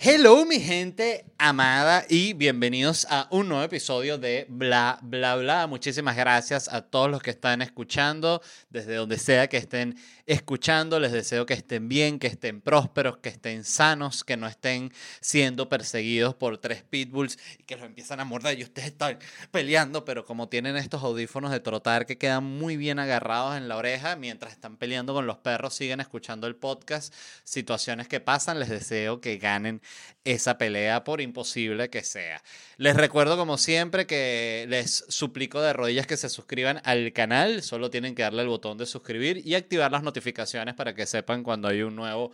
Hello 0.00 0.44
mi 0.44 0.60
gente 0.60 1.24
amada 1.40 2.04
y 2.08 2.32
bienvenidos 2.32 3.06
a 3.10 3.28
un 3.30 3.48
nuevo 3.48 3.62
episodio 3.62 4.18
de 4.18 4.46
Bla 4.48 4.98
Bla 5.02 5.36
Bla. 5.36 5.68
Muchísimas 5.68 6.16
gracias 6.16 6.68
a 6.68 6.82
todos 6.82 7.08
los 7.08 7.22
que 7.22 7.30
están 7.30 7.62
escuchando, 7.62 8.42
desde 8.70 8.96
donde 8.96 9.18
sea 9.18 9.46
que 9.46 9.56
estén 9.56 9.96
escuchando. 10.26 10.98
Les 10.98 11.12
deseo 11.12 11.46
que 11.46 11.54
estén 11.54 11.88
bien, 11.88 12.18
que 12.18 12.26
estén 12.26 12.60
prósperos, 12.60 13.18
que 13.18 13.28
estén 13.28 13.62
sanos, 13.62 14.24
que 14.24 14.36
no 14.36 14.48
estén 14.48 14.92
siendo 15.20 15.68
perseguidos 15.68 16.34
por 16.34 16.58
tres 16.58 16.82
pitbulls 16.82 17.38
y 17.56 17.62
que 17.62 17.76
los 17.76 17.86
empiezan 17.86 18.18
a 18.18 18.24
morder 18.24 18.58
y 18.58 18.64
ustedes 18.64 18.88
están 18.88 19.18
peleando, 19.52 20.04
pero 20.04 20.24
como 20.24 20.48
tienen 20.48 20.76
estos 20.76 21.04
audífonos 21.04 21.52
de 21.52 21.60
trotar 21.60 22.04
que 22.04 22.18
quedan 22.18 22.42
muy 22.42 22.76
bien 22.76 22.98
agarrados 22.98 23.56
en 23.56 23.68
la 23.68 23.76
oreja 23.76 24.16
mientras 24.16 24.52
están 24.52 24.76
peleando 24.76 25.14
con 25.14 25.28
los 25.28 25.38
perros, 25.38 25.74
siguen 25.74 26.00
escuchando 26.00 26.48
el 26.48 26.56
podcast. 26.56 27.14
Situaciones 27.44 28.08
que 28.08 28.18
pasan, 28.18 28.58
les 28.58 28.68
deseo 28.68 29.20
que 29.20 29.38
ganen 29.38 29.80
esa 30.24 30.58
pelea 30.58 31.04
por 31.04 31.20
imposible 31.28 31.88
que 31.88 32.02
sea. 32.02 32.42
Les 32.76 32.96
recuerdo 32.96 33.36
como 33.36 33.58
siempre 33.58 34.06
que 34.06 34.66
les 34.68 35.04
suplico 35.08 35.60
de 35.60 35.72
rodillas 35.72 36.06
que 36.06 36.16
se 36.16 36.28
suscriban 36.28 36.80
al 36.84 37.12
canal, 37.12 37.62
solo 37.62 37.90
tienen 37.90 38.14
que 38.14 38.22
darle 38.22 38.42
el 38.42 38.48
botón 38.48 38.78
de 38.78 38.86
suscribir 38.86 39.42
y 39.46 39.54
activar 39.54 39.92
las 39.92 40.02
notificaciones 40.02 40.74
para 40.74 40.94
que 40.94 41.06
sepan 41.06 41.42
cuando 41.42 41.68
hay 41.68 41.82
un 41.82 41.94
nuevo 41.94 42.32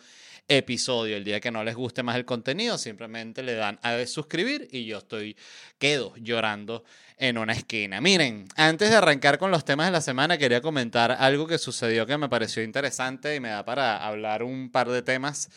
episodio. 0.49 1.17
El 1.17 1.25
día 1.25 1.41
que 1.41 1.51
no 1.51 1.65
les 1.65 1.75
guste 1.75 2.03
más 2.03 2.17
el 2.17 2.25
contenido, 2.25 2.79
simplemente 2.79 3.43
le 3.43 3.55
dan 3.55 3.79
a 3.83 4.05
suscribir 4.07 4.69
y 4.73 4.85
yo 4.85 4.99
estoy, 4.99 5.37
quedo 5.79 6.15
llorando 6.17 6.85
en 7.17 7.39
una 7.39 7.53
esquina. 7.53 8.01
Miren, 8.01 8.47
antes 8.57 8.91
de 8.91 8.97
arrancar 8.97 9.39
con 9.39 9.51
los 9.51 9.65
temas 9.65 9.87
de 9.87 9.93
la 9.93 10.01
semana, 10.01 10.39
quería 10.39 10.61
comentar 10.61 11.13
algo 11.13 11.47
que 11.47 11.59
sucedió 11.59 12.07
que 12.07 12.19
me 12.19 12.29
pareció 12.29 12.63
interesante 12.63 13.35
y 13.35 13.41
me 13.41 13.51
da 13.51 13.65
para 13.65 14.05
hablar 14.05 14.43
un 14.43 14.71
par 14.71 14.89
de 14.89 15.03
temas 15.03 15.49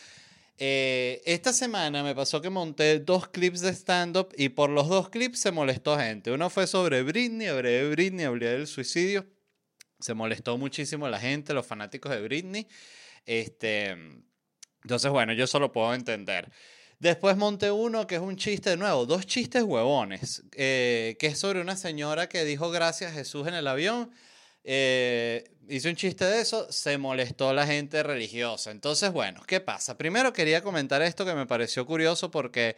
eh, 0.60 1.22
esta 1.26 1.54
semana 1.54 2.04
me 2.04 2.16
pasó 2.16 2.42
que 2.42 2.50
monté 2.50 3.00
dos 3.00 3.28
clips 3.28 3.62
de 3.62 3.70
stand-up 3.70 4.30
y 4.38 4.50
por 4.50 4.70
los 4.70 4.88
dos 4.88 5.10
clips 5.10 5.40
se 5.40 5.52
molestó 5.52 5.98
gente. 5.98 6.32
Uno 6.32 6.50
fue 6.50 6.66
sobre 6.66 7.04
Britney, 7.04 7.48
hablé 7.48 7.70
de 7.70 7.90
Britney, 7.90 8.26
hablé 8.26 8.48
del 8.48 8.68
suicidio. 8.68 9.26
Se 10.00 10.14
molestó 10.14 10.58
muchísimo 10.58 11.08
la 11.08 11.20
gente, 11.20 11.54
los 11.54 11.66
fanáticos 11.66 12.12
de 12.12 12.22
Britney. 12.22 12.68
Este, 13.26 13.96
entonces, 14.84 15.12
bueno, 15.12 15.34
yo 15.34 15.48
solo 15.48 15.72
puedo 15.72 15.94
entender. 15.94 16.52
Después 17.00 17.38
monté 17.38 17.70
uno 17.70 18.08
que 18.08 18.16
es 18.16 18.22
un 18.22 18.38
chiste 18.38 18.72
de 18.72 18.78
nuevo, 18.78 19.06
dos 19.06 19.28
chistes 19.28 19.62
huevones, 19.62 20.44
eh, 20.54 21.16
que 21.20 21.28
es 21.28 21.38
sobre 21.38 21.62
una 21.62 21.76
señora 21.76 22.28
que 22.28 22.44
dijo 22.44 22.72
gracias 22.72 23.14
Jesús 23.14 23.48
en 23.48 23.54
el 23.54 23.68
avión 23.68 24.12
eh, 24.70 25.46
hice 25.70 25.90
un 25.90 25.96
chiste 25.96 26.26
de 26.26 26.42
eso, 26.42 26.70
se 26.70 26.98
molestó 26.98 27.54
la 27.54 27.66
gente 27.66 28.04
religiosa. 28.04 28.70
Entonces, 28.70 29.14
bueno, 29.14 29.42
¿qué 29.48 29.62
pasa? 29.62 29.98
Primero 29.98 30.34
quería 30.34 30.62
comentar 30.62 31.02
esto 31.02 31.26
que 31.26 31.34
me 31.34 31.46
pareció 31.46 31.86
curioso 31.86 32.30
porque 32.32 32.76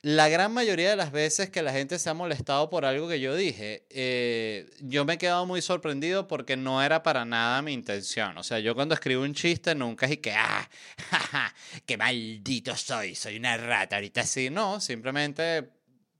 la 0.00 0.30
gran 0.30 0.50
mayoría 0.52 0.88
de 0.88 0.96
las 0.96 1.12
veces 1.12 1.50
que 1.50 1.62
la 1.62 1.72
gente 1.72 1.98
se 1.98 2.08
ha 2.08 2.14
molestado 2.14 2.70
por 2.70 2.86
algo 2.86 3.06
que 3.06 3.20
yo 3.20 3.36
dije, 3.36 3.86
eh, 3.90 4.70
yo 4.80 5.04
me 5.04 5.14
he 5.14 5.18
quedado 5.18 5.44
muy 5.44 5.60
sorprendido 5.60 6.26
porque 6.26 6.56
no 6.56 6.82
era 6.82 7.02
para 7.02 7.26
nada 7.26 7.60
mi 7.60 7.74
intención. 7.74 8.38
O 8.38 8.42
sea, 8.42 8.58
yo 8.60 8.74
cuando 8.74 8.94
escribo 8.94 9.22
un 9.22 9.34
chiste 9.34 9.74
nunca 9.74 10.06
es 10.06 10.18
que, 10.18 10.32
ah, 10.32 10.66
jaja, 11.10 11.54
qué 11.84 11.98
maldito 11.98 12.74
soy, 12.76 13.14
soy 13.14 13.36
una 13.36 13.58
rata. 13.58 13.96
Ahorita 13.96 14.24
sí, 14.24 14.48
no, 14.48 14.80
simplemente 14.80 15.68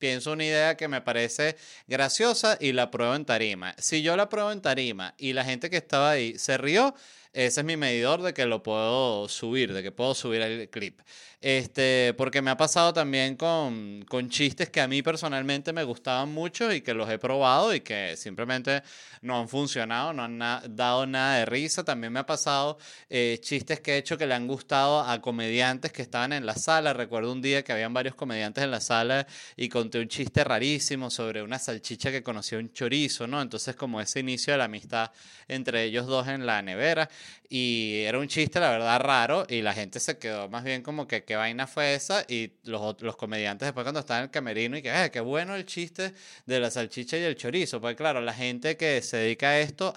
pienso 0.05 0.33
una 0.33 0.45
idea 0.45 0.77
que 0.77 0.87
me 0.87 1.01
parece 1.01 1.57
graciosa 1.87 2.59
y 2.61 2.73
la 2.73 2.91
pruebo 2.91 3.15
en 3.15 3.25
tarima. 3.25 3.75
Si 3.79 4.03
yo 4.03 4.19
la 4.19 4.29
pruebo 4.29 4.53
en 4.53 4.61
tarima 4.61 5.15
y 5.17 5.33
la 5.33 5.47
gente 5.47 5.71
que 5.71 5.79
estaba 5.79 6.11
ahí 6.11 6.39
se 6.39 6.59
rió, 6.59 6.95
ese 7.35 7.61
es 7.61 7.67
mi 7.67 7.77
medidor 7.77 8.23
de 8.23 8.33
que 8.33 8.47
lo 8.47 8.63
puedo 8.63 9.29
subir, 9.29 9.73
de 9.73 9.83
que 9.83 9.91
puedo 9.91 10.15
subir 10.15 10.41
el 10.41 10.71
clip. 10.71 11.01
Este, 11.41 12.15
porque 12.17 12.41
me 12.41 12.51
ha 12.51 12.57
pasado 12.57 12.95
también 12.95 13.37
con, 13.37 14.03
con 14.09 14.31
chistes 14.31 14.71
que 14.71 14.81
a 14.81 14.89
mí 14.89 15.03
personalmente 15.03 15.75
me 15.75 15.85
gustaban 15.85 16.33
mucho 16.33 16.73
y 16.73 16.81
que 16.81 16.95
los 16.95 17.11
he 17.11 17.19
probado 17.19 17.75
y 17.75 17.81
que 17.81 18.17
simplemente 18.17 18.83
no 19.21 19.39
han 19.39 19.49
funcionado, 19.49 20.15
no 20.15 20.23
han 20.23 20.39
dado 20.75 21.07
nada 21.07 21.37
de 21.41 21.45
risa. 21.45 21.85
También 21.85 22.15
me 22.15 22.21
ha 22.21 22.25
pasado 22.25 22.79
eh, 23.11 23.39
chistes 23.43 23.81
que 23.81 23.93
he 23.93 23.99
hecho 23.99 24.17
que 24.17 24.27
le 24.27 24.33
han 24.33 24.47
gustado 24.47 25.03
a 25.03 25.21
comediantes 25.21 25.93
que 25.93 26.01
estaban 26.01 26.33
en 26.33 26.47
la 26.47 26.55
sala. 26.55 26.95
Recuerdo 26.95 27.33
un 27.33 27.43
día 27.43 27.63
que 27.63 27.73
habían 27.73 27.93
varios 27.93 28.15
comediantes 28.15 28.65
en 28.65 28.71
la 28.71 28.81
sala 28.81 29.27
y 29.55 29.69
conté 29.69 29.99
un 29.99 30.09
chiste 30.09 30.45
rarísimo 30.45 31.11
sobre 31.11 31.43
una 31.43 31.59
salchicha 31.59 32.11
que 32.11 32.23
conocía 32.23 32.57
un 32.59 32.73
chorizo, 32.73 33.27
¿no? 33.27 33.43
Entonces 33.43 33.77
como 33.77 34.01
ese 34.01 34.21
inicio 34.21 34.55
de 34.55 34.59
la 34.59 34.65
amistad 34.65 35.11
entre 35.49 35.85
ellos 35.85 36.07
dos 36.07 36.27
en 36.29 36.47
la 36.47 36.63
nevera 36.63 37.11
y 37.49 38.03
era 38.05 38.19
un 38.19 38.29
chiste, 38.29 38.61
la 38.61 38.71
verdad, 38.71 39.01
raro 39.01 39.47
y 39.49 39.63
la 39.63 39.73
gente 39.73 40.01
se 40.01 40.19
quedó 40.19 40.49
más 40.49 40.65
bien 40.65 40.83
como 40.83 41.07
que 41.07 41.25
qué 41.25 41.37
vaina 41.37 41.67
fue 41.67 41.95
esa 41.95 42.25
y 42.29 42.53
los, 42.65 43.01
los 43.03 43.17
comediantes 43.17 43.67
después 43.67 43.85
cuando 43.85 44.01
estaban 44.01 44.23
en 44.23 44.25
el 44.25 44.31
camerino 44.31 44.77
y 44.77 44.83
que, 44.83 45.05
eh, 45.05 45.11
qué 45.11 45.21
bueno 45.21 45.55
el 45.55 45.67
chiste 45.67 46.15
de 46.47 46.61
la 46.61 46.71
salchicha 46.71 47.17
y 47.17 47.23
el 47.23 47.37
chorizo, 47.37 47.81
pues 47.81 47.97
claro, 47.97 48.21
la 48.21 48.35
gente 48.35 48.77
que 48.77 49.03
se 49.03 49.19
dedica 49.19 49.51
a 49.51 49.59
esto 49.61 49.95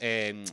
em, 0.00 0.44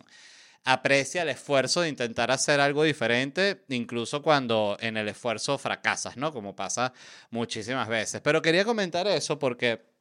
aprecia 0.63 1.21
el 1.21 1.29
esfuerzo 1.29 1.81
de 1.81 1.89
intentar 1.89 2.31
hacer 2.31 2.59
algo 2.59 2.83
diferente, 2.83 3.63
incluso 3.69 4.21
cuando 4.21 4.77
en 4.79 4.97
el 4.97 5.07
esfuerzo 5.07 5.57
fracasas, 5.57 6.17
¿no? 6.17 6.33
Como 6.33 6.55
pasa 6.55 6.93
muchísimas 7.29 7.87
veces. 7.87 8.21
Pero 8.21 8.41
quería 8.41 8.65
comentar 8.65 9.07
eso 9.07 9.39
porque 9.39 9.96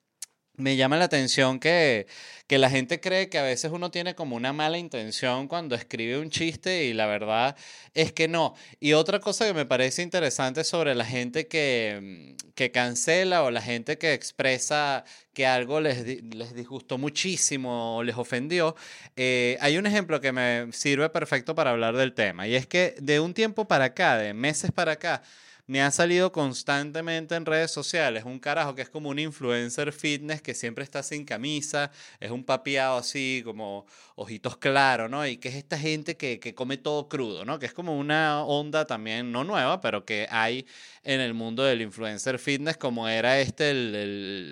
me 0.56 0.76
llama 0.76 0.96
la 0.96 1.04
atención 1.04 1.60
que, 1.60 2.06
que, 2.46 2.58
la 2.58 2.70
gente 2.70 3.00
cree 3.00 3.28
que 3.28 3.38
a 3.38 3.42
veces 3.42 3.70
uno 3.72 3.90
tiene 3.90 4.14
como 4.14 4.36
una 4.36 4.52
mala 4.52 4.78
intención 4.78 5.48
cuando 5.48 5.74
escribe 5.74 6.18
un 6.18 6.30
chiste 6.30 6.84
y 6.84 6.92
la 6.94 7.06
verdad 7.06 7.56
es 7.94 8.12
que 8.12 8.28
no. 8.28 8.54
Y 8.80 8.94
otra 8.94 9.20
cosa 9.20 9.46
que 9.46 9.54
me 9.54 9.66
parece 9.66 10.02
interesante 10.02 10.64
sobre 10.64 10.94
la 10.94 11.04
gente 11.04 11.46
que, 11.46 12.36
que 12.54 12.70
cancela 12.70 13.42
o 13.42 13.50
la 13.50 13.60
gente 13.60 13.98
que 13.98 14.14
expresa 14.14 15.04
que 15.34 15.46
algo 15.46 15.80
les, 15.80 16.04
les 16.24 16.54
disgustó 16.54 16.96
muchísimo 16.98 17.98
o 17.98 18.02
les 18.02 18.16
ofendió, 18.16 18.74
eh, 19.16 19.58
hay 19.60 19.76
un 19.76 19.86
ejemplo 19.86 20.20
que 20.20 20.32
me 20.32 20.72
sirve 20.72 21.10
perfecto 21.10 21.54
para 21.54 21.70
hablar 21.70 21.96
del 21.96 22.14
tema 22.14 22.48
y 22.48 22.54
es 22.54 22.66
que 22.66 22.94
de 23.00 23.20
un 23.20 23.34
tiempo 23.34 23.66
para 23.66 23.86
acá, 23.86 24.16
de 24.16 24.32
meses 24.32 24.72
para 24.72 24.92
acá, 24.92 25.22
me 25.66 25.82
ha 25.82 25.90
salido 25.90 26.32
constantemente 26.32 27.34
en 27.34 27.44
redes 27.44 27.70
sociales 27.70 28.24
un 28.24 28.38
carajo 28.38 28.74
que 28.74 28.82
es 28.82 28.88
como 28.88 29.08
un 29.10 29.18
influencer 29.18 29.92
fitness 29.92 30.40
que 30.42 30.54
siempre 30.54 30.84
está 30.84 31.02
sin 31.02 31.24
camisa, 31.24 31.90
es 32.20 32.30
un 32.30 32.44
papiado 32.44 32.98
así 32.98 33.42
como 33.44 33.86
ojitos 34.14 34.56
claros, 34.56 35.10
¿no? 35.10 35.26
Y 35.26 35.38
que 35.38 35.48
es 35.48 35.54
esta 35.56 35.78
gente 35.78 36.16
que, 36.16 36.38
que 36.38 36.54
come 36.54 36.76
todo 36.76 37.08
crudo, 37.08 37.44
¿no? 37.44 37.58
Que 37.58 37.66
es 37.66 37.72
como 37.72 37.98
una 37.98 38.42
onda 38.44 38.86
también 38.86 39.32
no 39.32 39.44
nueva, 39.44 39.80
pero 39.80 40.04
que 40.04 40.26
hay 40.30 40.66
en 41.02 41.20
el 41.20 41.34
mundo 41.34 41.62
del 41.64 41.82
influencer 41.82 42.38
fitness 42.38 42.76
como 42.76 43.08
era 43.08 43.40
este, 43.40 43.70
el, 43.70 43.94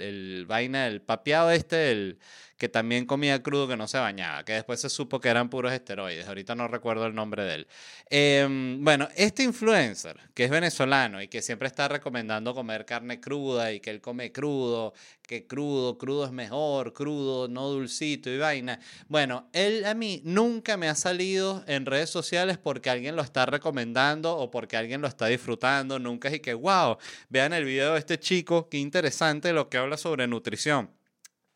el, 0.03 0.47
vaina, 0.47 0.87
el 0.87 1.01
papiado 1.01 1.51
este, 1.51 1.91
el 1.93 2.19
que 2.65 2.71
también 2.71 3.05
comía 3.05 3.43
crudo 3.43 3.69
que 3.69 3.77
no 3.77 3.87
se 3.87 3.99
bañaba, 3.99 4.43
que 4.43 4.55
después 4.55 4.81
se 4.81 4.89
supo 4.89 5.21
que 5.21 5.29
eran 5.29 5.51
puros 5.51 5.71
esteroides, 5.71 6.27
ahorita 6.27 6.55
no 6.55 6.67
recuerdo 6.67 7.05
el 7.05 7.15
nombre 7.15 7.45
de 7.45 7.57
él. 7.57 7.67
Em, 8.09 8.83
bueno, 8.83 9.07
este 9.17 9.43
influencer, 9.43 10.19
que 10.33 10.45
es 10.45 10.51
venezolano 10.51 11.21
y 11.21 11.29
que 11.29 11.43
siempre 11.43 11.69
está 11.69 11.89
recomendando 11.89 12.55
comer 12.55 12.87
carne 12.87 13.21
cruda 13.21 13.71
y 13.71 13.81
que 13.81 13.91
él 13.91 14.01
come 14.01 14.33
crudo, 14.33 14.95
que 15.21 15.47
crudo, 15.47 15.99
crudo 15.99 16.25
es 16.25 16.33
mejor, 16.33 16.95
crudo, 16.95 17.49
no 17.49 17.69
dulcito 17.69 18.31
y 18.31 18.39
vaina. 18.39 18.81
Bueno, 19.09 19.51
él 19.53 19.85
a 19.85 19.93
mí 19.93 20.23
nunca 20.25 20.79
me 20.79 20.89
ha 20.89 20.95
salido 20.95 21.65
en 21.67 21.85
redes 21.85 22.09
sociales 22.09 22.57
porque 22.57 22.89
alguien 22.89 23.15
lo 23.15 23.21
está 23.21 23.45
recomendando 23.45 24.35
o 24.39 24.51
porque 24.51 24.79
alguien 24.79 25.03
lo 25.03 25.09
está 25.09 25.27
disfrutando, 25.27 25.99
nunca 25.99 26.29
es 26.29 26.37
y 26.37 26.41
que, 26.41 26.55
wow, 26.55 26.97
vean 27.29 27.53
el 27.53 27.67
video 27.67 27.93
de 27.93 27.99
este 27.99 28.19
chico, 28.19 28.71
qué 28.71 28.79
interesante 28.79 29.53
lo 29.53 29.69
que 29.69 29.77
habla 29.77 29.99
sobre 29.99 30.27
nutrición. 30.27 30.89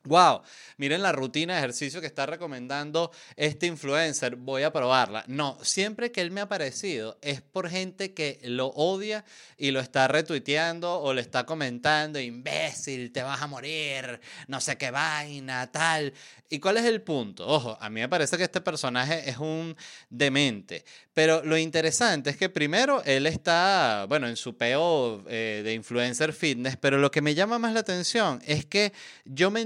Wow, 0.04 0.42
miren 0.76 1.02
la 1.02 1.12
rutina 1.12 1.54
de 1.54 1.58
ejercicio 1.58 2.00
que 2.00 2.06
está 2.06 2.24
recomendando 2.24 3.10
este 3.36 3.66
influencer, 3.66 4.36
voy 4.36 4.62
a 4.62 4.72
probarla. 4.72 5.24
No, 5.26 5.58
siempre 5.62 6.12
que 6.12 6.20
él 6.20 6.30
me 6.30 6.40
ha 6.40 6.44
aparecido 6.44 7.18
es 7.20 7.42
por 7.42 7.68
gente 7.68 8.14
que 8.14 8.38
lo 8.44 8.68
odia 8.68 9.24
y 9.56 9.70
lo 9.70 9.80
está 9.80 10.08
retuiteando 10.08 11.00
o 11.00 11.12
le 11.12 11.20
está 11.20 11.44
comentando, 11.44 12.20
imbécil, 12.20 13.12
te 13.12 13.22
vas 13.22 13.42
a 13.42 13.48
morir, 13.48 14.20
no 14.46 14.60
sé 14.60 14.78
qué 14.78 14.90
vaina, 14.90 15.70
tal. 15.70 16.14
¿Y 16.48 16.60
cuál 16.60 16.78
es 16.78 16.84
el 16.86 17.02
punto? 17.02 17.46
Ojo, 17.46 17.76
a 17.78 17.90
mí 17.90 18.00
me 18.00 18.08
parece 18.08 18.38
que 18.38 18.44
este 18.44 18.62
personaje 18.62 19.28
es 19.28 19.36
un 19.36 19.76
demente, 20.08 20.84
pero 21.12 21.44
lo 21.44 21.58
interesante 21.58 22.30
es 22.30 22.38
que 22.38 22.48
primero 22.48 23.02
él 23.04 23.26
está, 23.26 24.06
bueno, 24.08 24.26
en 24.26 24.36
su 24.36 24.56
peo 24.56 25.22
eh, 25.28 25.60
de 25.62 25.74
influencer 25.74 26.32
fitness, 26.32 26.78
pero 26.78 26.96
lo 26.96 27.10
que 27.10 27.20
me 27.20 27.34
llama 27.34 27.58
más 27.58 27.74
la 27.74 27.80
atención 27.80 28.40
es 28.46 28.64
que 28.64 28.94
yo 29.26 29.50
me 29.50 29.60
he 29.60 29.62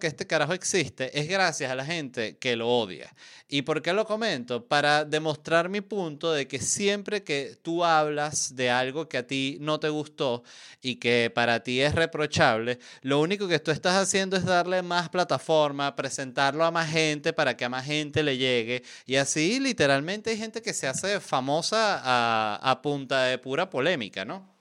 que 0.00 0.06
este 0.06 0.26
carajo 0.26 0.54
existe 0.54 1.18
es 1.18 1.28
gracias 1.28 1.70
a 1.70 1.74
la 1.74 1.84
gente 1.84 2.38
que 2.38 2.56
lo 2.56 2.68
odia. 2.68 3.12
¿Y 3.48 3.62
por 3.62 3.82
qué 3.82 3.92
lo 3.92 4.06
comento? 4.06 4.66
Para 4.66 5.04
demostrar 5.04 5.68
mi 5.68 5.82
punto 5.82 6.32
de 6.32 6.48
que 6.48 6.58
siempre 6.58 7.22
que 7.22 7.58
tú 7.60 7.84
hablas 7.84 8.56
de 8.56 8.70
algo 8.70 9.08
que 9.08 9.18
a 9.18 9.26
ti 9.26 9.58
no 9.60 9.78
te 9.78 9.90
gustó 9.90 10.42
y 10.80 10.96
que 10.96 11.30
para 11.34 11.62
ti 11.62 11.82
es 11.82 11.94
reprochable, 11.94 12.78
lo 13.02 13.20
único 13.20 13.46
que 13.46 13.58
tú 13.58 13.70
estás 13.70 13.96
haciendo 13.96 14.36
es 14.36 14.44
darle 14.44 14.80
más 14.80 15.10
plataforma, 15.10 15.94
presentarlo 15.94 16.64
a 16.64 16.70
más 16.70 16.90
gente 16.90 17.34
para 17.34 17.54
que 17.54 17.66
a 17.66 17.68
más 17.68 17.84
gente 17.84 18.22
le 18.22 18.38
llegue. 18.38 18.82
Y 19.04 19.16
así 19.16 19.60
literalmente 19.60 20.30
hay 20.30 20.38
gente 20.38 20.62
que 20.62 20.72
se 20.72 20.86
hace 20.86 21.20
famosa 21.20 22.00
a, 22.02 22.58
a 22.62 22.80
punta 22.80 23.24
de 23.24 23.36
pura 23.36 23.68
polémica, 23.68 24.24
¿no? 24.24 24.58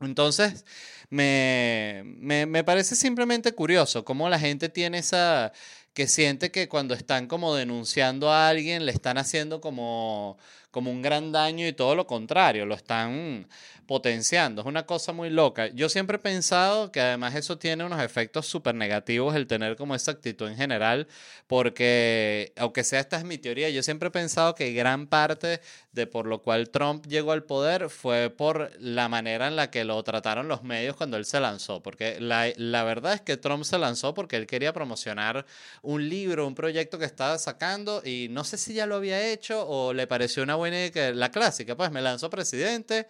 Entonces, 0.00 0.64
me, 1.10 2.02
me, 2.04 2.46
me 2.46 2.64
parece 2.64 2.96
simplemente 2.96 3.52
curioso 3.52 4.04
cómo 4.04 4.28
la 4.28 4.38
gente 4.38 4.68
tiene 4.68 4.98
esa, 4.98 5.52
que 5.92 6.06
siente 6.06 6.50
que 6.50 6.68
cuando 6.68 6.94
están 6.94 7.26
como 7.26 7.54
denunciando 7.54 8.30
a 8.30 8.48
alguien 8.48 8.86
le 8.86 8.92
están 8.92 9.18
haciendo 9.18 9.60
como, 9.60 10.38
como 10.70 10.90
un 10.90 11.02
gran 11.02 11.32
daño 11.32 11.66
y 11.66 11.72
todo 11.72 11.94
lo 11.94 12.06
contrario, 12.06 12.64
lo 12.64 12.74
están 12.74 13.48
potenciando. 13.90 14.60
Es 14.62 14.68
una 14.68 14.86
cosa 14.86 15.12
muy 15.12 15.30
loca. 15.30 15.66
Yo 15.66 15.88
siempre 15.88 16.14
he 16.14 16.20
pensado 16.20 16.92
que 16.92 17.00
además 17.00 17.34
eso 17.34 17.58
tiene 17.58 17.82
unos 17.82 18.00
efectos 18.00 18.46
súper 18.46 18.72
negativos 18.76 19.34
el 19.34 19.48
tener 19.48 19.74
como 19.74 19.96
esa 19.96 20.12
actitud 20.12 20.46
en 20.46 20.56
general, 20.56 21.08
porque 21.48 22.52
aunque 22.56 22.84
sea 22.84 23.00
esta 23.00 23.16
es 23.16 23.24
mi 23.24 23.36
teoría, 23.36 23.68
yo 23.68 23.82
siempre 23.82 24.06
he 24.06 24.12
pensado 24.12 24.54
que 24.54 24.72
gran 24.74 25.08
parte 25.08 25.60
de 25.90 26.06
por 26.06 26.28
lo 26.28 26.40
cual 26.40 26.70
Trump 26.70 27.04
llegó 27.08 27.32
al 27.32 27.42
poder 27.42 27.90
fue 27.90 28.30
por 28.30 28.70
la 28.78 29.08
manera 29.08 29.48
en 29.48 29.56
la 29.56 29.72
que 29.72 29.82
lo 29.84 30.00
trataron 30.04 30.46
los 30.46 30.62
medios 30.62 30.94
cuando 30.94 31.16
él 31.16 31.24
se 31.24 31.40
lanzó, 31.40 31.82
porque 31.82 32.20
la, 32.20 32.46
la 32.58 32.84
verdad 32.84 33.14
es 33.14 33.22
que 33.22 33.38
Trump 33.38 33.64
se 33.64 33.76
lanzó 33.76 34.14
porque 34.14 34.36
él 34.36 34.46
quería 34.46 34.72
promocionar 34.72 35.46
un 35.82 36.08
libro, 36.08 36.46
un 36.46 36.54
proyecto 36.54 36.96
que 36.96 37.06
estaba 37.06 37.38
sacando 37.38 38.02
y 38.04 38.28
no 38.30 38.44
sé 38.44 38.56
si 38.56 38.72
ya 38.72 38.86
lo 38.86 38.94
había 38.94 39.20
hecho 39.32 39.66
o 39.66 39.92
le 39.92 40.06
pareció 40.06 40.44
una 40.44 40.54
buena 40.54 40.86
idea, 40.86 41.10
la 41.12 41.32
clásica, 41.32 41.76
pues 41.76 41.90
me 41.90 42.00
lanzó 42.00 42.30
presidente 42.30 43.08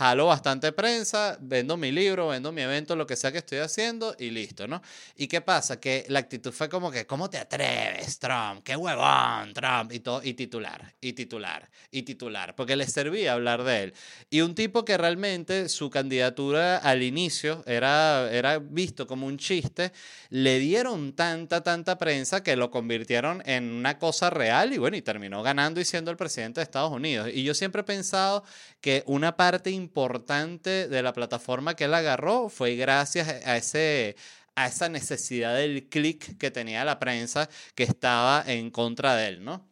jalo 0.00 0.24
bastante 0.28 0.72
prensa, 0.72 1.36
vendo 1.42 1.76
mi 1.76 1.92
libro, 1.92 2.28
vendo 2.28 2.52
mi 2.52 2.62
evento, 2.62 2.96
lo 2.96 3.06
que 3.06 3.16
sea 3.16 3.32
que 3.32 3.36
estoy 3.36 3.58
haciendo 3.58 4.16
y 4.18 4.30
listo, 4.30 4.66
¿no? 4.66 4.80
¿Y 5.14 5.26
qué 5.26 5.42
pasa? 5.42 5.78
Que 5.78 6.06
la 6.08 6.20
actitud 6.20 6.52
fue 6.52 6.70
como 6.70 6.90
que, 6.90 7.06
¿cómo 7.06 7.28
te 7.28 7.36
atreves, 7.36 8.18
Trump? 8.18 8.62
¡Qué 8.64 8.76
huevón, 8.76 9.52
Trump! 9.52 9.92
Y, 9.92 10.00
todo, 10.00 10.22
y 10.24 10.32
titular, 10.32 10.94
y 11.02 11.12
titular, 11.12 11.68
y 11.90 12.00
titular, 12.00 12.56
porque 12.56 12.76
le 12.76 12.86
servía 12.86 13.34
hablar 13.34 13.62
de 13.62 13.82
él. 13.82 13.94
Y 14.30 14.40
un 14.40 14.54
tipo 14.54 14.86
que 14.86 14.96
realmente 14.96 15.68
su 15.68 15.90
candidatura 15.90 16.78
al 16.78 17.02
inicio 17.02 17.62
era, 17.66 18.32
era 18.32 18.58
visto 18.58 19.06
como 19.06 19.26
un 19.26 19.36
chiste, 19.36 19.92
le 20.30 20.60
dieron 20.60 21.12
tanta, 21.12 21.62
tanta 21.62 21.98
prensa 21.98 22.42
que 22.42 22.56
lo 22.56 22.70
convirtieron 22.70 23.42
en 23.44 23.70
una 23.70 23.98
cosa 23.98 24.30
real 24.30 24.72
y 24.72 24.78
bueno, 24.78 24.96
y 24.96 25.02
terminó 25.02 25.42
ganando 25.42 25.78
y 25.78 25.84
siendo 25.84 26.10
el 26.10 26.16
presidente 26.16 26.60
de 26.60 26.64
Estados 26.64 26.90
Unidos. 26.90 27.28
Y 27.30 27.42
yo 27.42 27.52
siempre 27.52 27.82
he 27.82 27.84
pensado 27.84 28.44
que 28.80 29.04
una 29.06 29.36
parte 29.36 29.70
importante 29.70 29.89
importante 29.90 30.86
de 30.86 31.02
la 31.02 31.12
plataforma 31.12 31.74
que 31.74 31.84
él 31.84 31.94
agarró 31.94 32.48
fue 32.48 32.76
gracias 32.76 33.28
a 33.28 33.56
ese 33.56 34.14
a 34.54 34.66
esa 34.66 34.88
necesidad 34.88 35.56
del 35.56 35.88
clic 35.88 36.38
que 36.38 36.50
tenía 36.50 36.84
la 36.84 36.98
prensa 36.98 37.48
que 37.74 37.84
estaba 37.84 38.44
en 38.46 38.70
contra 38.70 39.16
de 39.16 39.28
él, 39.28 39.44
¿no? 39.44 39.66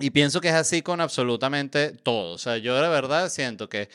Y 0.00 0.10
pienso 0.10 0.40
que 0.40 0.48
es 0.48 0.54
así 0.54 0.82
con 0.82 1.00
absolutamente 1.00 1.90
todo. 1.90 2.32
O 2.34 2.38
sea, 2.38 2.56
yo 2.56 2.74
de 2.74 2.88
verdad 2.88 3.28
siento 3.28 3.68
que 3.68 3.88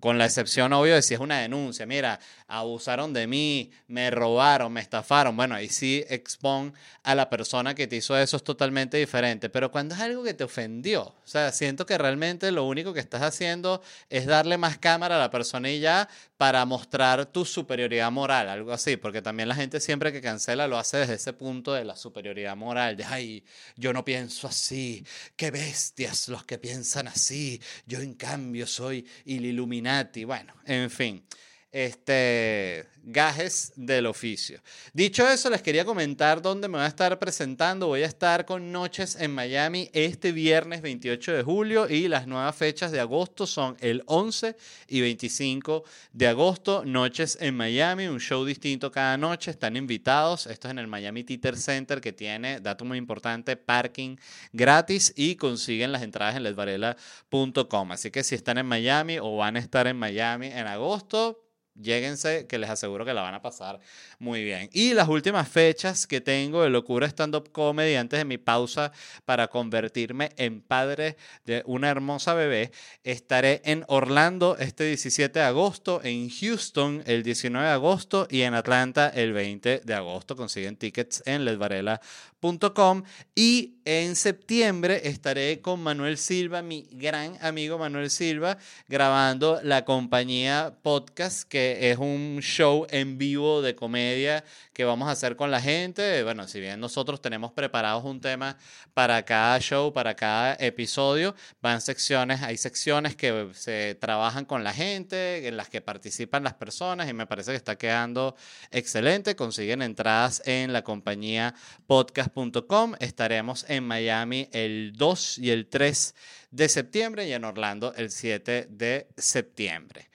con 0.00 0.16
la 0.16 0.26
excepción, 0.26 0.72
obvio, 0.72 0.94
de 0.94 1.02
si 1.02 1.14
es 1.14 1.20
una 1.20 1.40
denuncia, 1.40 1.86
mira, 1.86 2.20
abusaron 2.48 3.12
de 3.12 3.26
mí, 3.26 3.70
me 3.86 4.10
robaron, 4.10 4.72
me 4.72 4.80
estafaron, 4.80 5.36
bueno, 5.36 5.54
ahí 5.54 5.68
sí 5.68 6.02
expon 6.08 6.72
a 7.02 7.14
la 7.14 7.28
persona 7.28 7.74
que 7.74 7.86
te 7.86 7.96
hizo 7.96 8.16
eso 8.18 8.38
es 8.38 8.42
totalmente 8.42 8.96
diferente, 8.96 9.50
pero 9.50 9.70
cuando 9.70 9.94
es 9.94 10.00
algo 10.00 10.24
que 10.24 10.32
te 10.32 10.44
ofendió, 10.44 11.02
o 11.02 11.26
sea, 11.26 11.52
siento 11.52 11.84
que 11.84 11.98
realmente 11.98 12.50
lo 12.50 12.64
único 12.64 12.94
que 12.94 13.00
estás 13.00 13.20
haciendo 13.20 13.82
es 14.08 14.24
darle 14.24 14.56
más 14.56 14.78
cámara 14.78 15.16
a 15.16 15.18
la 15.18 15.30
persona 15.30 15.70
y 15.70 15.80
ya 15.80 16.08
para 16.38 16.64
mostrar 16.64 17.26
tu 17.26 17.44
superioridad 17.44 18.10
moral, 18.10 18.48
algo 18.48 18.72
así, 18.72 18.96
porque 18.96 19.20
también 19.20 19.50
la 19.50 19.54
gente 19.54 19.78
siempre 19.78 20.10
que 20.10 20.22
cancela 20.22 20.66
lo 20.66 20.78
hace 20.78 20.96
desde 20.96 21.14
ese 21.14 21.34
punto 21.34 21.74
de 21.74 21.84
la 21.84 21.96
superioridad 21.96 22.56
moral, 22.56 22.96
de, 22.96 23.04
ay, 23.04 23.44
yo 23.76 23.92
no 23.92 24.06
pienso 24.06 24.48
así, 24.48 25.04
qué 25.36 25.50
bestias 25.50 26.28
los 26.28 26.44
que 26.44 26.56
piensan 26.56 27.08
así, 27.08 27.60
yo 27.86 28.00
en 28.00 28.14
cambio 28.14 28.66
soy 28.66 29.06
el 29.26 29.44
Illuminati, 29.44 30.24
bueno, 30.24 30.54
en 30.64 30.90
fin 30.90 31.22
este, 31.70 32.86
gajes 33.02 33.72
del 33.76 34.06
oficio. 34.06 34.60
Dicho 34.92 35.26
eso, 35.28 35.48
les 35.50 35.62
quería 35.62 35.84
comentar 35.84 36.42
dónde 36.42 36.68
me 36.68 36.76
voy 36.76 36.84
a 36.84 36.88
estar 36.88 37.18
presentando. 37.18 37.86
Voy 37.86 38.02
a 38.02 38.06
estar 38.06 38.44
con 38.44 38.70
Noches 38.70 39.16
en 39.16 39.32
Miami 39.34 39.90
este 39.92 40.32
viernes 40.32 40.82
28 40.82 41.32
de 41.32 41.42
julio 41.42 41.88
y 41.88 42.08
las 42.08 42.26
nuevas 42.26 42.54
fechas 42.54 42.92
de 42.92 43.00
agosto 43.00 43.46
son 43.46 43.76
el 43.80 44.02
11 44.06 44.56
y 44.88 45.00
25 45.00 45.84
de 46.12 46.28
agosto. 46.28 46.84
Noches 46.84 47.38
en 47.40 47.56
Miami, 47.56 48.06
un 48.06 48.20
show 48.20 48.44
distinto 48.44 48.90
cada 48.90 49.16
noche. 49.16 49.50
Están 49.50 49.76
invitados. 49.76 50.46
Esto 50.46 50.68
es 50.68 50.72
en 50.72 50.78
el 50.78 50.86
Miami 50.86 51.24
Theater 51.24 51.56
Center 51.56 52.00
que 52.00 52.12
tiene, 52.12 52.60
dato 52.60 52.84
muy 52.84 52.98
importante, 52.98 53.56
parking 53.56 54.16
gratis 54.52 55.12
y 55.16 55.36
consiguen 55.36 55.92
las 55.92 56.02
entradas 56.02 56.36
en 56.36 56.42
ledvarela.com. 56.42 57.92
Así 57.92 58.10
que 58.10 58.22
si 58.22 58.34
están 58.34 58.58
en 58.58 58.66
Miami 58.66 59.18
o 59.18 59.36
van 59.36 59.56
a 59.56 59.60
estar 59.60 59.86
en 59.86 59.96
Miami 59.96 60.48
en 60.48 60.66
agosto, 60.66 61.47
Lléguense, 61.80 62.46
que 62.46 62.58
les 62.58 62.68
aseguro 62.70 63.04
que 63.04 63.14
la 63.14 63.22
van 63.22 63.34
a 63.34 63.42
pasar 63.42 63.78
muy 64.18 64.42
bien. 64.42 64.68
Y 64.72 64.94
las 64.94 65.08
últimas 65.08 65.48
fechas 65.48 66.06
que 66.06 66.20
tengo 66.20 66.62
de 66.62 66.70
Locura 66.70 67.06
Stand 67.06 67.36
Up 67.36 67.52
Comedy 67.52 67.94
antes 67.94 68.18
de 68.18 68.24
mi 68.24 68.36
pausa 68.36 68.90
para 69.24 69.46
convertirme 69.48 70.30
en 70.36 70.60
padre 70.60 71.16
de 71.44 71.62
una 71.66 71.88
hermosa 71.88 72.34
bebé, 72.34 72.72
estaré 73.04 73.62
en 73.64 73.84
Orlando 73.86 74.56
este 74.58 74.84
17 74.84 75.38
de 75.38 75.44
agosto, 75.44 76.00
en 76.02 76.28
Houston 76.28 77.02
el 77.06 77.22
19 77.22 77.66
de 77.66 77.72
agosto 77.72 78.26
y 78.28 78.42
en 78.42 78.54
Atlanta 78.54 79.08
el 79.08 79.32
20 79.32 79.82
de 79.84 79.94
agosto. 79.94 80.34
Consiguen 80.34 80.76
tickets 80.76 81.22
en 81.26 81.44
ledvarela.com 81.44 83.04
y 83.34 83.76
en 83.84 84.16
septiembre 84.16 85.02
estaré 85.04 85.60
con 85.60 85.80
Manuel 85.80 86.18
Silva, 86.18 86.62
mi 86.62 86.88
gran 86.92 87.38
amigo 87.40 87.78
Manuel 87.78 88.10
Silva, 88.10 88.58
grabando 88.88 89.60
la 89.62 89.84
compañía 89.84 90.76
podcast 90.82 91.48
que 91.48 91.67
es 91.90 91.98
un 91.98 92.40
show 92.40 92.86
en 92.90 93.18
vivo 93.18 93.62
de 93.62 93.74
comedia 93.74 94.44
que 94.72 94.84
vamos 94.84 95.08
a 95.08 95.12
hacer 95.12 95.36
con 95.36 95.50
la 95.50 95.60
gente. 95.60 96.22
Bueno, 96.22 96.46
si 96.46 96.60
bien 96.60 96.80
nosotros 96.80 97.20
tenemos 97.20 97.52
preparados 97.52 98.04
un 98.04 98.20
tema 98.20 98.56
para 98.94 99.24
cada 99.24 99.58
show, 99.60 99.92
para 99.92 100.14
cada 100.14 100.54
episodio, 100.60 101.34
van 101.60 101.80
secciones, 101.80 102.42
hay 102.42 102.56
secciones 102.56 103.16
que 103.16 103.50
se 103.54 103.94
trabajan 103.96 104.44
con 104.44 104.64
la 104.64 104.72
gente, 104.72 105.46
en 105.48 105.56
las 105.56 105.68
que 105.68 105.80
participan 105.80 106.44
las 106.44 106.54
personas 106.54 107.08
y 107.08 107.12
me 107.12 107.26
parece 107.26 107.50
que 107.50 107.56
está 107.56 107.76
quedando 107.76 108.36
excelente. 108.70 109.36
Consiguen 109.36 109.82
entradas 109.82 110.42
en 110.46 110.72
la 110.72 110.82
compañía 110.82 111.54
podcast.com. 111.86 112.94
Estaremos 113.00 113.64
en 113.68 113.84
Miami 113.84 114.48
el 114.52 114.92
2 114.96 115.38
y 115.38 115.50
el 115.50 115.68
3 115.68 116.14
de 116.50 116.68
septiembre 116.68 117.28
y 117.28 117.32
en 117.32 117.44
Orlando 117.44 117.92
el 117.96 118.10
7 118.10 118.68
de 118.70 119.08
septiembre. 119.16 120.08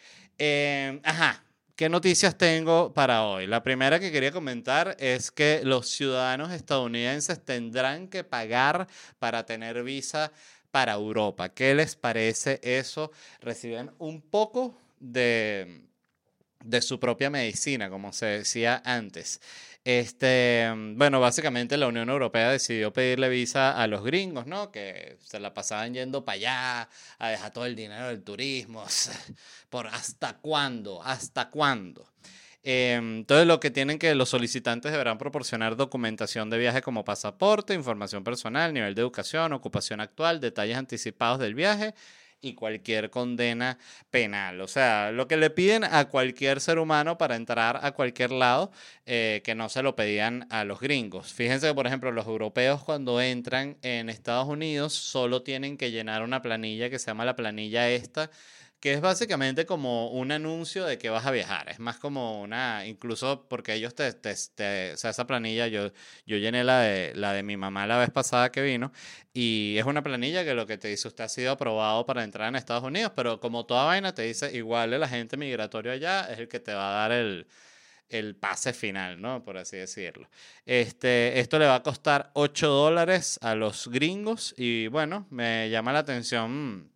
Eh, 0.45 1.00
ajá, 1.05 1.41
¿qué 1.77 1.88
noticias 1.88 2.38
tengo 2.38 2.93
para 2.93 3.23
hoy? 3.23 3.47
La 3.47 3.63
primera 3.63 3.97
que 3.97 4.12
quería 4.12 4.33
comentar 4.33 4.97
es 5.00 5.31
que 5.31 5.62
los 5.63 5.88
ciudadanos 5.88 6.51
estadounidenses 6.51 7.45
tendrán 7.45 8.09
que 8.09 8.25
pagar 8.25 8.89
para 9.19 9.45
tener 9.45 9.81
visa 9.83 10.33
para 10.69 10.95
Europa. 10.95 11.47
¿Qué 11.47 11.73
les 11.73 11.95
parece 11.95 12.59
eso? 12.62 13.13
Reciben 13.39 13.91
un 14.00 14.21
poco 14.21 14.77
de, 15.00 15.85
de 16.62 16.81
su 16.81 17.00
propia 17.00 17.29
medicina, 17.29 17.89
como 17.89 18.12
se 18.12 18.25
decía 18.25 18.81
antes. 18.83 19.39
Este, 19.86 20.72
mm, 20.74 20.98
bueno, 20.98 21.20
básicamente 21.20 21.75
la 21.78 21.88
Unión 21.88 22.10
Europea 22.10 22.52
decidió 22.52 22.94
pedirle 22.94 23.28
visa 23.30 23.72
a 23.82 23.88
los 23.88 24.04
gringos, 24.04 24.48
¿no? 24.48 24.72
Que 24.72 25.18
se 25.22 25.40
la 25.40 25.54
pasaban 25.54 25.94
yendo 25.94 26.24
para 26.24 26.36
allá 26.36 26.90
a 27.20 27.30
dejar 27.30 27.52
todo 27.52 27.66
el 27.66 27.75
dinero 27.75 28.08
del 28.08 28.24
turismo. 28.24 28.86
¿Por 29.70 29.88
hasta 29.88 30.38
cuándo? 30.38 31.04
¿Hasta 31.04 31.50
cuándo? 31.50 32.08
Em, 32.66 33.18
entonces, 33.18 33.46
lo 33.46 33.60
que 33.60 33.72
tienen 33.72 34.00
que 34.00 34.16
los 34.16 34.30
solicitantes 34.30 34.92
deberán 34.94 35.18
proporcionar 35.18 35.75
documentación 35.75 36.50
de 36.50 36.58
viaje 36.58 36.82
como 36.82 37.04
pasaporte, 37.04 37.74
información 37.74 38.24
personal, 38.24 38.74
nivel 38.74 38.96
de 38.96 39.02
educación, 39.02 39.52
ocupación 39.52 40.00
actual, 40.00 40.40
detalles 40.40 40.78
anticipados 40.78 41.40
del 41.40 41.56
viaje 41.56 41.94
y 42.43 42.53
cualquier 42.53 43.09
condena 43.09 43.79
penal. 44.12 44.62
O 44.62 44.67
sea, 44.67 45.12
lo 45.12 45.27
que 45.27 45.38
le 45.38 45.50
piden 45.50 45.83
a 45.83 46.05
cualquier 46.09 46.62
ser 46.62 46.77
humano 46.77 47.17
para 47.17 47.35
entrar 47.35 47.79
a 47.81 47.93
cualquier 47.93 48.31
lado, 48.31 48.71
eh, 49.07 49.41
que 49.43 49.55
no 49.55 49.69
se 49.69 49.81
lo 49.81 49.95
pedían 49.95 50.45
a 50.51 50.65
los 50.65 50.79
gringos. 50.79 51.33
Fíjense 51.33 51.67
que, 51.67 51.73
por 51.73 51.88
ejemplo, 51.88 52.12
los 52.12 52.27
europeos 52.27 52.83
cuando 52.83 53.19
entran 53.21 53.77
en 53.81 54.09
Estados 54.09 54.47
Unidos 54.47 54.93
solo 54.93 55.41
tienen 55.41 55.77
que 55.77 55.89
llenar 55.89 56.21
una 56.21 56.41
planilla 56.41 56.89
que 56.89 57.00
se 57.00 57.07
llama 57.07 57.25
la 57.25 57.35
planilla 57.35 57.89
esta 57.89 58.29
que 58.84 58.92
es 58.92 59.00
básicamente 59.00 59.66
como 59.66 60.10
un 60.10 60.34
anuncio 60.34 60.84
de 60.84 60.98
que 60.98 61.10
vas 61.10 61.25
a 61.25 61.32
viajar. 61.32 61.70
Es 61.70 61.80
más 61.80 62.00
como 62.00 62.42
una, 62.42 62.86
incluso 62.86 63.48
porque 63.48 63.74
ellos 63.75 63.96
te, 63.96 64.12
te, 64.12 64.92
o 64.92 64.98
sea, 64.98 65.12
esa 65.12 65.25
planilla, 65.25 65.68
yo, 65.68 65.94
yo 66.25 66.36
llené 66.36 66.66
la 66.66 66.82
de, 66.82 67.13
la 67.16 67.32
de 67.32 67.44
mi 67.44 67.56
mamá 67.56 67.88
la 67.88 67.98
vez 67.98 68.10
pasada 68.10 68.52
que 68.52 68.62
vino, 68.62 68.92
y 69.32 69.78
es 69.78 69.86
una 69.86 70.04
planilla 70.04 70.44
que 70.44 70.54
lo 70.54 70.68
que 70.68 70.78
te 70.78 70.90
dice, 70.90 71.08
usted 71.08 71.24
ha 71.24 71.30
sido 71.30 71.54
aprobado 71.54 72.06
para 72.06 72.25
entrar 72.25 72.50
en 72.50 72.58
Estados 72.58 72.84
Unidos, 72.84 73.13
pero 73.16 73.40
como 73.40 73.66
toda 73.66 73.86
vaina 73.86 74.13
te 74.13 74.24
dice, 74.24 74.54
igual 74.54 74.92
el 74.94 75.02
agente 75.04 75.38
migratorio 75.38 75.94
allá 75.94 76.28
es 76.30 76.40
el 76.40 76.50
que 76.50 76.60
te 76.60 76.74
va 76.74 76.90
a 76.90 77.08
dar 77.08 77.13
el, 77.13 77.48
el 78.10 78.36
pase 78.36 78.74
final, 78.74 79.22
¿no? 79.22 79.46
Por 79.46 79.58
así 79.58 79.78
decirlo. 79.78 80.30
Este, 80.66 81.40
esto 81.40 81.58
le 81.58 81.68
va 81.68 81.75
a 81.75 81.84
costar 81.84 82.32
8 82.34 82.68
dólares 82.68 83.40
a 83.42 83.56
los 83.56 83.88
gringos 83.88 84.54
y 84.58 84.88
bueno, 84.88 85.25
me 85.30 85.70
llama 85.70 85.94
la 85.94 86.00
atención, 86.00 86.92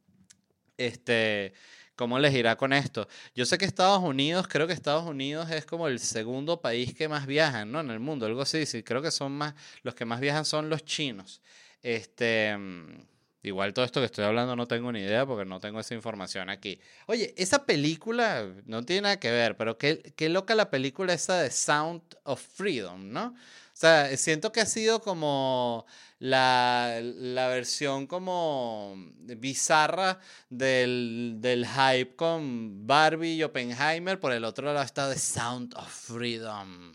este 0.78 1.54
cómo 1.98 2.20
les 2.20 2.34
irá 2.34 2.56
con 2.56 2.72
esto. 2.72 3.08
Yo 3.36 3.46
sé 3.46 3.58
que 3.58 3.66
Estados 3.66 4.02
Unidos, 4.02 4.48
creo 4.48 4.68
que 4.68 4.74
Estados 4.74 5.06
Unidos 5.06 5.50
es 5.50 5.66
como 5.66 5.88
el 5.88 6.00
segundo 6.00 6.62
país 6.62 6.94
que 6.94 7.10
más 7.10 7.26
viajan, 7.26 7.72
¿no? 7.72 7.82
En 7.82 7.90
el 7.90 8.00
mundo, 8.00 8.28
algo 8.28 8.44
así. 8.44 8.66
Sí, 8.66 8.84
creo 8.84 9.02
que 9.02 9.12
son 9.12 9.34
más, 9.34 9.56
los 9.82 9.96
que 9.96 10.06
más 10.06 10.22
viajan 10.22 10.46
son 10.46 10.70
los 10.70 10.86
chinos. 10.86 11.42
Este, 11.82 12.56
mm, 12.56 13.02
igual 13.44 13.74
todo 13.74 13.84
esto 13.84 14.00
que 14.00 14.06
estoy 14.06 14.26
hablando 14.26 14.56
no 14.56 14.68
tengo 14.68 14.92
ni 14.92 15.00
idea 15.00 15.26
porque 15.26 15.46
no 15.46 15.60
tengo 15.60 15.80
esa 15.80 15.96
información 15.96 16.50
aquí. 16.50 16.80
Oye, 17.08 17.34
esa 17.36 17.66
película 17.66 18.46
no 18.66 18.84
tiene 18.84 19.02
nada 19.02 19.20
que 19.20 19.32
ver, 19.32 19.58
pero 19.58 19.78
qué, 19.80 20.14
qué 20.16 20.30
loca 20.30 20.54
la 20.54 20.70
película 20.70 21.14
esa 21.14 21.42
de 21.42 21.50
Sound 21.50 22.04
of 22.24 22.42
Freedom, 22.42 23.12
¿no? 23.12 23.34
Sea, 23.78 24.18
siento 24.18 24.52
que 24.52 24.62
ha 24.62 24.66
sido 24.66 25.02
como 25.04 25.86
la, 26.18 27.00
la 27.00 27.48
versión 27.48 28.08
como 28.08 28.96
bizarra 29.20 30.20
del, 30.50 31.36
del, 31.38 31.68
hype 31.68 32.16
con 32.16 32.88
Barbie 32.88 33.36
y 33.36 33.44
Oppenheimer. 33.44 34.20
Por 34.20 34.32
el 34.32 34.46
otro 34.46 34.74
lado 34.74 34.84
está 34.84 35.08
The 35.14 35.20
Sound 35.20 35.76
of 35.76 35.88
Freedom. 35.88 36.92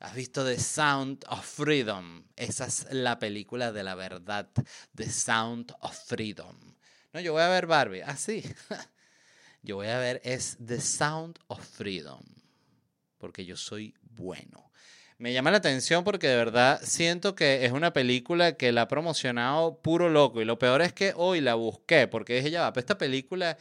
¿Has 0.00 0.14
visto 0.14 0.44
The 0.44 0.58
Sound 0.60 1.24
of 1.30 1.42
Freedom? 1.42 2.26
Esa 2.36 2.66
es 2.66 2.86
la 2.90 3.18
película 3.18 3.72
de 3.72 3.82
la 3.82 3.94
verdad. 3.94 4.50
The 4.94 5.08
Sound 5.08 5.72
of 5.80 5.96
Freedom. 5.96 6.54
No, 7.14 7.20
yo 7.20 7.32
voy 7.32 7.40
a 7.40 7.48
ver 7.48 7.66
Barbie. 7.66 8.02
Ah, 8.02 8.18
sí. 8.18 8.44
yo 9.62 9.76
voy 9.76 9.86
a 9.86 9.96
ver 9.96 10.20
es 10.24 10.58
The 10.62 10.78
Sound 10.78 11.38
of 11.46 11.66
Freedom. 11.66 12.20
Porque 13.16 13.46
yo 13.46 13.56
soy 13.56 13.94
bueno. 14.02 14.65
Me 15.18 15.32
llama 15.32 15.50
la 15.50 15.56
atención 15.56 16.04
porque 16.04 16.28
de 16.28 16.36
verdad 16.36 16.78
siento 16.82 17.34
que 17.34 17.64
es 17.64 17.72
una 17.72 17.94
película 17.94 18.52
que 18.58 18.70
la 18.70 18.82
ha 18.82 18.88
promocionado 18.88 19.78
puro 19.80 20.10
loco. 20.10 20.42
Y 20.42 20.44
lo 20.44 20.58
peor 20.58 20.82
es 20.82 20.92
que 20.92 21.14
hoy 21.16 21.40
la 21.40 21.54
busqué 21.54 22.06
porque 22.06 22.34
dije, 22.36 22.50
ya 22.50 22.60
va, 22.62 22.72
pero 22.74 22.80
esta 22.80 22.98
película, 22.98 23.56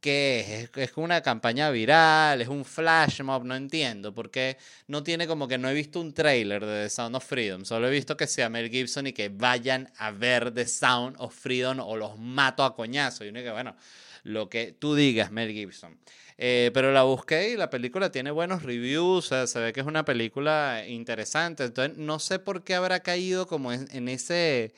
¿qué 0.00 0.70
es? 0.74 0.78
es? 0.78 0.92
Una 0.96 1.20
campaña 1.20 1.70
viral, 1.70 2.40
es 2.40 2.48
un 2.48 2.64
flash 2.64 3.20
mob, 3.20 3.44
no 3.44 3.54
entiendo. 3.54 4.14
Porque 4.14 4.56
no 4.86 5.02
tiene 5.02 5.26
como 5.26 5.46
que 5.46 5.58
no 5.58 5.68
he 5.68 5.74
visto 5.74 6.00
un 6.00 6.14
trailer 6.14 6.64
de 6.64 6.84
The 6.84 6.90
Sound 6.90 7.16
of 7.16 7.26
Freedom. 7.26 7.66
Solo 7.66 7.88
he 7.88 7.90
visto 7.90 8.16
que 8.16 8.26
sea 8.26 8.48
Mel 8.48 8.70
Gibson 8.70 9.06
y 9.06 9.12
que 9.12 9.28
vayan 9.28 9.92
a 9.98 10.10
ver 10.10 10.52
The 10.54 10.66
Sound 10.66 11.16
of 11.18 11.34
Freedom 11.38 11.80
o 11.80 11.98
los 11.98 12.18
mato 12.18 12.64
a 12.64 12.74
coñazo. 12.74 13.26
Y 13.26 13.28
uno 13.28 13.42
que, 13.42 13.50
bueno, 13.50 13.76
lo 14.22 14.48
que 14.48 14.72
tú 14.72 14.94
digas, 14.94 15.30
Mel 15.30 15.52
Gibson. 15.52 15.98
Eh, 16.36 16.70
pero 16.74 16.92
la 16.92 17.04
busqué 17.04 17.50
y 17.50 17.56
la 17.56 17.70
película 17.70 18.10
tiene 18.10 18.30
buenos 18.30 18.62
reviews, 18.64 19.26
se 19.26 19.60
ve 19.60 19.72
que 19.72 19.80
es 19.80 19.86
una 19.86 20.04
película 20.04 20.84
interesante. 20.86 21.64
Entonces, 21.64 21.96
no 21.98 22.18
sé 22.18 22.38
por 22.38 22.64
qué 22.64 22.74
habrá 22.74 23.00
caído 23.00 23.46
como 23.46 23.72
en, 23.72 24.08
ese, 24.08 24.74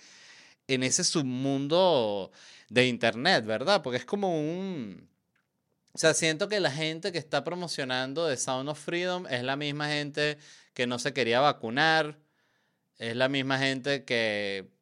en 0.68 0.82
ese 0.82 1.04
submundo 1.04 2.30
de 2.68 2.86
internet, 2.86 3.44
¿verdad? 3.46 3.82
Porque 3.82 3.98
es 3.98 4.04
como 4.04 4.38
un... 4.38 5.08
O 5.94 5.98
sea, 5.98 6.12
siento 6.14 6.48
que 6.48 6.60
la 6.60 6.70
gente 6.70 7.10
que 7.10 7.18
está 7.18 7.42
promocionando 7.42 8.28
The 8.28 8.36
Sound 8.36 8.68
of 8.68 8.78
Freedom 8.78 9.26
es 9.28 9.42
la 9.42 9.56
misma 9.56 9.88
gente 9.88 10.38
que 10.74 10.86
no 10.86 10.98
se 10.98 11.14
quería 11.14 11.40
vacunar, 11.40 12.18
es 12.98 13.16
la 13.16 13.28
misma 13.30 13.58
gente 13.58 14.04
que 14.04 14.75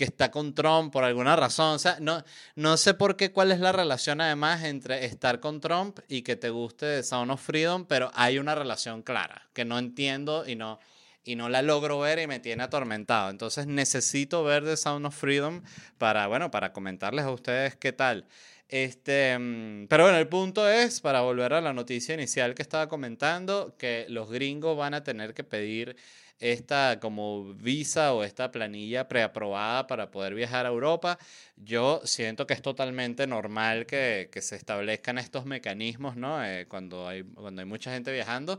que 0.00 0.04
está 0.04 0.30
con 0.30 0.54
Trump 0.54 0.90
por 0.90 1.04
alguna 1.04 1.36
razón. 1.36 1.74
O 1.74 1.78
sea, 1.78 1.98
no, 2.00 2.24
no 2.54 2.78
sé 2.78 2.94
por 2.94 3.16
qué, 3.16 3.32
cuál 3.32 3.52
es 3.52 3.60
la 3.60 3.70
relación 3.70 4.22
además 4.22 4.64
entre 4.64 5.04
estar 5.04 5.40
con 5.40 5.60
Trump 5.60 5.98
y 6.08 6.22
que 6.22 6.36
te 6.36 6.48
guste 6.48 6.86
The 6.86 7.02
Sound 7.02 7.30
of 7.30 7.42
Freedom, 7.42 7.84
pero 7.84 8.10
hay 8.14 8.38
una 8.38 8.54
relación 8.54 9.02
clara 9.02 9.50
que 9.52 9.66
no 9.66 9.78
entiendo 9.78 10.48
y 10.48 10.56
no, 10.56 10.78
y 11.22 11.36
no 11.36 11.50
la 11.50 11.60
logro 11.60 11.98
ver 11.98 12.18
y 12.18 12.26
me 12.26 12.40
tiene 12.40 12.62
atormentado. 12.62 13.28
Entonces 13.28 13.66
necesito 13.66 14.42
ver 14.42 14.64
The 14.64 14.78
Sound 14.78 15.04
of 15.04 15.14
Freedom 15.14 15.62
para, 15.98 16.28
bueno, 16.28 16.50
para 16.50 16.72
comentarles 16.72 17.26
a 17.26 17.30
ustedes 17.30 17.76
qué 17.76 17.92
tal. 17.92 18.26
Este, 18.70 19.38
mm, 19.38 19.86
pero 19.88 20.04
bueno, 20.04 20.16
el 20.16 20.28
punto 20.28 20.66
es, 20.66 21.02
para 21.02 21.20
volver 21.20 21.52
a 21.52 21.60
la 21.60 21.74
noticia 21.74 22.14
inicial 22.14 22.54
que 22.54 22.62
estaba 22.62 22.88
comentando, 22.88 23.76
que 23.76 24.06
los 24.08 24.30
gringos 24.30 24.78
van 24.78 24.94
a 24.94 25.04
tener 25.04 25.34
que 25.34 25.44
pedir 25.44 25.94
esta 26.40 26.98
como 27.00 27.54
visa 27.54 28.14
o 28.14 28.24
esta 28.24 28.50
planilla 28.50 29.06
preaprobada 29.08 29.86
para 29.86 30.10
poder 30.10 30.34
viajar 30.34 30.66
a 30.66 30.70
Europa. 30.70 31.18
Yo 31.56 32.00
siento 32.04 32.46
que 32.46 32.54
es 32.54 32.62
totalmente 32.62 33.26
normal 33.26 33.86
que, 33.86 34.30
que 34.32 34.42
se 34.42 34.56
establezcan 34.56 35.18
estos 35.18 35.44
mecanismos, 35.44 36.16
¿no? 36.16 36.44
Eh, 36.44 36.66
cuando, 36.66 37.06
hay, 37.06 37.22
cuando 37.22 37.60
hay 37.60 37.66
mucha 37.66 37.92
gente 37.92 38.10
viajando. 38.12 38.58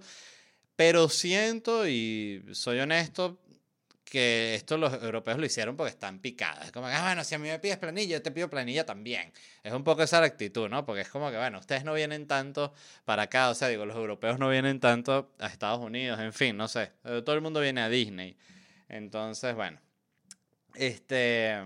Pero 0.75 1.09
siento, 1.09 1.87
y 1.87 2.43
soy 2.53 2.79
honesto, 2.79 3.39
que 4.11 4.55
esto 4.55 4.77
los 4.77 4.91
europeos 5.01 5.39
lo 5.39 5.45
hicieron 5.45 5.77
porque 5.77 5.91
están 5.91 6.19
picados. 6.19 6.65
Es 6.65 6.73
como 6.73 6.87
ah, 6.87 7.01
bueno, 7.01 7.23
si 7.23 7.33
a 7.33 7.39
mí 7.39 7.47
me 7.47 7.59
pides 7.59 7.77
planilla, 7.77 8.17
yo 8.17 8.21
te 8.21 8.29
pido 8.29 8.49
planilla 8.49 8.85
también. 8.85 9.31
Es 9.63 9.71
un 9.71 9.85
poco 9.85 10.03
esa 10.03 10.21
actitud, 10.21 10.67
¿no? 10.69 10.85
Porque 10.85 10.99
es 10.99 11.07
como 11.07 11.31
que, 11.31 11.37
bueno, 11.37 11.59
ustedes 11.59 11.85
no 11.85 11.93
vienen 11.93 12.27
tanto 12.27 12.73
para 13.05 13.23
acá, 13.23 13.49
o 13.49 13.55
sea, 13.55 13.69
digo, 13.69 13.85
los 13.85 13.95
europeos 13.95 14.37
no 14.37 14.49
vienen 14.49 14.81
tanto 14.81 15.31
a 15.39 15.47
Estados 15.47 15.79
Unidos, 15.79 16.19
en 16.19 16.33
fin, 16.33 16.57
no 16.57 16.67
sé. 16.67 16.91
Eh, 17.05 17.21
todo 17.23 17.35
el 17.35 17.41
mundo 17.41 17.61
viene 17.61 17.79
a 17.79 17.87
Disney. 17.87 18.35
Entonces, 18.89 19.55
bueno. 19.55 19.79
Este. 20.75 21.57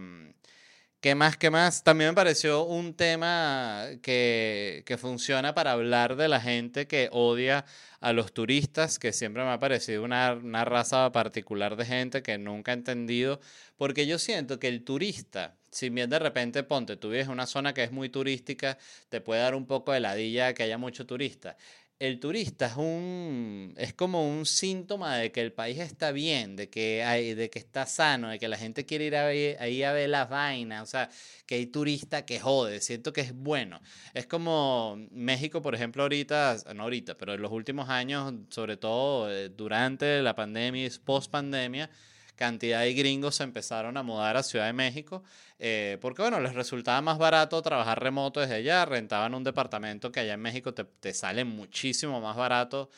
¿Qué 1.02 1.14
más? 1.14 1.38
¿Qué 1.38 1.52
más? 1.52 1.84
También 1.84 2.10
me 2.12 2.16
pareció 2.16 2.64
un 2.64 2.96
tema 2.96 3.86
que, 4.02 4.84
que, 4.88 4.98
funciona 4.98 5.54
para 5.54 5.74
hablar 5.74 6.16
de 6.16 6.28
la 6.28 6.42
gente 6.42 6.88
que 6.88 7.10
odia 7.12 7.66
a 8.00 8.12
los 8.12 8.34
turistas, 8.34 8.98
que 8.98 9.14
siempre 9.14 9.44
me 9.44 9.52
ha 9.52 9.60
parecido 9.60 10.04
una, 10.04 10.34
una 10.34 10.66
raza 10.66 11.12
particular 11.12 11.76
de 11.76 11.86
gente 11.86 12.24
que 12.24 12.40
nunca 12.40 12.72
he 12.72 12.76
entendido, 12.76 13.40
porque 13.78 14.08
yo 14.08 14.18
siento 14.18 14.58
que 14.58 14.68
el 14.68 14.84
turista, 14.84 15.56
si 15.70 15.90
bien 15.90 16.10
de 16.10 16.18
repente 16.18 16.64
ponte, 16.64 16.98
tú 16.98 17.10
vives 17.10 17.28
una 17.28 17.46
zona 17.46 17.74
que 17.76 17.84
es 17.84 17.92
muy 17.92 18.10
turística, 18.10 18.80
te 19.10 19.22
puede 19.22 19.42
dar 19.42 19.54
un 19.54 19.68
poco 19.68 19.92
de 19.92 20.00
ladilla 20.00 20.56
que 20.56 20.64
haya 20.64 20.80
mucho 20.80 21.06
turista 21.06 21.56
el 22.00 22.20
turista 22.20 22.66
es 22.68 22.76
un 22.76 23.74
es 23.78 23.94
como 23.94 24.28
un 24.28 24.46
síntoma 24.46 25.16
de 25.18 25.32
que 25.32 25.42
el 25.42 25.54
país 25.54 25.80
está 25.80 26.12
bien, 26.12 26.56
de 26.56 26.70
que 26.70 27.04
hay, 27.04 27.34
de 27.36 27.50
que 27.50 27.60
está 27.60 27.86
sano, 27.86 28.30
de 28.30 28.40
que 28.40 28.48
la 28.50 28.58
gente 28.58 28.86
quiere 28.86 29.06
ir 29.06 29.16
ahí 29.16 29.84
a 29.84 29.94
ver 29.94 30.10
las 30.10 30.30
vainas, 30.30 30.84
o 30.84 30.86
sea, 30.86 31.10
que 31.46 31.56
hay 31.56 31.68
turista 31.68 32.26
que 32.26 32.40
jode, 32.40 32.82
siento 32.82 33.14
que 33.14 33.22
es 33.22 33.34
bueno. 33.34 33.82
Es 34.14 34.28
como 34.28 34.98
México, 35.12 35.62
por 35.62 35.76
ejemplo, 35.76 36.04
ahorita, 36.04 36.58
no 36.76 36.84
ahorita, 36.84 37.18
pero 37.18 37.34
en 37.34 37.42
los 37.42 37.52
últimos 37.52 37.90
años, 37.90 38.34
sobre 38.50 38.78
todo 38.78 39.32
eh, 39.32 39.50
durante 39.50 40.22
la 40.22 40.36
pandemia 40.36 40.86
y 40.86 40.90
post 41.04 41.32
pandemia, 41.32 41.90
cantidad 42.36 42.82
de 42.82 42.94
gringos 42.94 43.36
se 43.36 43.44
empezaron 43.44 43.98
a 43.98 44.04
mudar 44.04 44.38
a 44.38 44.44
Ciudad 44.44 44.66
de 44.68 44.74
México, 44.74 45.24
eh, 45.60 45.98
porque 46.02 46.22
bueno, 46.22 46.40
les 46.40 46.54
resultaba 46.54 47.02
más 47.02 47.18
barato 47.18 47.62
trabajar 47.62 48.02
remoto 48.02 48.40
desde 48.40 48.56
allá, 48.56 48.86
rentaban 48.86 49.34
un 49.36 49.44
departamento 49.44 50.12
que 50.12 50.20
allá 50.22 50.34
en 50.34 50.42
México 50.42 50.74
te, 50.74 50.84
te 50.86 51.14
sale 51.14 51.46
muchísimo 51.46 52.22
más 52.22 52.36
barato 52.36 52.90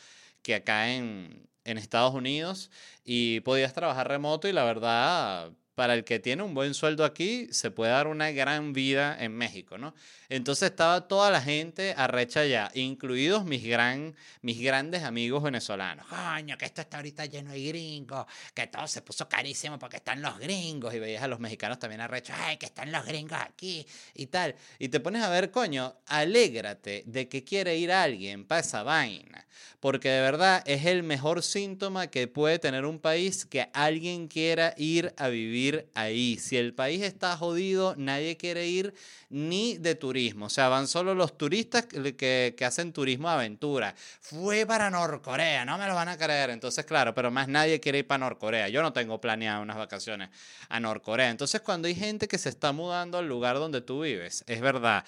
que 0.42 0.54
acá 0.54 0.90
en, 0.90 1.48
en 1.64 1.78
Estados 1.78 2.14
Unidos 2.14 2.70
y 3.04 3.40
podías 3.40 3.72
trabajar 3.74 4.08
remoto 4.08 4.48
y 4.48 4.52
la 4.52 4.64
verdad 4.64 5.52
para 5.78 5.94
el 5.94 6.02
que 6.02 6.18
tiene 6.18 6.42
un 6.42 6.54
buen 6.54 6.74
sueldo 6.74 7.04
aquí, 7.04 7.46
se 7.52 7.70
puede 7.70 7.92
dar 7.92 8.08
una 8.08 8.32
gran 8.32 8.72
vida 8.72 9.16
en 9.20 9.36
México, 9.36 9.78
¿no? 9.78 9.94
Entonces 10.28 10.70
estaba 10.70 11.06
toda 11.06 11.30
la 11.30 11.40
gente 11.40 11.94
arrecha 11.96 12.40
allá, 12.40 12.68
incluidos 12.74 13.44
mis, 13.44 13.62
gran, 13.62 14.16
mis 14.42 14.60
grandes 14.60 15.04
amigos 15.04 15.40
venezolanos. 15.40 16.04
Coño, 16.08 16.58
que 16.58 16.64
esto 16.64 16.80
está 16.80 16.96
ahorita 16.96 17.26
lleno 17.26 17.52
de 17.52 17.62
gringos, 17.62 18.26
que 18.52 18.66
todo 18.66 18.88
se 18.88 19.02
puso 19.02 19.28
carísimo 19.28 19.78
porque 19.78 19.98
están 19.98 20.20
los 20.20 20.36
gringos. 20.40 20.92
Y 20.94 20.98
veías 20.98 21.22
a 21.22 21.28
los 21.28 21.38
mexicanos 21.38 21.78
también 21.78 22.00
arrechos, 22.00 22.34
ay, 22.36 22.56
que 22.56 22.66
están 22.66 22.90
los 22.90 23.06
gringos 23.06 23.38
aquí 23.40 23.86
y 24.14 24.26
tal. 24.26 24.56
Y 24.80 24.88
te 24.88 24.98
pones 24.98 25.22
a 25.22 25.30
ver, 25.30 25.52
coño, 25.52 25.94
alégrate 26.06 27.04
de 27.06 27.28
que 27.28 27.44
quiere 27.44 27.76
ir 27.76 27.92
alguien 27.92 28.44
para 28.44 28.62
esa 28.62 28.82
vaina. 28.82 29.46
Porque 29.80 30.08
de 30.08 30.20
verdad 30.20 30.62
es 30.66 30.86
el 30.86 31.04
mejor 31.04 31.42
síntoma 31.42 32.08
que 32.08 32.26
puede 32.26 32.58
tener 32.58 32.84
un 32.84 32.98
país 32.98 33.46
que 33.46 33.70
alguien 33.72 34.26
quiera 34.26 34.74
ir 34.76 35.14
a 35.16 35.28
vivir 35.28 35.67
ahí. 35.94 36.38
Si 36.38 36.56
el 36.56 36.74
país 36.74 37.02
está 37.02 37.36
jodido, 37.36 37.94
nadie 37.96 38.36
quiere 38.36 38.66
ir 38.66 38.94
ni 39.30 39.76
de 39.78 39.94
turismo. 39.94 40.46
O 40.46 40.50
sea, 40.50 40.68
van 40.68 40.86
solo 40.86 41.14
los 41.14 41.36
turistas 41.36 41.86
que, 41.86 42.54
que 42.56 42.64
hacen 42.64 42.92
turismo 42.92 43.28
de 43.28 43.34
aventura. 43.34 43.94
Fue 44.20 44.66
para 44.66 44.90
Norcorea, 44.90 45.64
no 45.64 45.78
me 45.78 45.86
lo 45.86 45.94
van 45.94 46.08
a 46.08 46.16
creer. 46.16 46.50
Entonces, 46.50 46.84
claro, 46.84 47.14
pero 47.14 47.30
más 47.30 47.48
nadie 47.48 47.80
quiere 47.80 47.98
ir 47.98 48.06
para 48.06 48.18
Norcorea. 48.18 48.68
Yo 48.68 48.82
no 48.82 48.92
tengo 48.92 49.20
planeado 49.20 49.62
unas 49.62 49.76
vacaciones 49.76 50.30
a 50.68 50.80
Norcorea. 50.80 51.30
Entonces, 51.30 51.60
cuando 51.60 51.88
hay 51.88 51.94
gente 51.94 52.28
que 52.28 52.38
se 52.38 52.48
está 52.48 52.72
mudando 52.72 53.18
al 53.18 53.28
lugar 53.28 53.56
donde 53.56 53.80
tú 53.80 54.02
vives, 54.02 54.44
es 54.46 54.60
verdad, 54.60 55.04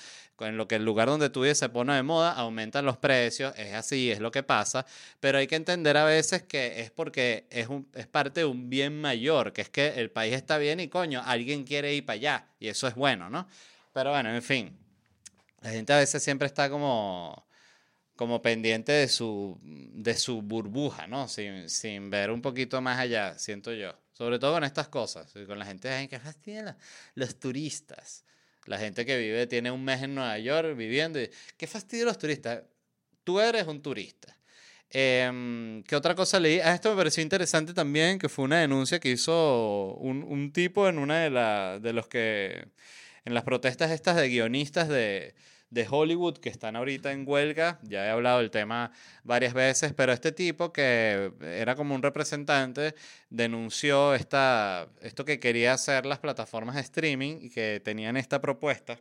en 0.47 0.57
lo 0.57 0.69
que 0.69 0.77
el 0.77 0.85
lugar 0.85 1.09
donde 1.09 1.31
tú 1.31 1.43
vives 1.43 1.59
se 1.59 1.69
pone 1.69 1.95
de 1.95 2.03
moda, 2.03 2.33
aumentan 2.33 2.85
los 2.85 2.97
precios, 2.97 3.53
es 3.57 3.75
así, 3.75 4.11
es 4.11 4.21
lo 4.21 4.31
que 4.31 4.43
pasa, 4.43 4.87
pero 5.21 5.39
hay 5.39 5.47
que 5.47 5.57
entender 5.57 5.97
a 5.97 6.05
veces 6.05 6.43
que 6.43 6.81
es 6.81 6.91
porque 6.91 7.47
es, 7.51 7.69
un, 7.69 7.87
es 7.95 8.07
parte 8.07 8.41
de 8.41 8.47
un 8.47 8.71
bien 8.71 9.01
mayor, 9.01 9.53
que 9.53 9.63
es 9.63 9.69
que 9.69 9.89
el 10.01 10.11
país 10.11 10.35
está 10.35 10.50
bien 10.59 10.81
y 10.81 10.89
coño, 10.89 11.23
alguien 11.25 11.65
quiere 11.65 11.95
ir 11.95 12.05
para 12.05 12.15
allá 12.15 12.47
y 12.59 12.69
eso 12.69 12.87
es 12.89 12.95
bueno, 12.95 13.31
¿no? 13.31 13.49
Pero 13.93 14.11
bueno, 14.11 14.35
en 14.35 14.43
fin, 14.43 14.77
la 15.61 15.71
gente 15.71 15.93
a 15.93 15.99
veces 15.99 16.23
siempre 16.23 16.47
está 16.47 16.71
como 16.71 17.47
como 18.21 18.43
pendiente 18.43 18.93
de 18.93 19.09
su, 19.09 19.59
de 19.63 20.15
su 20.15 20.43
burbuja, 20.43 21.07
¿no? 21.07 21.27
Sin, 21.27 21.71
sin 21.71 22.11
ver 22.11 22.31
un 22.31 22.43
poquito 22.43 22.79
más 22.83 22.99
allá, 22.99 23.39
siento 23.39 23.73
yo. 23.73 23.95
Sobre 24.13 24.39
todo 24.39 24.53
con 24.53 24.65
estas 24.65 24.89
cosas, 24.89 25.33
con 25.47 25.59
la 25.59 25.65
gente 25.65 26.07
que 26.07 26.21
fastidia 26.21 26.77
los 27.15 27.41
turistas. 27.41 28.27
La 28.67 28.77
gente 28.77 29.07
que 29.07 29.17
vive, 29.17 29.47
tiene 29.47 29.71
un 29.71 29.83
mes 29.83 30.03
en 30.03 30.15
Nueva 30.15 30.39
York 30.39 30.77
viviendo. 30.77 31.19
Y, 31.19 31.31
¿Qué 31.57 31.67
fastidio 31.67 32.05
los 32.05 32.19
turistas? 32.19 32.63
Tú 33.25 33.41
eres 33.41 33.67
un 33.67 33.81
turista. 33.81 34.37
Em, 34.93 35.83
¿Qué 35.85 35.95
otra 35.95 36.15
cosa 36.15 36.41
leí? 36.41 36.59
Ah, 36.61 36.75
esto 36.75 36.91
me 36.91 36.97
pareció 36.97 37.23
interesante 37.23 37.73
también, 37.73 38.19
que 38.19 38.29
fue 38.29 38.45
una 38.45 38.61
denuncia 38.61 38.99
que 38.99 39.11
hizo 39.11 39.95
un, 40.01 40.25
un 40.25 40.53
tipo 40.53 40.89
en 40.89 40.99
una 40.99 41.21
de, 41.21 41.31
la, 41.31 41.79
de 41.79 41.93
los 41.93 42.09
que, 42.09 42.69
en 43.25 43.35
las 43.35 43.45
protestas 43.45 43.93
estas 43.93 44.17
de 44.17 44.29
guionistas 44.29 44.89
de, 44.89 45.35
de 45.71 45.87
Hollywood 45.89 46.39
que 46.39 46.49
están 46.49 46.77
ahorita 46.77 47.13
en 47.13 47.25
huelga. 47.27 47.79
Ya 47.83 48.07
he 48.07 48.11
hablado 48.11 48.39
del 48.39 48.51
tema 48.51 48.93
varias 49.23 49.55
veces, 49.55 49.93
pero 49.95 50.13
este 50.13 50.33
tipo 50.33 50.73
que 50.73 51.33
era 51.41 51.77
como 51.77 51.95
un 51.95 52.03
representante 52.03 52.95
denunció 53.31 54.15
esta, 54.15 54.89
esto 55.01 55.25
que 55.25 55.39
quería 55.41 55.75
hacer 55.75 56.07
las 56.07 56.19
plataformas 56.19 56.75
de 56.75 56.83
streaming 56.83 57.39
y 57.43 57.51
que 57.51 57.81
tenían 57.85 58.17
esta 58.17 58.41
propuesta 58.41 59.01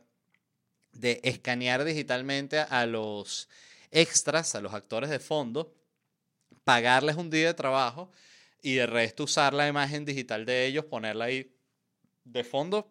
de 0.92 1.20
escanear 1.24 1.84
digitalmente 1.84 2.60
a 2.60 2.86
los 2.86 3.48
extras, 3.90 4.54
a 4.54 4.60
los 4.60 4.74
actores 4.74 5.10
de 5.10 5.18
fondo, 5.18 5.74
pagarles 6.70 7.16
un 7.16 7.30
día 7.30 7.48
de 7.48 7.54
trabajo 7.54 8.12
y 8.62 8.74
de 8.74 8.86
resto 8.86 9.24
usar 9.24 9.52
la 9.52 9.66
imagen 9.66 10.04
digital 10.04 10.46
de 10.46 10.66
ellos, 10.66 10.84
ponerla 10.84 11.24
ahí 11.24 11.52
de 12.22 12.44
fondo 12.44 12.88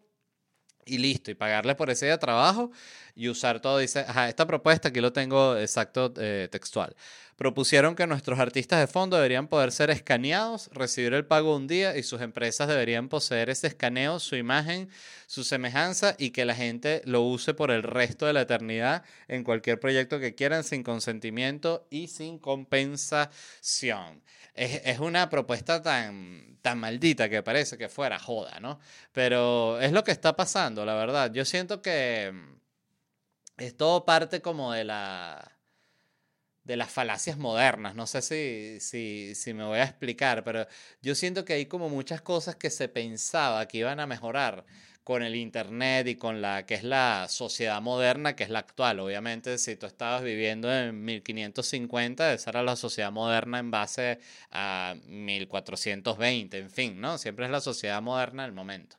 y 0.86 0.98
listo, 0.98 1.32
y 1.32 1.34
pagarle 1.34 1.76
por 1.76 1.90
ese 1.90 2.08
día 2.08 2.16
de 2.16 2.18
trabajo 2.18 2.72
y 3.16 3.30
usar 3.30 3.62
todo. 3.62 3.78
Dice, 3.78 4.06
esta 4.28 4.46
propuesta 4.46 4.90
aquí 4.90 5.00
lo 5.00 5.14
tengo 5.14 5.56
exacto 5.56 6.14
eh, 6.18 6.50
textual. 6.52 6.94
Propusieron 7.40 7.96
que 7.96 8.06
nuestros 8.06 8.38
artistas 8.38 8.82
de 8.82 8.88
fondo 8.88 9.16
deberían 9.16 9.48
poder 9.48 9.72
ser 9.72 9.90
escaneados, 9.92 10.70
recibir 10.74 11.14
el 11.14 11.26
pago 11.26 11.56
un 11.56 11.68
día 11.68 11.96
y 11.96 12.04
sus 12.04 12.20
empresas 12.20 12.68
deberían 12.68 13.08
poseer 13.08 13.50
ese 13.50 13.68
escaneo, 13.68 14.20
su 14.20 14.36
imagen, 14.36 14.90
su 15.26 15.46
semejanza 15.46 16.16
y 16.18 16.32
que 16.32 16.44
la 16.44 16.54
gente 16.54 17.02
lo 17.06 17.22
use 17.22 17.54
por 17.54 17.72
el 17.72 17.84
resto 17.84 18.26
de 18.26 18.34
la 18.34 18.42
eternidad 18.42 19.06
en 19.30 19.46
cualquier 19.46 19.80
proyecto 19.80 20.20
que 20.20 20.36
quieran 20.36 20.66
sin 20.66 20.84
consentimiento 20.84 21.88
y 21.90 22.10
sin 22.10 22.40
compensación. 22.40 24.22
Es, 24.54 24.82
es 24.84 25.00
una 25.00 25.30
propuesta 25.30 25.82
tan, 25.82 26.58
tan 26.62 26.78
maldita 26.78 27.30
que 27.30 27.42
parece 27.42 27.78
que 27.78 27.88
fuera 27.88 28.20
joda, 28.20 28.60
¿no? 28.60 28.82
Pero 29.14 29.80
es 29.80 29.94
lo 29.94 30.04
que 30.04 30.12
está 30.12 30.36
pasando, 30.36 30.84
la 30.84 30.96
verdad. 30.96 31.32
Yo 31.32 31.46
siento 31.46 31.82
que 31.82 32.34
es 33.56 33.78
todo 33.78 34.04
parte 34.04 34.42
como 34.42 34.74
de 34.74 34.84
la 34.84 35.59
de 36.70 36.78
las 36.78 36.92
falacias 36.92 37.40
modernas. 37.40 37.96
No 37.96 38.06
sé 38.06 38.22
si, 38.22 38.80
si, 38.80 39.34
si, 39.34 39.56
me 39.56 39.64
voy 39.66 39.80
a 39.80 39.86
explicar, 39.86 40.44
pero 40.44 40.68
yo 41.02 41.16
siento 41.16 41.44
que 41.44 41.54
hay 41.54 41.66
como 41.66 41.90
muchas 41.90 42.22
cosas 42.22 42.56
que 42.58 42.70
se 42.70 42.88
pensaba 42.88 43.68
que 43.68 43.80
iban 43.80 44.00
a 44.00 44.06
mejorar 44.06 44.66
con 45.04 45.24
el 45.24 45.36
Internet 45.36 46.06
y 46.08 46.16
con 46.16 46.44
la 46.44 46.68
que 46.68 46.76
es 46.76 46.84
la 46.84 47.26
sociedad 47.28 47.82
moderna, 47.82 48.36
que 48.36 48.44
es 48.44 48.52
la 48.52 48.60
actual. 48.60 49.00
Obviamente, 49.00 49.58
si 49.58 49.78
tú 49.78 49.88
estabas 49.88 50.22
viviendo 50.22 50.72
en 50.72 51.04
1550, 51.04 52.34
esa 52.34 52.52
era 52.52 52.62
la 52.62 52.76
sociedad 52.76 53.12
moderna 53.12 53.58
en 53.58 53.72
base 53.72 54.20
a 54.52 54.94
1420, 55.08 56.56
en 56.60 56.70
fin, 56.70 57.02
¿no? 57.02 57.18
Siempre 57.18 57.46
es 57.46 57.52
la 57.52 57.62
sociedad 57.62 58.00
moderna 58.00 58.44
del 58.44 58.52
momento 58.52 58.98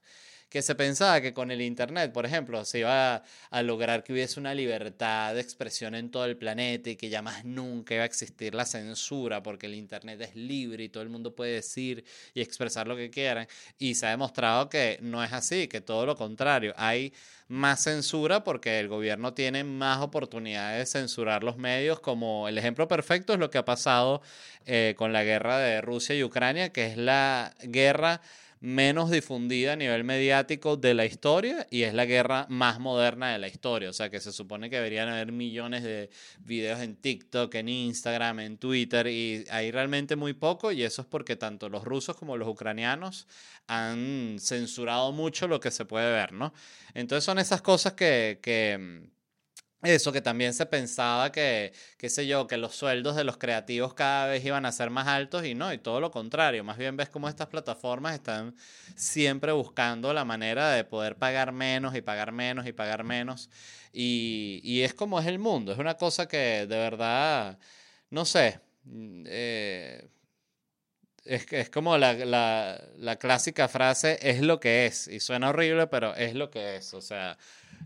que 0.50 0.62
se 0.62 0.74
pensaba 0.74 1.20
que 1.20 1.32
con 1.32 1.52
el 1.52 1.62
Internet, 1.62 2.12
por 2.12 2.26
ejemplo, 2.26 2.64
se 2.64 2.80
iba 2.80 3.22
a, 3.50 3.62
lograr 3.62 4.02
que 4.02 4.12
hubiese 4.12 4.40
una 4.40 4.52
libertad 4.52 5.32
de 5.34 5.40
expresión 5.40 5.94
en 5.94 6.10
todo 6.10 6.24
el 6.24 6.36
planeta 6.36 6.90
y 6.90 6.96
que 6.96 7.08
ya 7.08 7.22
más 7.22 7.44
nunca 7.44 7.94
iba 7.94 8.02
a 8.02 8.06
existir 8.06 8.54
la 8.54 8.64
censura 8.64 9.44
porque 9.44 9.66
el 9.66 9.76
Internet 9.76 10.20
es 10.20 10.34
libre 10.34 10.84
y 10.84 10.88
todo 10.88 11.04
el 11.04 11.08
mundo 11.08 11.36
puede 11.36 11.52
decir 11.52 12.04
y 12.34 12.40
expresar 12.40 12.88
lo 12.88 12.96
que 12.96 13.10
quieran. 13.10 13.46
Y 13.78 13.94
se 13.94 14.06
ha 14.06 14.10
demostrado 14.10 14.68
que 14.68 14.98
no 15.02 15.22
es 15.22 15.32
así, 15.32 15.68
que 15.68 15.80
todo 15.80 16.04
lo 16.04 16.16
contrario. 16.16 16.74
Hay 16.76 17.12
más 17.46 17.84
censura 17.84 18.42
porque 18.42 18.80
el 18.80 18.88
gobierno 18.88 19.34
tiene 19.34 19.62
más 19.62 20.00
oportunidades 20.00 20.78
de 20.92 21.00
censurar 21.00 21.44
los 21.44 21.58
medios, 21.58 22.00
como 22.00 22.48
el 22.48 22.58
ejemplo 22.58 22.88
perfecto 22.88 23.32
es 23.32 23.38
lo 23.38 23.50
que 23.50 23.58
ha 23.58 23.64
pasado 23.64 24.20
eh, 24.66 24.94
con 24.96 25.12
la 25.12 25.22
guerra 25.22 25.58
de 25.58 25.80
Rusia 25.80 26.16
y 26.16 26.24
Ucrania, 26.24 26.72
que 26.72 26.86
es 26.86 26.96
la 26.96 27.54
guerra 27.62 28.20
menos 28.60 29.10
difundida 29.10 29.72
a 29.72 29.76
nivel 29.76 30.04
mediático 30.04 30.76
de 30.76 30.92
la 30.92 31.06
historia 31.06 31.66
y 31.70 31.82
es 31.82 31.94
la 31.94 32.04
guerra 32.04 32.46
más 32.50 32.78
moderna 32.78 33.32
de 33.32 33.38
la 33.38 33.48
historia. 33.48 33.88
O 33.88 33.92
sea 33.94 34.10
que 34.10 34.20
se 34.20 34.32
supone 34.32 34.68
que 34.68 34.76
deberían 34.76 35.08
haber 35.08 35.32
millones 35.32 35.82
de 35.82 36.10
videos 36.40 36.80
en 36.80 36.96
TikTok, 36.96 37.54
en 37.54 37.68
Instagram, 37.70 38.40
en 38.40 38.58
Twitter 38.58 39.06
y 39.06 39.46
hay 39.50 39.70
realmente 39.70 40.14
muy 40.14 40.34
poco 40.34 40.72
y 40.72 40.82
eso 40.82 41.02
es 41.02 41.08
porque 41.08 41.36
tanto 41.36 41.70
los 41.70 41.84
rusos 41.84 42.16
como 42.16 42.36
los 42.36 42.48
ucranianos 42.48 43.26
han 43.66 44.36
censurado 44.38 45.12
mucho 45.12 45.48
lo 45.48 45.58
que 45.58 45.70
se 45.70 45.86
puede 45.86 46.12
ver, 46.12 46.32
¿no? 46.32 46.52
Entonces 46.92 47.24
son 47.24 47.38
esas 47.38 47.62
cosas 47.62 47.94
que, 47.94 48.40
que 48.42 49.08
eso 49.82 50.12
que 50.12 50.20
también 50.20 50.52
se 50.54 50.66
pensaba 50.66 51.32
que, 51.32 51.72
qué 51.96 52.10
sé 52.10 52.26
yo, 52.26 52.46
que 52.46 52.56
los 52.58 52.74
sueldos 52.76 53.16
de 53.16 53.24
los 53.24 53.38
creativos 53.38 53.94
cada 53.94 54.26
vez 54.26 54.44
iban 54.44 54.66
a 54.66 54.72
ser 54.72 54.90
más 54.90 55.08
altos 55.08 55.44
y 55.46 55.54
no, 55.54 55.72
y 55.72 55.78
todo 55.78 56.00
lo 56.00 56.10
contrario. 56.10 56.64
Más 56.64 56.76
bien 56.78 56.96
ves 56.96 57.08
cómo 57.08 57.28
estas 57.28 57.48
plataformas 57.48 58.14
están 58.14 58.54
siempre 58.94 59.52
buscando 59.52 60.12
la 60.12 60.24
manera 60.24 60.70
de 60.70 60.84
poder 60.84 61.16
pagar 61.16 61.52
menos 61.52 61.94
y 61.96 62.02
pagar 62.02 62.32
menos 62.32 62.66
y 62.66 62.72
pagar 62.72 63.04
menos. 63.04 63.50
Y, 63.92 64.60
y 64.62 64.82
es 64.82 64.94
como 64.94 65.18
es 65.20 65.26
el 65.26 65.38
mundo. 65.38 65.72
Es 65.72 65.78
una 65.78 65.94
cosa 65.96 66.28
que 66.28 66.66
de 66.66 66.76
verdad, 66.76 67.58
no 68.10 68.24
sé. 68.24 68.60
Mm, 68.84 69.24
eh, 69.26 70.08
es, 71.24 71.46
es 71.52 71.70
como 71.70 71.98
la, 71.98 72.14
la, 72.14 72.82
la 72.96 73.16
clásica 73.16 73.68
frase, 73.68 74.18
es 74.22 74.40
lo 74.40 74.60
que 74.60 74.86
es. 74.86 75.08
Y 75.08 75.20
suena 75.20 75.50
horrible, 75.50 75.86
pero 75.86 76.14
es 76.14 76.34
lo 76.34 76.50
que 76.50 76.76
es. 76.76 76.94
O 76.94 77.00
sea, 77.00 77.36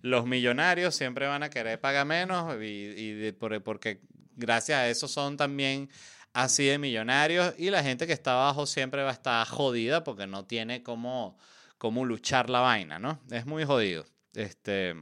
los 0.02 0.26
millonarios 0.26 0.94
siempre 0.94 1.26
van 1.26 1.42
a 1.42 1.50
querer 1.50 1.80
pagar 1.80 2.06
menos 2.06 2.56
y, 2.62 3.32
porque 3.64 4.00
gracias 4.36 4.78
a 4.78 4.88
eso 4.88 5.08
son 5.08 5.36
también 5.36 5.88
así 6.32 6.64
de 6.64 6.78
millonarios 6.78 7.54
y 7.58 7.70
la 7.70 7.82
gente 7.82 8.06
que 8.06 8.12
está 8.12 8.32
abajo 8.32 8.66
siempre 8.66 9.02
va 9.02 9.10
a 9.10 9.14
estar 9.14 9.46
jodida 9.46 10.02
porque 10.04 10.26
no 10.26 10.44
tiene 10.44 10.82
cómo, 10.82 11.38
cómo 11.78 12.04
luchar 12.04 12.50
la 12.50 12.60
vaina, 12.60 12.98
¿no? 12.98 13.20
Es 13.30 13.46
muy 13.46 13.64
jodido. 13.64 14.04
Este, 14.34 14.94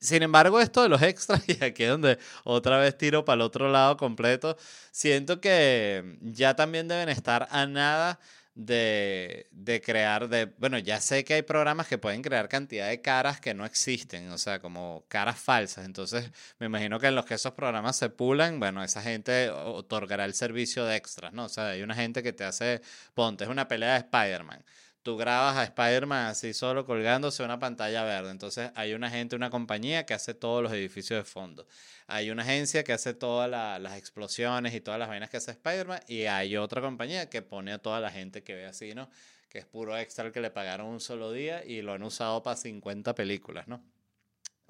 sin 0.00 0.22
embargo, 0.22 0.60
esto 0.60 0.82
de 0.82 0.88
los 0.88 1.02
extras, 1.02 1.42
y 1.48 1.62
aquí 1.62 1.84
es 1.84 1.90
donde 1.90 2.18
otra 2.44 2.78
vez 2.78 2.96
tiro 2.96 3.24
para 3.24 3.36
el 3.36 3.42
otro 3.42 3.70
lado 3.70 3.96
completo, 3.96 4.56
siento 4.90 5.40
que 5.40 6.18
ya 6.22 6.56
también 6.56 6.88
deben 6.88 7.08
estar 7.10 7.46
a 7.50 7.66
nada 7.66 8.18
de, 8.54 9.46
de, 9.52 9.80
crear, 9.80 10.28
de, 10.28 10.46
bueno, 10.58 10.78
ya 10.78 11.00
sé 11.00 11.24
que 11.24 11.34
hay 11.34 11.42
programas 11.42 11.86
que 11.86 11.98
pueden 11.98 12.22
crear 12.22 12.48
cantidad 12.48 12.88
de 12.88 13.00
caras 13.00 13.40
que 13.40 13.54
no 13.54 13.64
existen, 13.64 14.30
o 14.30 14.38
sea, 14.38 14.58
como 14.60 15.04
caras 15.08 15.38
falsas. 15.38 15.84
Entonces, 15.86 16.30
me 16.58 16.66
imagino 16.66 16.98
que 16.98 17.06
en 17.08 17.14
los 17.14 17.24
que 17.26 17.34
esos 17.34 17.52
programas 17.52 17.96
se 17.96 18.08
pulan, 18.10 18.58
bueno, 18.58 18.82
esa 18.82 19.02
gente 19.02 19.50
otorgará 19.50 20.24
el 20.24 20.34
servicio 20.34 20.84
de 20.84 20.96
extras, 20.96 21.32
¿no? 21.32 21.44
O 21.44 21.48
sea, 21.48 21.68
hay 21.68 21.82
una 21.82 21.94
gente 21.94 22.22
que 22.22 22.32
te 22.32 22.44
hace, 22.44 22.82
ponte, 23.14 23.44
es 23.44 23.50
una 23.50 23.68
pelea 23.68 23.92
de 23.94 23.98
Spider-Man 24.00 24.64
tú 25.02 25.16
grabas 25.16 25.56
a 25.56 25.64
Spider-Man 25.64 26.26
así 26.26 26.52
solo 26.52 26.84
colgándose 26.84 27.42
una 27.42 27.58
pantalla 27.58 28.04
verde. 28.04 28.30
Entonces 28.30 28.70
hay 28.74 28.94
una 28.94 29.10
gente, 29.10 29.36
una 29.36 29.50
compañía 29.50 30.06
que 30.06 30.14
hace 30.14 30.34
todos 30.34 30.62
los 30.62 30.72
edificios 30.72 31.18
de 31.18 31.24
fondo. 31.24 31.66
Hay 32.06 32.30
una 32.30 32.42
agencia 32.42 32.84
que 32.84 32.92
hace 32.92 33.14
todas 33.14 33.48
las 33.50 33.96
explosiones 33.96 34.74
y 34.74 34.80
todas 34.80 34.98
las 34.98 35.08
vainas 35.08 35.30
que 35.30 35.36
hace 35.38 35.52
Spider-Man. 35.52 36.00
Y 36.08 36.24
hay 36.24 36.56
otra 36.56 36.80
compañía 36.80 37.30
que 37.30 37.42
pone 37.42 37.72
a 37.72 37.78
toda 37.78 38.00
la 38.00 38.10
gente 38.10 38.42
que 38.42 38.54
ve 38.54 38.66
así, 38.66 38.94
¿no? 38.94 39.10
Que 39.48 39.58
es 39.58 39.66
puro 39.66 39.96
extra 39.96 40.30
que 40.32 40.40
le 40.40 40.50
pagaron 40.50 40.86
un 40.86 41.00
solo 41.00 41.32
día 41.32 41.64
y 41.64 41.82
lo 41.82 41.92
han 41.92 42.02
usado 42.02 42.42
para 42.42 42.56
50 42.56 43.14
películas, 43.14 43.68
¿no? 43.68 43.82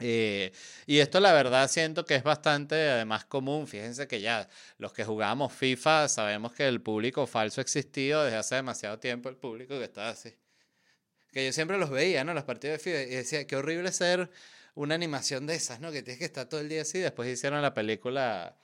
Eh, 0.01 0.53
y 0.87 0.99
esto 0.99 1.21
la 1.21 1.33
verdad 1.33 1.69
siento 1.69 2.05
que 2.05 2.15
es 2.15 2.23
bastante 2.23 2.75
además 2.89 3.25
común. 3.25 3.67
Fíjense 3.67 4.09
que 4.09 4.21
ya 4.21 4.49
los 4.79 4.93
que 4.93 5.05
jugamos 5.05 5.53
FIFA 5.53 6.09
sabemos 6.09 6.53
que 6.53 6.67
el 6.67 6.81
público 6.81 7.27
falso 7.27 7.61
ha 7.61 7.63
existido 7.63 8.25
desde 8.25 8.39
hace 8.39 8.55
demasiado 8.57 8.99
tiempo, 8.99 9.29
el 9.29 9.37
público 9.37 9.79
que 9.79 9.85
está 9.85 10.09
así. 10.09 10.35
Que 11.33 11.47
yo 11.47 11.53
siempre 11.53 11.79
los 11.79 11.91
veía, 11.91 12.25
¿no? 12.25 12.35
Los 12.35 12.45
partidos 12.45 12.79
de 12.79 12.85
FIFA 12.85 13.03
y 13.03 13.17
decía, 13.17 13.47
qué 13.47 13.57
horrible 13.57 13.93
ser 13.93 14.31
una 14.75 14.95
animación 14.95 15.47
de 15.47 15.55
esas, 15.55 15.81
¿no? 15.81 15.93
Que 15.93 16.03
tienes 16.03 16.19
que 16.19 16.25
estar 16.25 16.47
todo 16.47 16.61
el 16.61 16.69
día 16.69 16.83
así. 16.83 16.99
Después 16.99 17.29
hicieron 17.29 17.63
la 17.63 17.75
película 17.75 18.57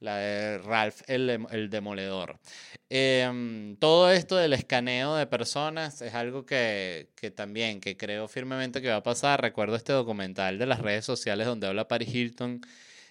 la 0.00 0.16
de 0.16 0.58
Ralph 0.58 1.00
el, 1.06 1.46
el 1.50 1.70
Demoledor. 1.70 2.38
Em, 2.88 3.76
todo 3.76 4.10
esto 4.10 4.36
del 4.36 4.52
escaneo 4.52 5.16
de 5.16 5.26
personas 5.26 6.02
es 6.02 6.14
algo 6.14 6.44
que, 6.46 7.10
que, 7.16 7.30
también, 7.30 7.80
que 7.80 7.96
creo 7.96 8.28
firmemente 8.28 8.82
que 8.82 8.88
va 8.90 8.96
a 8.96 9.02
pasar. 9.02 9.40
Recuerdo 9.40 9.76
este 9.76 9.92
documental 9.92 10.58
de 10.58 10.66
las 10.66 10.80
redes 10.80 11.04
sociales 11.04 11.46
donde 11.46 11.66
habla 11.66 11.88
Paris 11.88 12.14
Hilton 12.14 12.60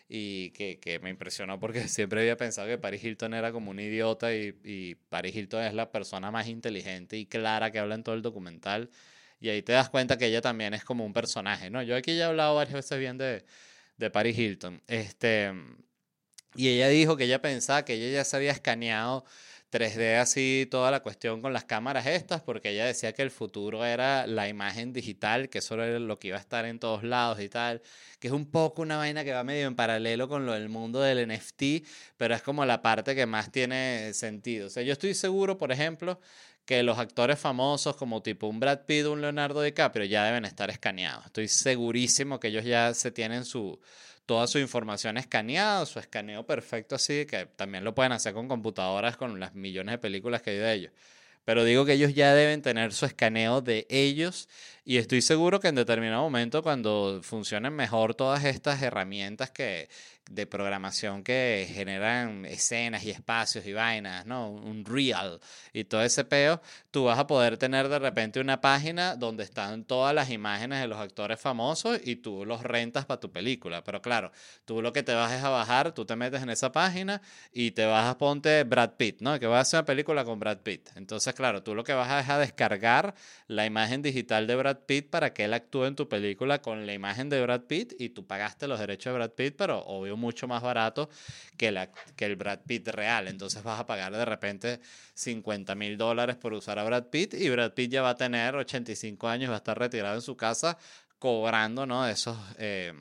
y 0.08 0.52
que, 0.52 0.80
que 0.80 1.00
me 1.00 1.10
impresionó 1.10 1.60
porque 1.60 1.88
siempre 1.88 2.22
había 2.22 2.38
pensado 2.38 2.68
que 2.68 2.78
Paris 2.78 3.04
Hilton 3.04 3.34
era 3.34 3.52
como 3.52 3.72
un 3.72 3.80
idiota 3.80 4.34
y, 4.36 4.56
y 4.64 4.96
Paris 5.10 5.36
Hilton 5.36 5.64
es 5.64 5.74
la 5.74 5.92
persona 5.92 6.32
más 6.32 6.48
inteligente 6.48 7.18
y 7.18 7.26
clara 7.26 7.72
que 7.72 7.80
habla 7.80 7.96
en 7.96 8.04
todo 8.04 8.16
el 8.16 8.22
documental. 8.22 8.90
Y 9.40 9.50
ahí 9.50 9.62
te 9.62 9.74
das 9.74 9.90
cuenta 9.90 10.18
que 10.18 10.28
ella 10.28 10.42
también 10.42 10.74
es 10.74 10.86
como 10.86 11.06
un 11.06 11.14
personaje, 11.14 11.70
¿no? 11.70 11.82
Yo 11.84 11.96
aquí 11.98 12.16
ya 12.16 12.26
he 12.26 12.28
hablado 12.30 12.56
varias 12.56 12.76
veces 12.76 12.98
bien 13.00 13.18
de, 13.18 13.44
de 13.98 14.10
Paris 14.10 14.38
Hilton. 14.38 14.82
Este, 14.88 15.52
y 16.56 16.70
ella 16.70 16.88
dijo 16.90 17.18
que 17.18 17.26
ella 17.26 17.42
pensaba 17.42 17.86
que 17.86 17.94
ella 17.94 18.10
ya 18.12 18.24
se 18.24 18.36
había 18.36 18.52
escaneado 18.52 19.26
3D 19.74 20.20
así 20.20 20.68
toda 20.70 20.92
la 20.92 21.02
cuestión 21.02 21.42
con 21.42 21.52
las 21.52 21.66
cámaras 21.66 22.06
estas, 22.06 22.42
porque 22.42 22.70
ella 22.70 22.86
decía 22.86 23.14
que 23.14 23.24
el 23.24 23.32
futuro 23.32 23.84
era 23.84 24.28
la 24.28 24.48
imagen 24.48 24.94
digital, 24.94 25.50
que 25.50 25.60
eso 25.60 25.74
era 25.74 26.00
lo 26.00 26.20
que 26.20 26.28
iba 26.28 26.38
a 26.38 26.40
estar 26.40 26.66
en 26.66 26.78
todos 26.78 27.04
lados 27.04 27.40
y 27.42 27.50
tal, 27.50 27.82
que 28.20 28.28
es 28.28 28.34
un 28.34 28.46
poco 28.52 28.84
una 28.84 28.98
vaina 28.98 29.24
que 29.24 29.34
va 29.34 29.44
medio 29.44 29.66
en 29.68 29.76
paralelo 29.76 30.30
con 30.30 30.46
lo 30.46 30.54
del 30.54 30.70
mundo 30.70 31.02
del 31.02 31.28
NFT, 31.28 31.88
pero 32.18 32.36
es 32.36 32.44
como 32.44 32.66
la 32.66 32.84
parte 32.84 33.16
que 33.16 33.26
más 33.26 33.52
tiene 33.52 34.14
sentido. 34.14 34.68
O 34.68 34.70
sea, 34.70 34.84
yo 34.84 34.94
estoy 34.94 35.16
seguro, 35.16 35.58
por 35.58 35.72
ejemplo, 35.72 36.20
que 36.66 36.84
los 36.84 37.00
actores 37.00 37.40
famosos 37.40 37.96
como 37.96 38.22
tipo 38.22 38.48
un 38.48 38.60
Brad 38.60 38.86
Pitt 38.86 39.06
un 39.08 39.22
Leonardo 39.22 39.62
DiCaprio 39.62 40.06
ya 40.06 40.24
deben 40.24 40.46
estar 40.46 40.70
escaneados. 40.70 41.26
Estoy 41.26 41.48
segurísimo 41.48 42.40
que 42.40 42.50
ellos 42.50 42.64
ya 42.64 42.94
se 42.94 43.12
tienen 43.12 43.44
su, 43.44 43.80
toda 44.26 44.48
su 44.48 44.60
información 44.60 45.18
escaneada, 45.18 45.86
su 45.86 46.00
escaneo 46.00 46.46
perfecto 46.46 46.96
así, 46.96 47.26
que 47.26 47.46
también 47.46 47.84
lo 47.84 47.94
pueden 47.96 48.12
hacer 48.12 48.34
con 48.34 48.48
computadoras 48.48 49.18
con 49.18 49.40
las 49.40 49.56
millones 49.56 49.94
de 49.94 49.98
películas 49.98 50.42
que 50.42 50.52
hay 50.52 50.58
de 50.58 50.74
ellos. 50.74 50.92
Pero 51.46 51.66
digo 51.66 51.86
que 51.86 51.94
ellos 51.94 52.14
ya 52.14 52.34
deben 52.34 52.62
tener 52.62 52.94
su 52.94 53.06
escaneo 53.06 53.62
de 53.62 53.86
ellos 53.90 54.48
y 54.86 54.98
estoy 54.98 55.22
seguro 55.22 55.60
que 55.60 55.70
en 55.70 55.76
determinado 55.76 56.24
momento 56.24 56.62
cuando 56.62 57.22
funcionen 57.24 57.74
mejor 57.74 58.16
todas 58.16 58.44
estas 58.44 58.82
herramientas 58.82 59.52
que, 59.52 59.90
de 60.30 60.48
programación 60.48 61.24
que 61.24 61.70
generan 61.74 62.46
escenas 62.46 63.04
y 63.04 63.12
espacios 63.12 63.66
y 63.66 63.74
vainas, 63.74 64.26
¿no? 64.26 64.50
Un 64.52 64.86
real 64.86 65.40
y 65.74 65.84
todo 65.84 66.02
ese 66.02 66.24
peo, 66.24 66.62
tú 66.92 67.06
vas 67.06 67.20
a 67.20 67.28
poder 67.28 67.58
tener 67.58 67.90
de 67.90 68.00
repente 68.00 68.40
una 68.40 68.62
página 68.62 69.16
donde 69.16 69.44
están 69.44 69.84
todas 69.84 70.16
las 70.16 70.30
imágenes 70.30 70.80
de 70.82 70.88
los 70.88 70.98
actores 70.98 71.40
famosos 71.40 72.00
y 72.04 72.18
tú 72.18 72.46
los 72.46 72.64
rentas 72.64 73.06
para 73.06 73.20
tu 73.20 73.32
película. 73.32 73.84
Pero 73.84 74.02
claro, 74.02 74.32
tú 74.66 74.82
lo 74.82 74.94
que 74.94 75.04
te 75.04 75.14
vas 75.14 75.32
es 75.34 75.44
a 75.44 75.50
bajar, 75.50 75.92
tú 75.94 76.06
te 76.06 76.16
metes 76.16 76.42
en 76.42 76.50
esa 76.50 76.72
página 76.72 77.22
y 77.52 77.72
te 77.72 77.86
vas 77.86 78.06
a 78.06 78.18
ponte 78.18 78.64
Brad 78.64 78.92
Pitt, 78.92 79.22
¿no? 79.22 79.40
Que 79.40 79.48
vas 79.48 79.58
a 79.58 79.62
hacer 79.62 79.80
una 79.80 79.86
película 79.86 80.24
con 80.24 80.40
Brad 80.40 80.60
Pitt. 80.60 80.90
Entonces, 80.96 81.34
claro, 81.34 81.64
tú 81.64 81.76
lo 81.76 81.84
que 81.84 81.94
vas 81.94 82.10
a 82.10 82.22
es 82.22 82.30
a 82.30 82.40
descargar 82.40 83.14
la 83.48 83.66
imagen 83.66 84.02
digital 84.02 84.48
de 84.48 84.56
Brad 84.56 84.73
Pitt 84.78 85.10
para 85.10 85.34
que 85.34 85.46
él 85.46 85.54
actúe 85.54 85.86
en 85.86 85.96
tu 85.96 86.08
película 86.10 86.62
con 86.62 86.86
la 86.86 86.94
imagen 86.94 87.30
de 87.30 87.42
Brad 87.42 87.62
Pitt 87.62 87.94
y 88.00 88.10
tú 88.10 88.26
pagaste 88.26 88.68
los 88.68 88.80
derechos 88.80 89.12
de 89.12 89.18
Brad 89.18 89.32
Pitt, 89.32 89.56
pero 89.58 89.80
obvio 89.86 90.18
mucho 90.18 90.48
más 90.48 90.62
barato 90.62 91.10
que, 91.58 91.72
la, 91.72 91.92
que 92.16 92.26
el 92.26 92.36
Brad 92.36 92.60
Pitt 92.66 92.88
real. 92.90 93.28
Entonces 93.28 93.64
vas 93.64 93.80
a 93.80 93.86
pagar 93.86 94.12
de 94.14 94.26
repente 94.26 94.80
50 95.14 95.76
mil 95.76 95.98
dólares 95.98 96.36
por 96.36 96.54
usar 96.54 96.80
a 96.80 96.84
Brad 96.84 97.06
Pitt 97.06 97.34
y 97.34 97.50
Brad 97.50 97.74
Pitt 97.74 97.92
ya 97.92 98.02
va 98.02 98.12
a 98.12 98.18
tener 98.18 98.56
85 98.56 99.28
años, 99.28 99.50
va 99.50 99.56
a 99.56 99.58
estar 99.58 99.78
retirado 99.78 100.16
en 100.16 100.22
su 100.22 100.36
casa 100.36 100.78
cobrando 101.20 101.86
¿no? 101.86 102.04
de, 102.04 102.12
esos, 102.12 102.38
eh, 102.58 102.94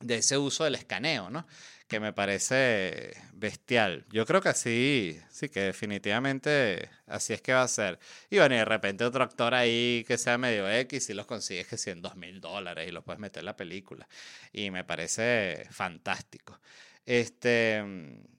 de 0.00 0.14
ese 0.16 0.38
uso 0.38 0.64
del 0.64 0.76
escaneo, 0.76 1.30
¿no? 1.30 1.46
Que 1.88 2.00
me 2.00 2.12
parece 2.12 3.16
bestial. 3.34 4.06
Yo 4.10 4.26
creo 4.26 4.40
que 4.40 4.48
así, 4.48 5.20
sí, 5.30 5.48
que 5.48 5.60
definitivamente 5.60 6.88
así 7.06 7.32
es 7.34 7.42
que 7.42 7.52
va 7.52 7.62
a 7.62 7.68
ser. 7.68 7.98
Y 8.30 8.38
bueno, 8.38 8.54
y 8.54 8.58
de 8.58 8.64
repente 8.64 9.04
otro 9.04 9.24
actor 9.24 9.54
ahí 9.54 10.04
que 10.06 10.18
sea 10.18 10.38
medio 10.38 10.70
X 10.70 11.10
y 11.10 11.14
los 11.14 11.26
consigues 11.26 11.66
que 11.66 11.76
100 11.76 12.02
dos 12.02 12.16
mil 12.16 12.40
dólares 12.40 12.88
y 12.88 12.92
los 12.92 13.04
puedes 13.04 13.20
meter 13.20 13.40
en 13.40 13.46
la 13.46 13.56
película. 13.56 14.08
Y 14.52 14.70
me 14.70 14.84
parece 14.84 15.66
fantástico. 15.70 16.60
Este, 17.06 17.84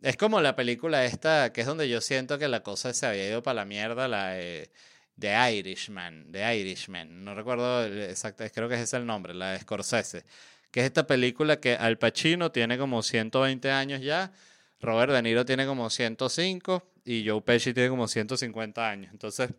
es 0.02 0.18
como 0.18 0.42
la 0.42 0.56
película 0.56 1.06
esta, 1.06 1.54
que 1.54 1.62
es 1.62 1.68
donde 1.68 1.88
yo 1.88 2.02
siento 2.02 2.40
que 2.40 2.48
la 2.48 2.64
cosa 2.64 2.94
se 2.94 3.06
había 3.06 3.28
ido 3.28 3.44
para 3.44 3.56
la 3.56 3.66
mierda, 3.66 4.08
la 4.08 4.30
de, 4.30 4.70
Irishman, 5.54 6.32
de 6.32 6.58
Irishman, 6.58 7.24
no 7.24 7.36
recuerdo 7.36 7.86
exacto, 7.86 8.44
creo 8.54 8.68
que 8.68 8.76
ese 8.76 8.84
es 8.86 8.94
el 8.94 9.06
nombre, 9.06 9.34
la 9.34 9.52
de 9.52 9.60
Scorsese 9.60 10.26
que 10.76 10.82
es 10.82 10.88
esta 10.88 11.08
película 11.08 11.62
que 11.62 11.76
Al 11.76 11.98
Pacino 11.98 12.52
tiene 12.52 12.78
como 12.78 13.02
120 13.02 13.72
años 13.72 14.02
ya, 14.02 14.34
Robert 14.82 15.14
De 15.14 15.22
Niro 15.22 15.46
tiene 15.46 15.66
como 15.66 15.90
105 15.90 16.84
y 17.06 17.26
Joe 17.26 17.42
Pesci 17.42 17.74
tiene 17.74 17.88
como 17.88 18.10
150 18.10 18.86
años. 18.86 19.10
Entonces, 19.14 19.52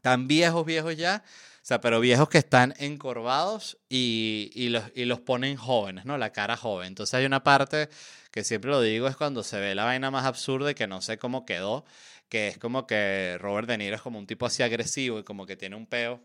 tan 0.00 0.26
viejos, 0.26 0.66
viejos 0.66 0.96
ya, 0.96 1.22
o 1.24 1.60
sea, 1.62 1.80
pero 1.80 2.00
viejos 2.00 2.28
que 2.28 2.38
están 2.38 2.74
encorvados 2.78 3.78
y, 3.88 4.50
y, 4.54 4.70
los, 4.70 4.82
y 4.96 5.04
los 5.04 5.20
ponen 5.20 5.56
jóvenes, 5.56 6.04
¿no? 6.06 6.18
La 6.18 6.32
cara 6.32 6.56
joven. 6.56 6.88
Entonces 6.88 7.14
hay 7.14 7.24
una 7.24 7.44
parte 7.44 7.88
que 8.32 8.42
siempre 8.42 8.72
lo 8.72 8.80
digo, 8.80 9.06
es 9.06 9.14
cuando 9.14 9.44
se 9.44 9.60
ve 9.60 9.76
la 9.76 9.84
vaina 9.84 10.10
más 10.10 10.24
absurda 10.24 10.72
y 10.72 10.74
que 10.74 10.88
no 10.88 11.02
sé 11.02 11.18
cómo 11.18 11.46
quedó, 11.46 11.84
que 12.28 12.48
es 12.48 12.58
como 12.58 12.88
que 12.88 13.36
Robert 13.38 13.68
De 13.68 13.78
Niro 13.78 13.94
es 13.94 14.02
como 14.02 14.18
un 14.18 14.26
tipo 14.26 14.44
así 14.44 14.64
agresivo 14.64 15.20
y 15.20 15.22
como 15.22 15.46
que 15.46 15.54
tiene 15.54 15.76
un 15.76 15.86
peo 15.86 16.20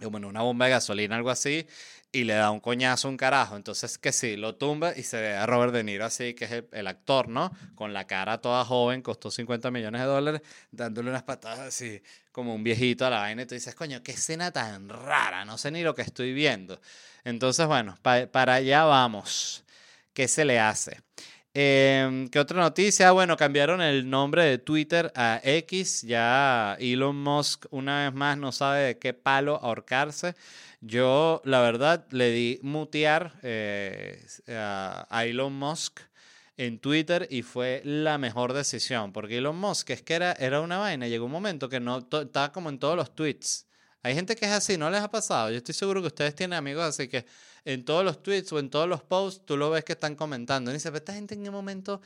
en 0.00 0.24
una 0.24 0.42
bomba 0.42 0.66
de 0.66 0.72
gasolina, 0.72 1.16
algo 1.16 1.30
así, 1.30 1.66
y 2.12 2.24
le 2.24 2.34
da 2.34 2.50
un 2.50 2.60
coñazo 2.60 3.08
un 3.08 3.16
carajo. 3.16 3.56
Entonces, 3.56 3.98
que 3.98 4.12
sí, 4.12 4.36
lo 4.36 4.54
tumba 4.56 4.92
y 4.96 5.02
se 5.02 5.20
ve 5.20 5.36
a 5.36 5.46
Robert 5.46 5.72
De 5.72 5.84
Niro 5.84 6.04
así, 6.04 6.34
que 6.34 6.44
es 6.44 6.64
el, 6.72 6.86
actor, 6.86 7.28
¿no? 7.28 7.50
Con 7.74 7.92
la 7.92 8.06
cara 8.06 8.38
toda 8.38 8.64
joven, 8.64 9.02
costó 9.02 9.30
50 9.30 9.70
millones 9.70 10.00
de 10.00 10.06
dólares, 10.06 10.42
dándole 10.70 11.10
unas 11.10 11.24
patadas 11.24 11.60
así, 11.60 12.02
como 12.32 12.54
un 12.54 12.62
viejito 12.62 13.06
a 13.06 13.10
la 13.10 13.18
vaina. 13.18 13.42
Y 13.42 13.46
tú 13.46 13.54
dices, 13.54 13.74
coño, 13.74 14.02
qué 14.02 14.12
escena 14.12 14.52
tan 14.52 14.88
rara, 14.88 15.44
no 15.44 15.58
sé 15.58 15.70
ni 15.70 15.82
lo 15.82 15.94
que 15.94 16.02
estoy 16.02 16.32
viendo. 16.32 16.80
Entonces, 17.24 17.66
bueno, 17.66 17.98
para 18.02 18.54
allá 18.54 18.84
vamos. 18.84 19.64
¿Qué 20.12 20.26
se 20.26 20.44
le 20.44 20.58
hace? 20.58 21.00
Em, 21.54 22.28
¿Qué 22.28 22.38
otra 22.38 22.60
noticia? 22.60 23.10
Bueno, 23.12 23.36
cambiaron 23.36 23.80
el 23.80 24.08
nombre 24.08 24.44
de 24.44 24.58
Twitter 24.58 25.12
a 25.14 25.40
X. 25.42 26.02
Ya 26.02 26.76
Elon 26.78 27.16
Musk 27.16 27.66
una 27.70 28.04
vez 28.04 28.14
más 28.14 28.38
no 28.38 28.52
sabe 28.52 28.80
de 28.80 28.98
qué 28.98 29.14
palo 29.14 29.58
ahorcarse. 29.62 30.34
Yo, 30.80 31.42
la 31.44 31.60
verdad, 31.60 32.06
le 32.10 32.30
di 32.30 32.60
mutear 32.62 33.34
eh, 33.42 34.24
a 34.46 35.24
Elon 35.24 35.52
Musk 35.54 36.00
en 36.58 36.78
Twitter 36.78 37.26
y 37.30 37.42
fue 37.42 37.80
la 37.84 38.18
mejor 38.18 38.52
decisión. 38.52 39.12
Porque 39.12 39.38
Elon 39.38 39.56
Musk 39.56 39.90
es 39.90 40.02
que 40.02 40.14
era, 40.14 40.32
era 40.32 40.60
una 40.60 40.78
vaina. 40.78 41.08
Llegó 41.08 41.26
un 41.26 41.32
momento 41.32 41.68
que 41.68 41.80
no 41.80 41.98
estaba 41.98 42.52
como 42.52 42.68
en 42.68 42.78
todos 42.78 42.96
los 42.96 43.14
tweets. 43.14 43.67
Hay 44.02 44.14
gente 44.14 44.36
que 44.36 44.46
es 44.46 44.52
así, 44.52 44.76
¿no 44.76 44.90
les 44.90 45.00
ha 45.00 45.10
pasado? 45.10 45.50
Yo 45.50 45.56
estoy 45.56 45.74
seguro 45.74 46.00
que 46.00 46.06
ustedes 46.06 46.34
tienen 46.34 46.56
amigos 46.56 46.84
así 46.84 47.08
que 47.08 47.26
en 47.64 47.84
todos 47.84 48.04
los 48.04 48.22
tweets 48.22 48.52
o 48.52 48.58
en 48.58 48.70
todos 48.70 48.88
los 48.88 49.02
posts, 49.02 49.44
tú 49.44 49.56
lo 49.56 49.70
ves 49.70 49.84
que 49.84 49.92
están 49.92 50.14
comentando. 50.14 50.70
Y 50.70 50.74
dices, 50.74 50.94
esta 50.94 51.12
gente 51.12 51.34
en 51.34 51.44
qué 51.44 51.50
momento 51.50 52.00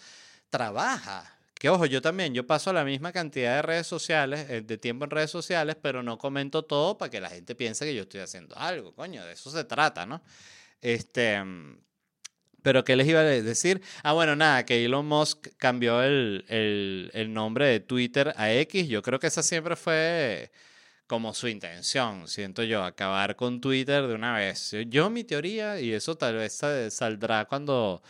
trabaja. 0.51 1.39
Que 1.55 1.69
ojo, 1.69 1.87
yo 1.87 2.03
también, 2.03 2.35
yo 2.35 2.45
paso 2.45 2.73
la 2.73 2.85
misma 2.85 3.13
cantidad 3.13 3.57
de 3.57 3.63
redes 3.63 3.87
sociales, 3.87 4.51
eh, 4.51 4.63
de 4.63 4.79
tiempo 4.79 5.05
en 5.05 5.11
redes 5.11 5.31
sociales, 5.31 5.77
pero 5.81 6.03
no 6.03 6.19
comento 6.19 6.65
todo 6.65 6.99
para 6.99 7.11
que 7.11 7.21
la 7.21 7.31
gente 7.31 7.55
piense 7.55 7.85
que 7.85 7.95
yo 7.95 8.03
estoy 8.03 8.21
haciendo 8.21 8.57
algo. 8.59 8.93
Coño, 8.95 9.25
de 9.25 9.35
eso 9.35 9.51
se 9.51 9.63
trata, 9.65 10.05
¿no? 10.05 10.23
Este. 10.81 11.41
Pero 12.63 12.85
¿qué 12.85 12.97
les 12.97 13.07
iba 13.09 13.21
a 13.21 13.25
decir? 13.25 13.83
Ah, 14.03 14.13
bueno, 14.13 14.35
nada, 14.35 14.65
que 14.65 14.85
Elon 14.85 15.07
Musk 15.07 15.49
cambió 15.57 16.03
el, 16.03 16.45
el, 16.49 17.11
el 17.13 17.33
nombre 17.33 17.67
de 17.67 17.81
Twitter 17.81 18.33
a 18.37 18.53
X. 18.53 18.89
Yo 18.89 19.03
creo 19.03 19.19
que 19.21 19.29
esa 19.29 19.43
siempre 19.43 19.77
fue 19.77 20.51
como 21.13 21.35
su 21.35 21.47
intención, 21.47 22.27
siento 22.27 22.63
yo, 22.63 22.83
acabar 22.83 23.37
con 23.37 23.61
Twitter 23.61 24.07
de 24.07 24.15
una 24.15 24.35
vez. 24.35 24.75
Yo 24.89 25.11
mi 25.11 25.25
teoría, 25.25 25.79
y 25.79 25.93
eso 25.93 26.17
tal 26.17 26.37
vez 26.37 26.59
saldrá 26.89 27.45
cuando 27.45 28.03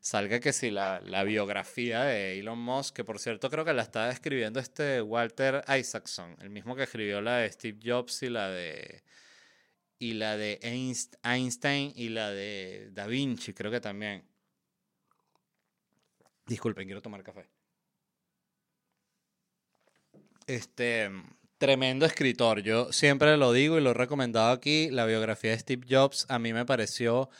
salga 0.00 0.40
que 0.40 0.54
si 0.54 0.70
la, 0.70 1.02
la, 1.02 1.22
biografía 1.22 2.04
de 2.04 2.38
Elon 2.38 2.58
Musk, 2.58 2.96
que 2.96 3.04
por 3.04 3.18
cierto 3.18 3.50
creo 3.50 3.62
que 3.66 3.74
la 3.74 3.82
estaba 3.82 4.10
escribiendo 4.10 4.58
este 4.58 5.02
Walter 5.02 5.64
Isaacson, 5.68 6.34
el 6.40 6.48
mismo 6.48 6.74
que 6.74 6.84
escribió 6.84 7.20
la 7.20 7.36
de 7.36 7.52
Steve 7.52 7.78
Jobs 7.84 8.22
y 8.22 8.30
la 8.30 8.48
de 8.48 9.02
y 9.98 10.14
la 10.14 10.38
de 10.38 10.58
Einstein 11.22 11.92
y 11.94 12.08
la 12.08 12.30
de 12.30 12.88
Da 12.92 13.06
Vinci, 13.06 13.52
creo 13.52 13.70
que 13.70 13.82
también. 13.82 14.24
Disculpen, 16.46 16.86
quiero 16.86 17.02
tomar 17.02 17.22
café. 17.22 17.50
Este, 20.46 21.10
Tremendo 21.58 22.04
escritor. 22.04 22.60
Yo 22.60 22.92
siempre 22.92 23.34
lo 23.38 23.50
digo 23.50 23.78
y 23.78 23.80
lo 23.80 23.92
he 23.92 23.94
recomendado 23.94 24.52
aquí. 24.52 24.90
La 24.90 25.06
biografía 25.06 25.52
de 25.52 25.58
Steve 25.58 25.86
Jobs 25.88 26.26
a 26.28 26.38
mí 26.38 26.52
me 26.52 26.66
pareció 26.66 27.30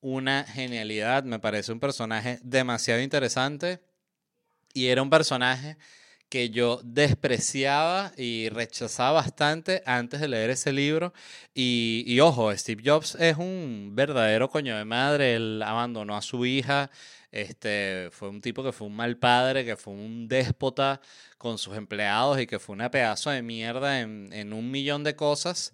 una 0.00 0.42
genialidad. 0.42 1.22
Me 1.22 1.38
parece 1.38 1.70
un 1.70 1.78
personaje 1.78 2.40
demasiado 2.42 3.00
interesante. 3.00 3.80
Y 4.72 4.88
era 4.88 5.02
un 5.02 5.10
personaje 5.10 5.76
que 6.28 6.50
yo 6.50 6.80
despreciaba 6.82 8.10
y 8.16 8.48
rechazaba 8.48 9.12
bastante 9.12 9.84
antes 9.86 10.20
de 10.20 10.26
leer 10.26 10.50
ese 10.50 10.72
libro. 10.72 11.12
Y, 11.54 12.18
ojo, 12.18 12.52
Steve 12.56 12.82
Jobs 12.84 13.14
es 13.20 13.36
un 13.36 13.92
verdadero 13.94 14.50
coño 14.50 14.76
de 14.76 14.84
madre. 14.84 15.36
Él 15.36 15.62
abandonó 15.62 16.16
a 16.16 16.22
su 16.22 16.44
hija 16.44 16.90
este, 17.34 18.10
fue 18.12 18.28
un 18.28 18.40
tipo 18.40 18.62
que 18.62 18.70
fue 18.70 18.86
un 18.86 18.94
mal 18.94 19.16
padre, 19.18 19.64
que 19.64 19.76
fue 19.76 19.92
un 19.92 20.28
déspota 20.28 21.00
con 21.36 21.58
sus 21.58 21.76
empleados 21.76 22.40
y 22.40 22.46
que 22.46 22.60
fue 22.60 22.74
una 22.74 22.92
pedazo 22.92 23.30
de 23.30 23.42
mierda 23.42 24.00
en, 24.00 24.32
en 24.32 24.52
un 24.52 24.70
millón 24.70 25.02
de 25.02 25.16
cosas. 25.16 25.72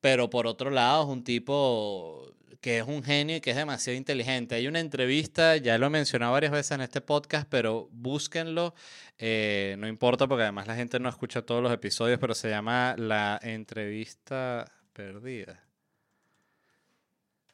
Pero 0.00 0.30
por 0.30 0.46
otro 0.46 0.70
lado 0.70 1.02
es 1.02 1.08
un 1.10 1.22
tipo 1.22 2.34
que 2.62 2.78
es 2.78 2.86
un 2.86 3.02
genio 3.02 3.36
y 3.36 3.40
que 3.42 3.50
es 3.50 3.56
demasiado 3.56 3.98
inteligente. 3.98 4.54
Hay 4.54 4.66
una 4.66 4.80
entrevista, 4.80 5.58
ya 5.58 5.76
lo 5.76 5.88
he 5.88 5.90
mencionado 5.90 6.32
varias 6.32 6.52
veces 6.52 6.70
en 6.70 6.80
este 6.80 7.02
podcast, 7.02 7.46
pero 7.50 7.90
búsquenlo. 7.92 8.74
Eh, 9.18 9.76
no 9.78 9.86
importa 9.86 10.26
porque 10.26 10.44
además 10.44 10.66
la 10.66 10.74
gente 10.74 10.98
no 10.98 11.10
escucha 11.10 11.42
todos 11.42 11.62
los 11.62 11.70
episodios, 11.72 12.18
pero 12.18 12.34
se 12.34 12.48
llama 12.48 12.94
La 12.96 13.38
entrevista 13.42 14.72
perdida. 14.94 15.62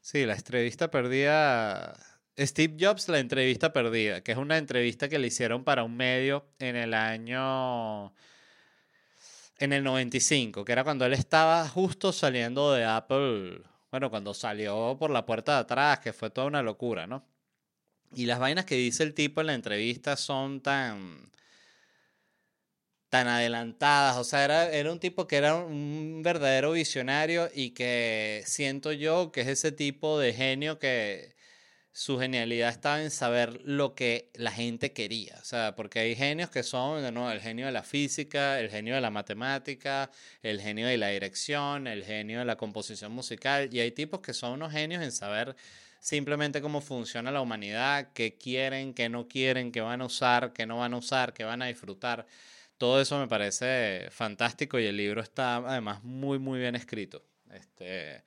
Sí, 0.00 0.24
la 0.24 0.36
entrevista 0.36 0.88
perdida 0.88 1.96
Steve 2.46 2.76
Jobs, 2.80 3.08
la 3.08 3.18
entrevista 3.18 3.72
perdida, 3.72 4.22
que 4.22 4.32
es 4.32 4.38
una 4.38 4.58
entrevista 4.58 5.08
que 5.08 5.18
le 5.18 5.28
hicieron 5.28 5.64
para 5.64 5.84
un 5.84 5.96
medio 5.96 6.46
en 6.58 6.76
el 6.76 6.94
año... 6.94 8.12
En 9.58 9.74
el 9.74 9.84
95, 9.84 10.64
que 10.64 10.72
era 10.72 10.84
cuando 10.84 11.04
él 11.04 11.12
estaba 11.12 11.68
justo 11.68 12.12
saliendo 12.12 12.72
de 12.72 12.86
Apple, 12.86 13.60
bueno, 13.90 14.08
cuando 14.08 14.32
salió 14.32 14.96
por 14.98 15.10
la 15.10 15.26
puerta 15.26 15.52
de 15.54 15.58
atrás, 15.60 15.98
que 16.00 16.14
fue 16.14 16.30
toda 16.30 16.46
una 16.46 16.62
locura, 16.62 17.06
¿no? 17.06 17.22
Y 18.14 18.24
las 18.26 18.38
vainas 18.38 18.64
que 18.64 18.76
dice 18.76 19.02
el 19.02 19.12
tipo 19.14 19.42
en 19.42 19.48
la 19.48 19.54
entrevista 19.54 20.16
son 20.16 20.62
tan 20.62 21.30
tan 23.10 23.28
adelantadas. 23.28 24.16
O 24.16 24.24
sea, 24.24 24.44
era, 24.44 24.70
era 24.70 24.90
un 24.92 25.00
tipo 25.00 25.26
que 25.26 25.36
era 25.36 25.56
un 25.56 26.22
verdadero 26.22 26.72
visionario 26.72 27.50
y 27.54 27.70
que 27.70 28.42
siento 28.46 28.92
yo 28.92 29.32
que 29.32 29.42
es 29.42 29.48
ese 29.48 29.72
tipo 29.72 30.18
de 30.18 30.32
genio 30.32 30.78
que 30.78 31.34
su 31.92 32.18
genialidad 32.18 32.70
estaba 32.70 33.02
en 33.02 33.10
saber 33.10 33.60
lo 33.64 33.94
que 33.94 34.30
la 34.34 34.52
gente 34.52 34.92
quería. 34.92 35.36
O 35.40 35.44
sea, 35.44 35.74
porque 35.74 35.98
hay 35.98 36.14
genios 36.14 36.50
que 36.50 36.62
son, 36.62 37.02
nuevo, 37.12 37.30
el 37.30 37.40
genio 37.40 37.66
de 37.66 37.72
la 37.72 37.82
física, 37.82 38.60
el 38.60 38.70
genio 38.70 38.94
de 38.94 39.00
la 39.00 39.10
matemática, 39.10 40.10
el 40.42 40.60
genio 40.60 40.86
de 40.86 40.96
la 40.98 41.08
dirección, 41.08 41.86
el 41.86 42.04
genio 42.04 42.38
de 42.40 42.44
la 42.44 42.56
composición 42.56 43.12
musical. 43.12 43.68
Y 43.72 43.80
hay 43.80 43.90
tipos 43.90 44.20
que 44.20 44.32
son 44.34 44.52
unos 44.52 44.72
genios 44.72 45.02
en 45.02 45.12
saber 45.12 45.56
simplemente 46.00 46.62
cómo 46.62 46.80
funciona 46.80 47.30
la 47.30 47.40
humanidad, 47.40 48.12
qué 48.14 48.38
quieren, 48.38 48.94
qué 48.94 49.08
no 49.08 49.28
quieren, 49.28 49.72
qué 49.72 49.80
van 49.80 50.00
a 50.00 50.06
usar, 50.06 50.52
qué 50.52 50.66
no 50.66 50.78
van 50.78 50.94
a 50.94 50.98
usar, 50.98 51.32
qué 51.32 51.44
van 51.44 51.62
a 51.62 51.66
disfrutar. 51.66 52.26
Todo 52.78 53.00
eso 53.00 53.18
me 53.18 53.28
parece 53.28 54.08
fantástico 54.10 54.78
y 54.78 54.86
el 54.86 54.96
libro 54.96 55.20
está 55.20 55.56
además 55.56 56.02
muy, 56.02 56.38
muy 56.38 56.60
bien 56.60 56.76
escrito. 56.76 57.22
Este, 57.52 58.22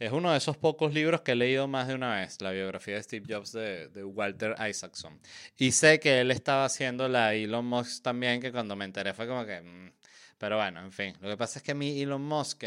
es 0.00 0.12
uno 0.12 0.32
de 0.32 0.38
esos 0.38 0.56
pocos 0.56 0.94
libros 0.94 1.20
que 1.20 1.32
he 1.32 1.36
leído 1.36 1.68
más 1.68 1.86
de 1.86 1.94
una 1.94 2.16
vez, 2.16 2.40
la 2.40 2.52
biografía 2.52 2.94
de 2.94 3.02
Steve 3.02 3.26
Jobs 3.28 3.52
de, 3.52 3.88
de 3.88 4.02
Walter 4.02 4.56
Isaacson. 4.66 5.20
Y 5.58 5.72
sé 5.72 6.00
que 6.00 6.22
él 6.22 6.30
estaba 6.30 6.64
haciendo 6.64 7.06
la 7.06 7.34
Elon 7.34 7.66
Musk 7.66 8.02
también, 8.02 8.40
que 8.40 8.50
cuando 8.50 8.74
me 8.76 8.86
enteré 8.86 9.12
fue 9.12 9.28
como 9.28 9.44
que... 9.44 9.60
Mm, 9.60 9.92
pero 10.38 10.56
bueno, 10.56 10.80
en 10.80 10.90
fin, 10.90 11.14
lo 11.20 11.28
que 11.28 11.36
pasa 11.36 11.58
es 11.58 11.62
que 11.62 11.72
a 11.72 11.74
mí 11.74 12.00
Elon 12.00 12.22
Musk, 12.22 12.64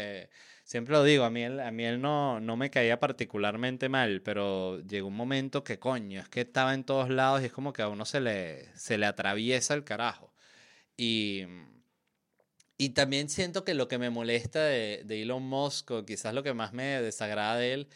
siempre 0.62 0.92
lo 0.92 1.02
digo, 1.02 1.24
a 1.24 1.30
mí 1.30 1.42
él, 1.42 1.58
a 1.58 1.72
mí 1.72 1.84
él 1.84 2.00
no, 2.00 2.38
no 2.38 2.56
me 2.56 2.70
caía 2.70 3.00
particularmente 3.00 3.88
mal, 3.88 4.22
pero 4.22 4.78
llegó 4.82 5.08
un 5.08 5.16
momento 5.16 5.64
que 5.64 5.80
coño, 5.80 6.20
es 6.20 6.28
que 6.28 6.42
estaba 6.42 6.72
en 6.72 6.84
todos 6.84 7.10
lados 7.10 7.42
y 7.42 7.46
es 7.46 7.52
como 7.52 7.72
que 7.72 7.82
a 7.82 7.88
uno 7.88 8.04
se 8.04 8.20
le, 8.20 8.72
se 8.76 8.96
le 8.96 9.06
atraviesa 9.06 9.74
el 9.74 9.82
carajo. 9.82 10.32
Y, 10.96 11.46
y 12.76 12.90
también 12.90 13.28
siento 13.28 13.64
que 13.64 13.74
lo 13.74 13.88
que 13.88 13.98
me 13.98 14.10
molesta 14.10 14.64
de, 14.64 15.02
de 15.04 15.22
Elon 15.22 15.42
Musk, 15.42 15.90
o 15.92 16.04
quizás 16.04 16.34
lo 16.34 16.42
que 16.42 16.54
más 16.54 16.72
me 16.72 17.00
desagrada 17.02 17.56
de 17.56 17.72
él, 17.74 17.88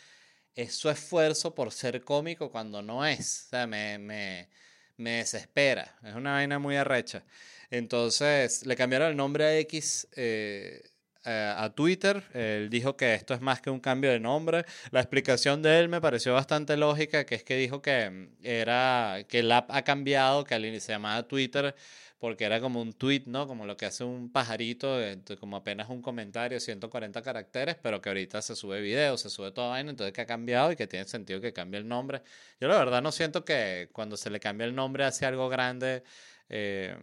es 0.55 0.75
su 0.75 0.91
esfuerzo 0.91 1.55
por 1.55 1.73
ser 1.73 2.03
cómico 2.05 2.51
cuando 2.51 2.83
no 2.83 3.07
es. 3.07 3.45
O 3.47 3.49
sea, 3.51 3.67
me, 3.67 3.99
me, 3.99 4.49
me 4.97 5.19
desespera. 5.19 5.97
Es 6.05 6.15
una 6.15 6.33
vaina 6.33 6.59
muy 6.59 6.77
arrecha. 6.77 7.25
Entonces, 7.71 8.67
le 8.67 8.77
cambiaron 8.77 9.11
el 9.11 9.17
nombre 9.17 9.45
a 9.45 9.59
X. 9.59 10.09
Eh, 10.17 10.83
a 11.31 11.71
Twitter. 11.75 12.23
Él 12.33 12.71
dijo 12.71 12.97
que 12.97 13.15
esto 13.15 13.35
es 13.35 13.41
más 13.41 13.61
que 13.61 13.71
un 13.71 13.81
cambio 13.81 14.11
de 14.11 14.21
nombre. 14.21 14.65
La 14.91 15.01
explicación 15.01 15.63
de 15.63 15.79
él 15.79 15.89
me 15.89 16.01
pareció 16.01 16.33
bastante 16.33 16.77
lógica, 16.77 17.27
que 17.27 17.35
es 17.35 17.45
que 17.45 17.57
dijo 17.57 17.83
que 17.83 18.31
era 18.43 19.25
que 19.29 19.41
el 19.41 19.53
app 19.53 19.71
ha 19.71 19.83
cambiado, 19.83 20.45
que 20.45 20.55
al 20.55 20.81
se 20.81 20.93
llamaba 20.93 21.29
Twitter 21.29 21.75
porque 22.19 22.45
era 22.45 22.61
como 22.61 22.83
un 22.83 22.93
tweet, 22.93 23.25
¿no? 23.27 23.47
Como 23.47 23.65
lo 23.67 23.77
que 23.77 23.87
hace 23.87 24.05
un 24.05 24.31
pajarito, 24.33 24.99
como 25.39 25.57
apenas 25.57 25.89
un 25.89 26.03
comentario, 26.03 26.59
140 26.59 27.23
caracteres, 27.23 27.77
pero 27.81 28.01
que 28.01 28.09
ahorita 28.09 28.43
se 28.43 28.57
sube 28.57 28.81
video, 28.81 29.17
se 29.17 29.31
sube 29.31 29.53
toda 29.53 29.69
vaina, 29.71 29.91
entonces 29.91 30.13
que 30.13 30.23
ha 30.23 30.27
cambiado 30.27 30.73
y 30.73 30.77
que 30.77 30.87
tiene 30.87 31.05
sentido 31.07 31.41
que 31.41 31.53
cambie 31.53 31.79
el 31.81 31.87
nombre. 31.89 32.23
Yo 32.61 32.69
la 32.69 32.79
verdad 32.79 33.03
no 33.03 33.13
siento 33.13 33.45
que 33.45 33.89
cuando 33.93 34.17
se 34.17 34.31
le 34.31 34.41
cambia 34.41 34.67
el 34.67 34.75
nombre 34.75 35.05
hacia 35.05 35.29
algo 35.29 35.49
grande, 35.49 36.03
eh, 36.49 36.97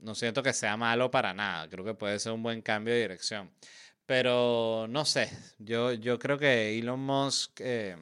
no 0.00 0.14
siento 0.14 0.42
que 0.42 0.52
sea 0.52 0.76
malo 0.76 1.10
para 1.10 1.34
nada, 1.34 1.68
creo 1.68 1.84
que 1.84 1.94
puede 1.94 2.18
ser 2.18 2.32
un 2.32 2.42
buen 2.42 2.62
cambio 2.62 2.94
de 2.94 3.00
dirección. 3.00 3.50
Pero 4.06 4.86
no 4.88 5.04
sé, 5.04 5.30
yo, 5.58 5.92
yo 5.92 6.18
creo 6.18 6.38
que 6.38 6.78
Elon 6.78 7.00
Musk, 7.00 7.60
eh, 7.60 7.96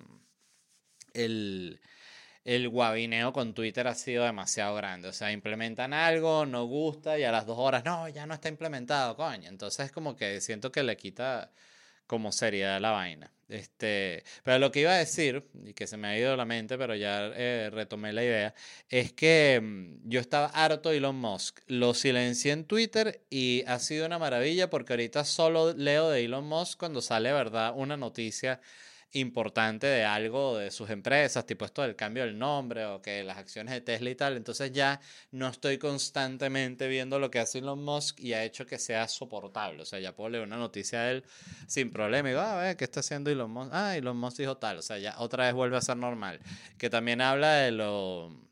el 1.15 1.81
el 2.45 2.69
guabineo 2.69 3.33
con 3.33 3.55
Twitter 3.55 3.87
ha 3.89 3.95
sido 3.95 4.25
demasiado 4.25 4.75
grande. 4.75 5.09
O 5.09 5.13
sea, 5.13 5.33
implementan 5.33 5.93
algo, 5.93 6.47
no 6.47 6.65
gusta 6.67 7.19
y 7.19 7.25
a 7.25 7.33
las 7.33 7.47
dos 7.47 7.59
horas, 7.59 7.85
no, 7.85 8.09
ya 8.09 8.27
no 8.27 8.35
está 8.35 8.49
implementado, 8.49 9.17
coño. 9.17 9.49
Entonces, 9.49 9.93
como 9.93 10.17
que 10.17 10.41
siento 10.41 10.73
que 10.73 10.83
le 10.83 10.97
quita 10.97 11.53
como 12.07 12.33
seriedad 12.33 12.81
la 12.81 12.91
vaina. 12.91 13.31
Este, 13.49 14.25
pero 14.45 14.59
lo 14.59 14.71
que 14.73 14.81
iba 14.81 14.93
a 14.93 14.99
decir, 14.99 15.45
y 15.65 15.75
que 15.75 15.87
se 15.87 15.97
me 15.97 16.09
ha 16.09 16.19
ido 16.19 16.37
la 16.37 16.45
mente, 16.45 16.79
pero 16.79 16.95
ya 16.95 17.31
eh, 17.35 17.69
retomé 17.73 18.13
la 18.13 18.25
idea, 18.25 18.55
es 18.89 19.13
que 19.13 19.61
mm, 19.63 20.09
yo 20.09 20.21
estaba 20.21 20.47
harto 20.47 20.91
de 20.91 20.99
Elon 20.99 21.17
Musk. 21.17 21.61
Lo 21.67 21.95
silencié 21.95 22.53
en 22.53 22.65
Twitter 22.65 23.23
y 23.31 23.65
ha 23.67 23.79
sido 23.79 24.07
una 24.07 24.19
maravilla 24.19 24.71
porque 24.71 24.93
ahorita 24.93 25.25
solo 25.25 25.73
leo 25.73 26.11
de 26.11 26.25
Elon 26.25 26.47
Musk 26.47 26.79
cuando 26.79 27.01
sale, 27.03 27.33
¿verdad? 27.33 27.75
Una 27.77 27.97
noticia 27.97 28.61
importante 29.13 29.87
de 29.87 30.05
algo 30.05 30.57
de 30.59 30.71
sus 30.71 30.91
empresas, 30.91 31.45
tipo 31.47 31.65
esto 31.65 31.83
del 31.83 31.97
cambio 31.97 32.25
del 32.25 32.39
nombre 32.39 32.87
o 32.87 33.03
que 33.03 33.25
las 33.25 33.39
acciones 33.39 33.75
de 33.75 33.81
Tesla 33.81 34.11
y 34.11 34.15
tal. 34.15 34.37
Entonces 34.37 34.73
ya 34.73 35.01
no 35.33 35.49
estoy 35.49 35.79
constantemente 35.79 36.89
viendo 36.89 37.19
lo 37.19 37.31
que 37.31 37.41
hace 37.41 37.59
Elon 37.59 37.83
Musk 37.83 38.21
y 38.21 38.35
ha 38.35 38.45
hecho 38.45 38.67
que 38.67 38.79
sea 38.79 39.09
soportable. 39.09 39.83
O 39.83 39.85
sea, 39.85 39.99
ya 39.99 40.15
puedo 40.15 40.31
leer 40.31 40.45
una 40.45 40.57
noticia 40.57 41.03
de 41.03 41.11
él 41.13 41.25
sin 41.67 41.91
problema 41.91 42.29
y 42.29 42.33
digo, 42.33 42.43
ah, 42.43 42.61
a 42.61 42.63
ver, 42.63 42.77
¿qué 42.77 42.85
está 42.85 43.01
haciendo 43.01 43.31
Elon 43.31 43.51
Musk? 43.51 43.71
Ah, 43.73 43.97
Elon 43.97 44.17
Musk 44.17 44.39
dijo 44.39 44.57
tal. 44.57 44.79
O 44.79 44.83
sea, 44.83 44.99
ya 44.99 45.15
otra 45.19 45.47
vez 45.47 45.55
vuelve 45.55 45.77
a 45.77 45.81
ser 45.81 45.97
normal. 45.97 46.41
Que 46.79 46.91
también 46.91 47.21
habla 47.21 47.55
de 47.55 47.73
lo 47.73 48.50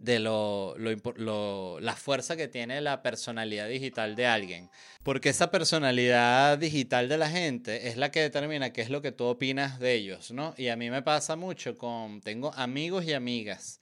de 0.00 0.18
lo, 0.18 0.74
lo, 0.78 1.78
la 1.78 1.94
fuerza 1.94 2.34
que 2.34 2.48
tiene 2.48 2.80
la 2.80 3.02
personalidad 3.02 3.68
digital 3.68 4.16
de 4.16 4.26
alguien. 4.26 4.70
Porque 5.02 5.28
esa 5.28 5.50
personalidad 5.50 6.58
digital 6.58 7.08
de 7.08 7.18
la 7.18 7.28
gente 7.28 7.88
es 7.88 7.98
la 7.98 8.10
que 8.10 8.22
determina 8.22 8.72
qué 8.72 8.80
es 8.80 8.88
lo 8.88 9.02
que 9.02 9.12
tú 9.12 9.24
opinas 9.24 9.78
de 9.78 9.92
ellos, 9.94 10.30
¿no? 10.30 10.54
Y 10.56 10.68
a 10.68 10.76
mí 10.76 10.90
me 10.90 11.02
pasa 11.02 11.36
mucho 11.36 11.76
con, 11.76 12.22
tengo 12.22 12.52
amigos 12.54 13.04
y 13.04 13.12
amigas 13.12 13.78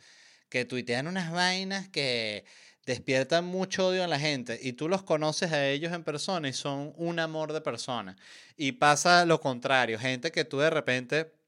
que 0.48 0.64
tuitean 0.64 1.06
unas 1.06 1.30
vainas 1.30 1.88
que 1.88 2.44
despiertan 2.84 3.44
mucho 3.44 3.88
odio 3.88 4.02
en 4.02 4.10
la 4.10 4.18
gente 4.18 4.58
y 4.60 4.72
tú 4.72 4.88
los 4.88 5.02
conoces 5.02 5.52
a 5.52 5.68
ellos 5.68 5.92
en 5.92 6.02
persona 6.02 6.48
y 6.48 6.52
son 6.52 6.94
un 6.96 7.20
amor 7.20 7.52
de 7.52 7.60
persona. 7.60 8.16
Y 8.56 8.72
pasa 8.72 9.24
lo 9.24 9.40
contrario, 9.40 10.00
gente 10.00 10.32
que 10.32 10.44
tú 10.44 10.58
de 10.58 10.70
repente 10.70 11.38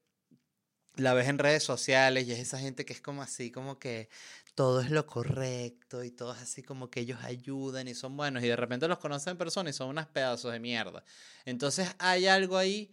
la 0.95 1.13
ves 1.13 1.27
en 1.27 1.39
redes 1.39 1.63
sociales 1.63 2.27
y 2.27 2.31
es 2.33 2.39
esa 2.39 2.59
gente 2.59 2.85
que 2.85 2.93
es 2.93 3.01
como 3.01 3.21
así, 3.21 3.51
como 3.51 3.79
que 3.79 4.09
todo 4.61 4.81
es 4.81 4.91
lo 4.91 5.07
correcto 5.07 6.03
y 6.03 6.11
todo 6.11 6.35
es 6.35 6.41
así 6.43 6.61
como 6.61 6.91
que 6.91 6.99
ellos 6.99 7.17
ayudan 7.23 7.87
y 7.87 7.95
son 7.95 8.15
buenos 8.15 8.43
y 8.43 8.47
de 8.47 8.55
repente 8.55 8.87
los 8.87 8.99
conocen 8.99 9.31
en 9.31 9.37
persona 9.39 9.71
y 9.71 9.73
son 9.73 9.89
unas 9.89 10.05
pedazos 10.05 10.53
de 10.53 10.59
mierda. 10.59 11.03
Entonces 11.45 11.89
hay 11.97 12.27
algo 12.27 12.59
ahí 12.59 12.91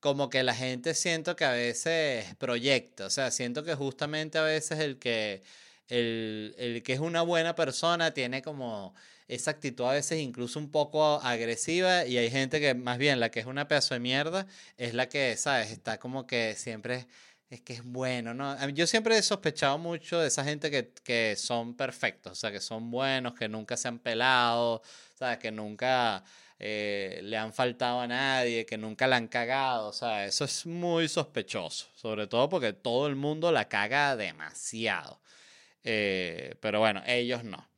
como 0.00 0.28
que 0.28 0.42
la 0.42 0.52
gente 0.52 0.94
siento 0.94 1.36
que 1.36 1.44
a 1.44 1.52
veces 1.52 2.34
proyecta, 2.40 3.06
o 3.06 3.10
sea, 3.10 3.30
siento 3.30 3.62
que 3.62 3.76
justamente 3.76 4.38
a 4.38 4.42
veces 4.42 4.80
el 4.80 4.98
que, 4.98 5.44
el, 5.86 6.56
el 6.58 6.82
que 6.82 6.94
es 6.94 6.98
una 7.00 7.22
buena 7.22 7.54
persona 7.54 8.12
tiene 8.12 8.42
como 8.42 8.92
esa 9.28 9.52
actitud 9.52 9.84
a 9.84 9.92
veces 9.92 10.18
incluso 10.18 10.58
un 10.58 10.72
poco 10.72 11.20
agresiva 11.22 12.04
y 12.04 12.18
hay 12.18 12.32
gente 12.32 12.58
que 12.58 12.74
más 12.74 12.98
bien 12.98 13.20
la 13.20 13.30
que 13.30 13.38
es 13.38 13.46
una 13.46 13.68
pedazo 13.68 13.94
de 13.94 14.00
mierda 14.00 14.48
es 14.76 14.92
la 14.92 15.08
que, 15.08 15.36
¿sabes? 15.36 15.70
Está 15.70 16.00
como 16.00 16.26
que 16.26 16.56
siempre 16.56 17.06
es 17.50 17.60
que 17.60 17.74
es 17.74 17.84
bueno, 17.84 18.34
¿no? 18.34 18.68
Yo 18.70 18.86
siempre 18.86 19.16
he 19.16 19.22
sospechado 19.22 19.78
mucho 19.78 20.18
de 20.18 20.28
esa 20.28 20.44
gente 20.44 20.70
que, 20.70 20.92
que 21.04 21.36
son 21.36 21.74
perfectos, 21.76 22.32
o 22.32 22.34
sea, 22.34 22.50
que 22.50 22.60
son 22.60 22.90
buenos, 22.90 23.34
que 23.34 23.48
nunca 23.48 23.76
se 23.76 23.88
han 23.88 23.98
pelado, 23.98 24.82
¿sabes? 25.14 25.38
Que 25.38 25.52
nunca 25.52 26.24
eh, 26.58 27.20
le 27.22 27.36
han 27.36 27.52
faltado 27.52 28.00
a 28.00 28.06
nadie, 28.06 28.66
que 28.66 28.78
nunca 28.78 29.06
la 29.06 29.16
han 29.16 29.28
cagado, 29.28 29.88
o 29.88 29.92
sea, 29.92 30.26
eso 30.26 30.44
es 30.44 30.66
muy 30.66 31.08
sospechoso, 31.08 31.88
sobre 31.94 32.26
todo 32.26 32.48
porque 32.48 32.72
todo 32.72 33.06
el 33.06 33.14
mundo 33.16 33.52
la 33.52 33.68
caga 33.68 34.16
demasiado. 34.16 35.20
Eh, 35.84 36.56
pero 36.60 36.80
bueno, 36.80 37.02
ellos 37.06 37.44
no. 37.44 37.68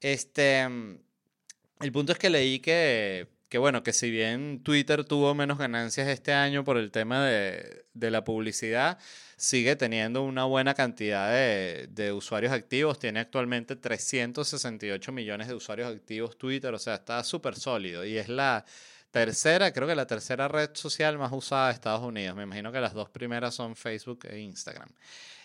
Este, 0.00 0.60
el 0.60 1.92
punto 1.92 2.12
es 2.12 2.18
que 2.18 2.30
leí 2.30 2.58
que 2.60 3.28
que 3.48 3.58
bueno, 3.58 3.82
que 3.82 3.92
si 3.92 4.10
bien 4.10 4.62
Twitter 4.62 5.04
tuvo 5.04 5.34
menos 5.34 5.58
ganancias 5.58 6.08
este 6.08 6.32
año 6.32 6.64
por 6.64 6.76
el 6.78 6.90
tema 6.90 7.24
de, 7.24 7.84
la 7.94 8.24
publicidad, 8.24 8.98
sigue 9.36 9.76
teniendo 9.76 10.22
una 10.22 10.44
buena 10.44 10.74
cantidad 10.74 11.30
de, 11.30 12.12
usuarios 12.12 12.52
activos. 12.52 12.98
Tiene 12.98 13.20
actualmente 13.20 13.76
368 13.76 15.12
millones 15.12 15.48
de 15.48 15.54
usuarios 15.54 15.94
activos 15.94 16.36
Twitter, 16.36 16.74
o 16.74 16.78
sea, 16.78 16.94
está 16.96 17.22
súper 17.22 17.54
sólido. 17.56 18.04
Y 18.04 18.18
es 18.18 18.28
la 18.28 18.64
tercera, 19.12 19.72
creo 19.72 19.86
que 19.86 19.94
la 19.94 20.06
tercera 20.06 20.48
red 20.48 20.70
social 20.74 21.16
más 21.18 21.32
usada 21.32 21.68
de 21.68 21.74
Estados 21.74 22.02
Unidos. 22.02 22.36
Me 22.36 22.42
imagino 22.42 22.72
que 22.72 22.80
las 22.80 22.94
dos 22.94 23.10
primeras 23.10 23.54
son 23.54 23.76
Facebook 23.76 24.26
e 24.28 24.40
Instagram. 24.40 24.88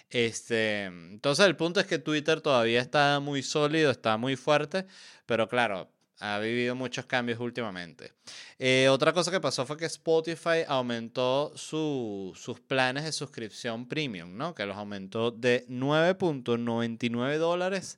Este, 0.09 0.85
entonces 0.85 1.45
el 1.45 1.55
punto 1.55 1.79
es 1.79 1.85
que 1.85 1.99
Twitter 1.99 2.41
todavía 2.41 2.81
está 2.81 3.19
muy 3.21 3.43
sólido, 3.43 3.91
está 3.91 4.17
muy 4.17 4.35
fuerte, 4.35 4.85
pero 5.25 5.47
claro, 5.47 5.89
ha 6.21 6.39
vivido 6.39 6.75
muchos 6.75 7.05
cambios 7.05 7.39
últimamente. 7.39 8.13
Eh, 8.59 8.87
otra 8.89 9.11
cosa 9.11 9.31
que 9.31 9.41
pasó 9.41 9.65
fue 9.65 9.75
que 9.75 9.85
Spotify 9.85 10.63
aumentó 10.67 11.51
sus 11.55 12.59
planes 12.67 13.03
de 13.05 13.11
suscripción 13.11 13.87
premium, 13.87 14.37
¿no? 14.37 14.53
Que 14.53 14.65
los 14.65 14.77
aumentó 14.77 15.31
de 15.31 15.65
9.99 15.67 17.37
dólares 17.37 17.97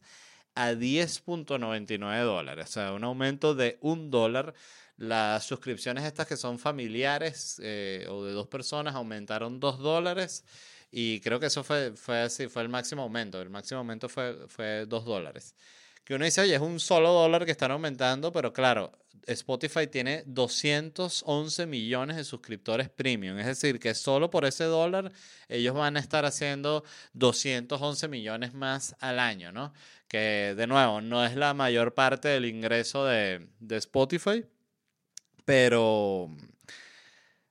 a 0.56 0.72
10.99 0.72 2.24
dólares. 2.24 2.70
O 2.70 2.72
sea, 2.72 2.94
un 2.94 3.04
aumento 3.04 3.56
de 3.56 3.78
un 3.82 4.10
dólar. 4.10 4.54
Las 4.96 5.44
suscripciones 5.46 6.06
estas 6.06 6.28
que 6.28 6.38
son 6.38 6.60
familiares 6.60 7.60
eh, 7.64 8.06
o 8.10 8.24
de 8.24 8.32
dos 8.32 8.48
personas 8.48 8.96
aumentaron 8.96 9.60
dos 9.60 9.80
dólares. 9.80 10.46
Y 10.92 11.20
creo 11.22 11.40
que 11.40 11.48
eso 11.48 11.64
fue, 11.64 11.92
fue 11.96 12.22
así, 12.22 12.48
fue 12.48 12.62
el 12.62 12.70
máximo 12.70 13.02
aumento. 13.02 13.42
El 13.42 13.50
máximo 13.50 13.80
aumento 13.80 14.08
fue, 14.08 14.48
fue 14.48 14.86
2 14.86 15.06
dólares. 15.06 15.56
Que 16.04 16.16
uno 16.16 16.26
dice, 16.26 16.42
oye, 16.42 16.56
es 16.56 16.62
un 16.62 16.80
solo 16.80 17.14
dólar 17.14 17.46
que 17.46 17.52
están 17.52 17.72
aumentando, 17.72 18.32
pero 18.32 18.52
claro, 18.52 18.92
Spotify 19.26 19.88
tiene 19.88 20.24
211 20.26 21.66
millones 21.66 22.18
de 22.18 22.24
suscriptores 22.24 22.90
premium. 22.90 23.40
Es 23.40 23.46
decir, 23.46 23.80
que 23.80 23.94
solo 23.96 24.30
por 24.30 24.46
ese 24.46 24.66
dólar 24.66 25.12
ellos 25.48 25.74
van 25.74 25.98
a 25.98 26.00
estar 26.00 26.26
haciendo 26.26 26.84
211 27.14 28.08
millones 28.08 28.54
más 28.54 28.96
al 29.00 29.20
año, 29.20 29.52
¿no? 29.52 29.74
Que 30.08 30.54
de 30.58 30.68
nuevo, 30.68 31.02
no 31.02 31.26
es 31.26 31.36
la 31.36 31.54
mayor 31.54 31.94
parte 31.94 32.28
del 32.28 32.46
ingreso 32.46 33.06
de, 33.06 33.48
de 33.60 33.78
Spotify, 33.78 34.46
pero 35.46 36.30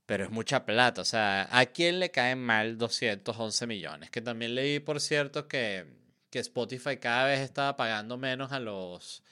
pero 0.07 0.25
es 0.25 0.31
mucha 0.31 0.67
plata. 0.67 1.01
O 1.01 1.05
sea, 1.07 1.49
¿a 1.51 1.67
quién 1.67 1.99
le 1.99 2.11
caen 2.11 2.39
mal 2.39 2.77
211 2.77 3.67
millones? 3.67 4.11
Que 4.11 4.21
también 4.21 4.55
leí, 4.55 4.79
por 4.79 5.01
cierto, 5.01 5.49
que, 5.49 5.87
que 6.33 6.39
Spotify 6.39 6.97
cada 6.97 7.27
vez 7.27 7.41
estaba 7.41 7.77
pagando 7.77 8.17
menos 8.17 8.53
a 8.53 8.59
los, 8.59 9.23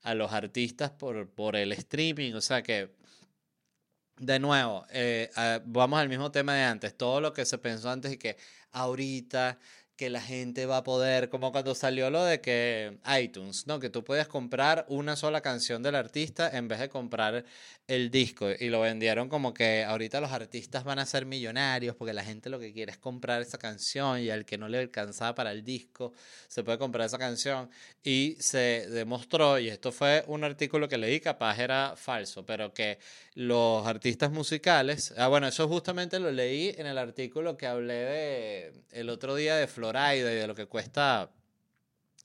a 0.00 0.14
los 0.14 0.32
artistas 0.32 0.90
por, 0.90 1.28
por 1.28 1.54
el 1.54 1.70
streaming. 1.72 2.32
O 2.32 2.40
sea 2.40 2.62
que, 2.62 2.90
de 4.16 4.38
nuevo, 4.38 4.86
eh, 4.90 5.30
vamos 5.66 6.00
al 6.00 6.08
mismo 6.08 6.30
tema 6.32 6.54
de 6.54 6.62
antes. 6.62 6.96
Todo 6.96 7.20
lo 7.20 7.34
que 7.34 7.44
se 7.44 7.58
pensó 7.58 7.90
antes 7.90 8.12
y 8.12 8.16
que 8.16 8.38
ahorita 8.72 9.58
que 10.00 10.08
la 10.08 10.22
gente 10.22 10.64
va 10.64 10.78
a 10.78 10.82
poder, 10.82 11.28
como 11.28 11.52
cuando 11.52 11.74
salió 11.74 12.08
lo 12.08 12.24
de 12.24 12.40
que 12.40 12.96
iTunes, 13.20 13.66
¿no? 13.66 13.78
Que 13.80 13.90
tú 13.90 14.02
puedes 14.02 14.28
comprar 14.28 14.86
una 14.88 15.14
sola 15.14 15.42
canción 15.42 15.82
del 15.82 15.94
artista 15.94 16.48
en 16.56 16.68
vez 16.68 16.78
de 16.78 16.88
comprar 16.88 17.44
el 17.86 18.10
disco 18.10 18.48
y 18.58 18.70
lo 18.70 18.80
vendieron 18.80 19.28
como 19.28 19.52
que 19.52 19.84
ahorita 19.84 20.22
los 20.22 20.32
artistas 20.32 20.84
van 20.84 21.00
a 21.00 21.04
ser 21.04 21.26
millonarios 21.26 21.96
porque 21.96 22.14
la 22.14 22.24
gente 22.24 22.48
lo 22.48 22.58
que 22.58 22.72
quiere 22.72 22.92
es 22.92 22.98
comprar 22.98 23.42
esa 23.42 23.58
canción 23.58 24.20
y 24.20 24.30
al 24.30 24.46
que 24.46 24.56
no 24.56 24.68
le 24.68 24.78
alcanzaba 24.78 25.34
para 25.34 25.52
el 25.52 25.64
disco 25.64 26.14
se 26.48 26.62
puede 26.62 26.78
comprar 26.78 27.06
esa 27.06 27.18
canción 27.18 27.68
y 28.02 28.36
se 28.38 28.88
demostró, 28.88 29.58
y 29.58 29.68
esto 29.68 29.92
fue 29.92 30.24
un 30.28 30.44
artículo 30.44 30.88
que 30.88 30.96
leí, 30.96 31.20
capaz 31.20 31.58
era 31.58 31.94
falso, 31.96 32.46
pero 32.46 32.72
que 32.72 32.98
los 33.34 33.86
artistas 33.86 34.30
musicales, 34.30 35.12
ah 35.18 35.28
bueno, 35.28 35.48
eso 35.48 35.68
justamente 35.68 36.18
lo 36.18 36.30
leí 36.30 36.74
en 36.78 36.86
el 36.86 36.96
artículo 36.96 37.56
que 37.56 37.66
hablé 37.66 37.94
de 37.94 38.72
el 38.92 39.10
otro 39.10 39.34
día 39.34 39.56
de 39.56 39.66
Flor 39.66 39.89
y 39.96 40.20
de 40.20 40.46
lo 40.46 40.54
que 40.54 40.66
cuesta 40.66 41.30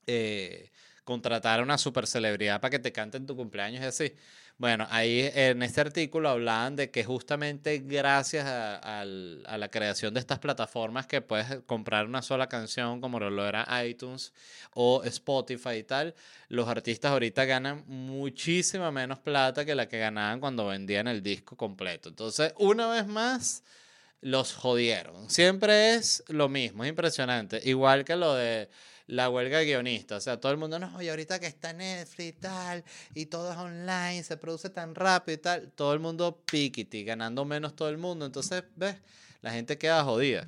eh, 0.08 0.72
contratar 1.04 1.60
a 1.60 1.64
una 1.64 1.78
super 1.78 2.08
celebridad 2.08 2.60
para 2.62 2.72
que 2.72 2.80
te 2.80 2.92
cante 2.92 3.18
en 3.18 3.26
tu 3.28 3.36
cumpleaños 3.36 3.82
y 3.84 3.86
así. 3.86 4.14
Bueno, 4.58 4.88
ahí 4.90 5.30
en 5.34 5.62
este 5.64 5.82
artículo 5.82 6.30
hablaban 6.30 6.78
de 6.78 6.90
que 6.90 7.04
justamente 7.04 7.80
gracias 7.80 8.46
a, 8.48 9.04
la 9.04 9.68
creación 9.70 10.14
de 10.14 10.22
estas 10.22 10.40
plataformas 10.40 11.08
que 11.08 11.22
puedes 11.22 11.62
comprar 11.66 12.06
una 12.06 12.22
sola 12.22 12.48
canción 12.48 13.02
como 13.02 13.20
lo 13.20 13.46
era 13.46 13.68
iTunes 13.86 14.34
o 14.74 15.04
Spotify 15.04 15.76
y 15.80 15.84
tal, 15.84 16.16
los 16.48 16.70
artistas 16.70 17.12
ahorita 17.12 17.44
ganan 17.44 17.84
muchísima 17.88 18.92
menos 18.92 19.20
plata 19.20 19.66
que 19.66 19.76
la 19.76 19.90
que 19.90 20.00
ganaban 20.00 20.40
cuando 20.40 20.68
vendían 20.68 21.10
el 21.10 21.22
disco 21.22 21.58
completo. 21.58 22.08
Entonces, 22.08 22.54
una 22.58 22.88
vez 22.88 23.06
más 23.08 23.62
los 24.22 24.54
jodieron. 24.54 25.30
Siempre 25.30 25.96
es 25.96 26.24
lo 26.28 26.50
mismo, 26.50 26.84
es 26.84 26.90
impresionante. 26.90 27.62
Igual 27.64 28.06
que 28.06 28.16
lo 28.16 28.34
de 28.34 28.70
la 29.08 29.30
huelga 29.30 29.60
de 29.60 29.66
guionistas. 29.66 30.18
O 30.18 30.22
sea, 30.22 30.40
todo 30.40 30.52
el 30.52 30.58
mundo, 30.58 30.80
no, 30.80 31.02
y 31.02 31.10
ahorita 31.10 31.40
que 31.40 31.48
está 31.48 31.74
Netflix 31.74 32.30
y 32.30 32.34
tal, 32.34 32.84
y 33.14 33.28
todo 33.28 33.52
es 33.52 33.58
online, 33.58 34.24
se 34.24 34.38
produce 34.38 34.70
tan 34.70 34.96
rápido 34.96 35.36
y 35.36 35.42
tal, 35.42 35.72
todo 35.72 35.94
el 35.94 36.00
mundo 36.00 36.42
piquiti, 36.46 37.04
ganando 37.04 37.46
menos 37.46 37.76
todo 37.76 37.90
el 37.90 37.98
mundo. 37.98 38.26
Entonces, 38.26 38.64
ves, 38.76 38.96
la 39.42 39.52
gente 39.52 39.78
queda 39.78 40.04
jodida. 40.04 40.48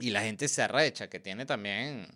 Y 0.00 0.10
la 0.10 0.22
gente 0.22 0.48
se 0.48 0.62
arrecha, 0.62 1.08
que 1.08 1.20
tiene 1.20 1.46
también, 1.46 2.08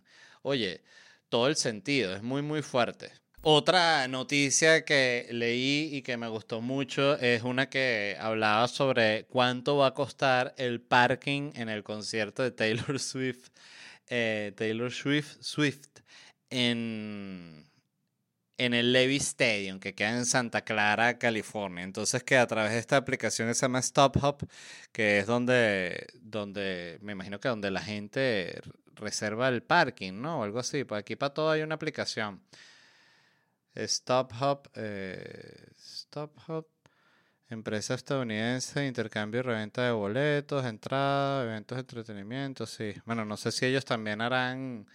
oye, 0.42 0.82
todo 1.28 1.46
el 1.46 1.56
sentido, 1.56 2.14
es 2.16 2.22
muy, 2.22 2.42
muy 2.42 2.62
fuerte. 2.62 3.12
Otra 3.42 4.08
noticia 4.08 4.84
que 4.84 5.28
leí 5.30 5.90
y 5.92 6.02
que 6.02 6.16
me 6.16 6.26
gustó 6.28 6.60
mucho 6.60 7.16
es 7.18 7.42
una 7.44 7.70
que 7.70 8.16
hablaba 8.20 8.66
sobre 8.66 9.26
cuánto 9.26 9.76
va 9.76 9.88
a 9.88 9.94
costar 9.94 10.54
el 10.58 10.80
parking 10.80 11.52
en 11.54 11.68
el 11.68 11.84
concierto 11.84 12.42
de 12.42 12.50
Taylor 12.50 12.98
Swift, 13.00 13.50
eh, 14.08 14.52
Taylor 14.56 14.92
Swift, 14.92 15.36
Swift 15.40 15.86
en, 16.50 17.64
en 18.58 18.74
el 18.74 18.92
Levy 18.92 19.16
Stadium, 19.16 19.78
que 19.78 19.94
queda 19.94 20.10
en 20.18 20.26
Santa 20.26 20.62
Clara, 20.64 21.18
California. 21.18 21.84
Entonces 21.84 22.24
que 22.24 22.36
a 22.36 22.46
través 22.48 22.72
de 22.72 22.78
esta 22.80 22.96
aplicación 22.96 23.48
que 23.48 23.54
se 23.54 23.62
llama 23.62 23.78
Stop 23.78 24.16
Hub, 24.16 24.48
que 24.92 25.20
es 25.20 25.26
donde, 25.26 26.08
donde 26.20 26.98
me 27.02 27.12
imagino 27.12 27.38
que 27.38 27.48
donde 27.48 27.70
la 27.70 27.82
gente 27.82 28.60
reserva 28.96 29.48
el 29.48 29.62
parking, 29.62 30.14
¿no? 30.20 30.40
O 30.40 30.42
algo 30.44 30.58
así. 30.58 30.84
Pues 30.84 31.00
aquí 31.00 31.14
para 31.16 31.34
todo 31.34 31.50
hay 31.50 31.62
una 31.62 31.76
aplicación. 31.76 32.42
Stop 33.84 34.32
Hub, 34.40 34.68
eh, 34.74 35.66
Stop 35.76 36.36
Hub, 36.48 36.66
empresa 37.48 37.94
estadounidense, 37.94 38.86
intercambio 38.86 39.40
y 39.40 39.42
reventa 39.42 39.84
de 39.84 39.92
boletos, 39.92 40.64
entrada, 40.66 41.44
eventos 41.44 41.78
entretenimiento, 41.78 42.66
sí. 42.66 42.94
Bueno, 43.06 43.24
no 43.24 43.36
sé 43.36 43.52
si 43.52 43.66
ellos 43.66 43.84
también 43.84 44.20
harán 44.20 44.86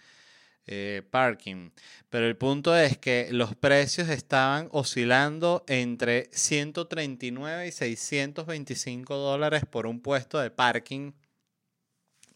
eh, 0.66 1.02
parking, 1.10 1.70
pero 2.10 2.26
el 2.26 2.36
punto 2.36 2.76
es 2.76 2.98
que 2.98 3.28
los 3.32 3.54
precios 3.54 4.08
estaban 4.08 4.68
oscilando 4.72 5.64
entre 5.68 6.30
139 6.32 7.66
y 7.68 7.72
625 7.72 9.16
dólares 9.16 9.64
por 9.70 9.86
un 9.86 10.00
puesto 10.00 10.38
de 10.38 10.50
parking 10.50 11.12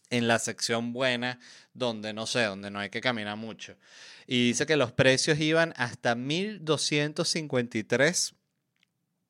en 0.09 0.27
la 0.27 0.39
sección 0.39 0.93
buena, 0.93 1.39
donde 1.73 2.13
no 2.13 2.25
sé, 2.25 2.43
donde 2.43 2.71
no 2.71 2.79
hay 2.79 2.89
que 2.89 3.01
caminar 3.01 3.37
mucho. 3.37 3.75
Y 4.27 4.47
dice 4.47 4.65
que 4.65 4.75
los 4.75 4.91
precios 4.91 5.39
iban 5.39 5.73
hasta 5.77 6.15
1.253 6.15 8.33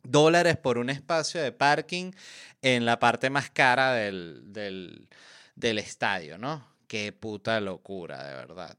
dólares 0.03 0.57
por 0.57 0.77
un 0.77 0.89
espacio 0.89 1.41
de 1.41 1.51
parking 1.51 2.13
en 2.61 2.85
la 2.85 2.99
parte 2.99 3.29
más 3.29 3.49
cara 3.49 3.93
del, 3.93 4.53
del, 4.53 5.09
del 5.55 5.77
estadio, 5.77 6.37
¿no? 6.37 6.65
Qué 6.87 7.11
puta 7.11 7.59
locura, 7.59 8.23
de 8.23 8.33
verdad. 8.33 8.77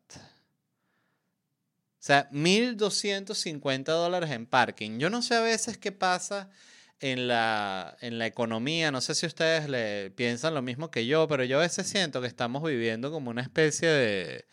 O 2.01 2.03
sea, 2.03 2.31
1.250 2.31 3.85
dólares 3.85 4.31
en 4.31 4.47
parking. 4.47 4.99
Yo 4.99 5.11
no 5.11 5.23
sé 5.23 5.35
a 5.35 5.41
veces 5.41 5.77
qué 5.77 5.93
pasa 5.93 6.51
en 7.01 7.29
la, 7.29 7.97
en 8.01 8.19
la 8.19 8.27
economía, 8.27 8.91
no 8.91 9.01
sé 9.01 9.15
si 9.15 9.27
ustedes 9.27 9.69
le 9.69 10.11
piensan 10.11 10.55
lo 10.55 10.63
mismo 10.63 10.91
que 10.91 11.07
yo, 11.07 11.27
pero 11.29 11.45
yo 11.45 11.59
a 11.59 11.63
veces 11.63 11.89
siento 11.89 12.21
que 12.21 12.27
estamos 12.27 12.63
viviendo 12.63 13.11
como 13.11 13.31
una 13.31 13.43
especie 13.43 13.89
de, 13.89 14.45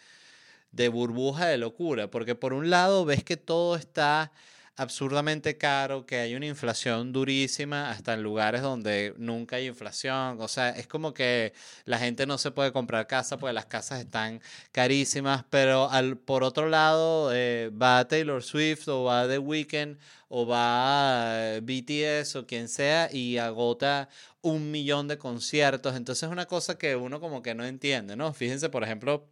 de 0.71 0.89
burbuja 0.89 1.47
de 1.47 1.57
locura, 1.57 2.10
porque 2.10 2.36
por 2.36 2.53
un 2.53 2.69
lado 2.69 3.05
ves 3.05 3.23
que 3.23 3.38
todo 3.38 3.75
está 3.75 4.31
absurdamente 4.78 5.58
caro, 5.58 6.06
que 6.06 6.18
hay 6.18 6.36
una 6.36 6.46
inflación 6.46 7.12
durísima, 7.12 7.90
hasta 7.90 8.13
en 8.13 8.24
lugares 8.24 8.62
donde 8.62 9.13
nunca 9.18 9.58
hay 9.58 9.68
inflación. 9.68 10.40
O 10.40 10.48
sea, 10.48 10.70
es 10.70 10.88
como 10.88 11.13
que 11.13 11.54
la 11.86 11.98
gente 11.98 12.28
no 12.28 12.38
se 12.38 12.52
puede 12.52 12.72
comprar 12.72 13.08
casa 13.08 13.38
porque 13.38 13.54
las 13.54 13.66
casas 13.66 14.00
están 14.00 14.40
carísimas, 14.72 15.46
pero 15.50 15.90
al, 15.90 16.18
por 16.18 16.44
otro 16.44 16.70
lado 16.70 17.32
eh, 17.34 17.72
va 17.72 18.08
Taylor 18.08 18.44
Swift 18.44 18.88
o 18.88 19.04
va 19.06 19.28
The 19.28 19.40
Weeknd 19.40 19.98
o 20.30 20.46
va 20.46 21.60
BTS 21.62 22.36
o 22.36 22.46
quien 22.46 22.68
sea 22.70 23.10
y 23.12 23.38
agota 23.38 24.10
un 24.42 24.70
millón 24.72 25.08
de 25.08 25.18
conciertos. 25.18 25.96
Entonces 25.96 26.24
es 26.24 26.30
una 26.32 26.46
cosa 26.46 26.78
que 26.78 26.96
uno 26.96 27.20
como 27.20 27.42
que 27.42 27.56
no 27.56 27.66
entiende, 27.66 28.16
¿no? 28.16 28.34
Fíjense, 28.34 28.70
por 28.70 28.84
ejemplo, 28.84 29.28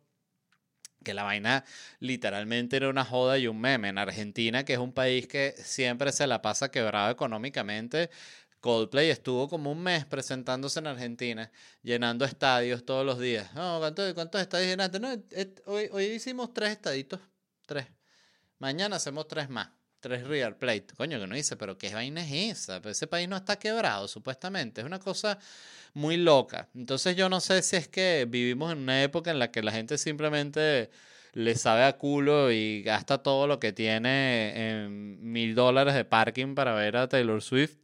que 1.05 1.13
la 1.13 1.23
vaina 1.23 1.63
literalmente 1.99 2.75
era 2.75 2.89
una 2.89 3.05
joda 3.05 3.37
y 3.37 3.47
un 3.47 3.61
meme. 3.61 3.87
En 3.87 3.97
Argentina, 3.97 4.65
que 4.65 4.73
es 4.73 4.79
un 4.79 4.91
país 4.91 5.27
que 5.27 5.55
siempre 5.57 6.11
se 6.11 6.27
la 6.27 6.41
pasa 6.41 6.69
quebrado 6.69 7.09
económicamente, 7.11 8.09
Coldplay 8.59 9.09
estuvo 9.09 9.47
como 9.47 9.71
un 9.71 9.81
mes 9.81 10.05
presentándose 10.05 10.79
en 10.79 10.87
Argentina, 10.87 11.51
llenando 11.83 12.25
estadios 12.25 12.83
todos 12.83 13.05
los 13.05 13.19
días. 13.19 13.53
No, 13.53 13.79
¿cuántos, 13.79 14.13
cuántos 14.13 14.41
estadios 14.41 14.67
llenaste? 14.69 14.99
No, 14.99 15.09
hoy, 15.67 15.87
hoy 15.93 16.03
hicimos 16.05 16.53
tres 16.53 16.71
estaditos, 16.71 17.21
tres. 17.65 17.87
Mañana 18.59 18.97
hacemos 18.97 19.27
tres 19.27 19.49
más 19.49 19.69
tres 20.05 20.27
Real 20.27 20.55
Plate. 20.55 20.85
Coño, 20.95 21.19
que 21.19 21.25
no 21.25 21.33
dice, 21.33 21.57
pero 21.57 21.79
¿qué 21.79 21.91
vaina 21.91 22.23
es 22.23 22.59
esa? 22.59 22.79
Pero 22.79 22.91
ese 22.91 23.07
país 23.07 23.27
no 23.27 23.35
está 23.35 23.57
quebrado, 23.57 24.07
supuestamente. 24.07 24.81
Es 24.81 24.85
una 24.85 24.99
cosa 24.99 25.39
muy 25.95 26.15
loca. 26.15 26.69
Entonces 26.75 27.15
yo 27.15 27.27
no 27.27 27.39
sé 27.39 27.63
si 27.63 27.75
es 27.75 27.87
que 27.87 28.27
vivimos 28.29 28.71
en 28.71 28.79
una 28.79 29.01
época 29.01 29.31
en 29.31 29.39
la 29.39 29.49
que 29.49 29.63
la 29.63 29.71
gente 29.71 29.97
simplemente 29.97 30.91
le 31.33 31.55
sabe 31.55 31.85
a 31.85 31.97
culo 31.97 32.51
y 32.51 32.83
gasta 32.83 33.23
todo 33.23 33.47
lo 33.47 33.59
que 33.59 33.73
tiene 33.73 34.83
en 34.83 35.31
mil 35.31 35.55
dólares 35.55 35.95
de 35.95 36.05
parking 36.05 36.53
para 36.53 36.75
ver 36.75 36.97
a 36.97 37.09
Taylor 37.09 37.41
Swift. 37.41 37.77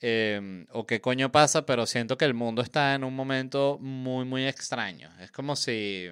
Em, 0.00 0.66
o 0.70 0.86
qué 0.86 1.00
coño 1.00 1.32
pasa, 1.32 1.64
pero 1.64 1.86
siento 1.86 2.18
que 2.18 2.26
el 2.26 2.34
mundo 2.34 2.60
está 2.60 2.94
en 2.94 3.04
un 3.04 3.16
momento 3.16 3.78
muy, 3.80 4.26
muy 4.26 4.46
extraño. 4.46 5.10
Es 5.18 5.30
como 5.30 5.56
si, 5.56 6.10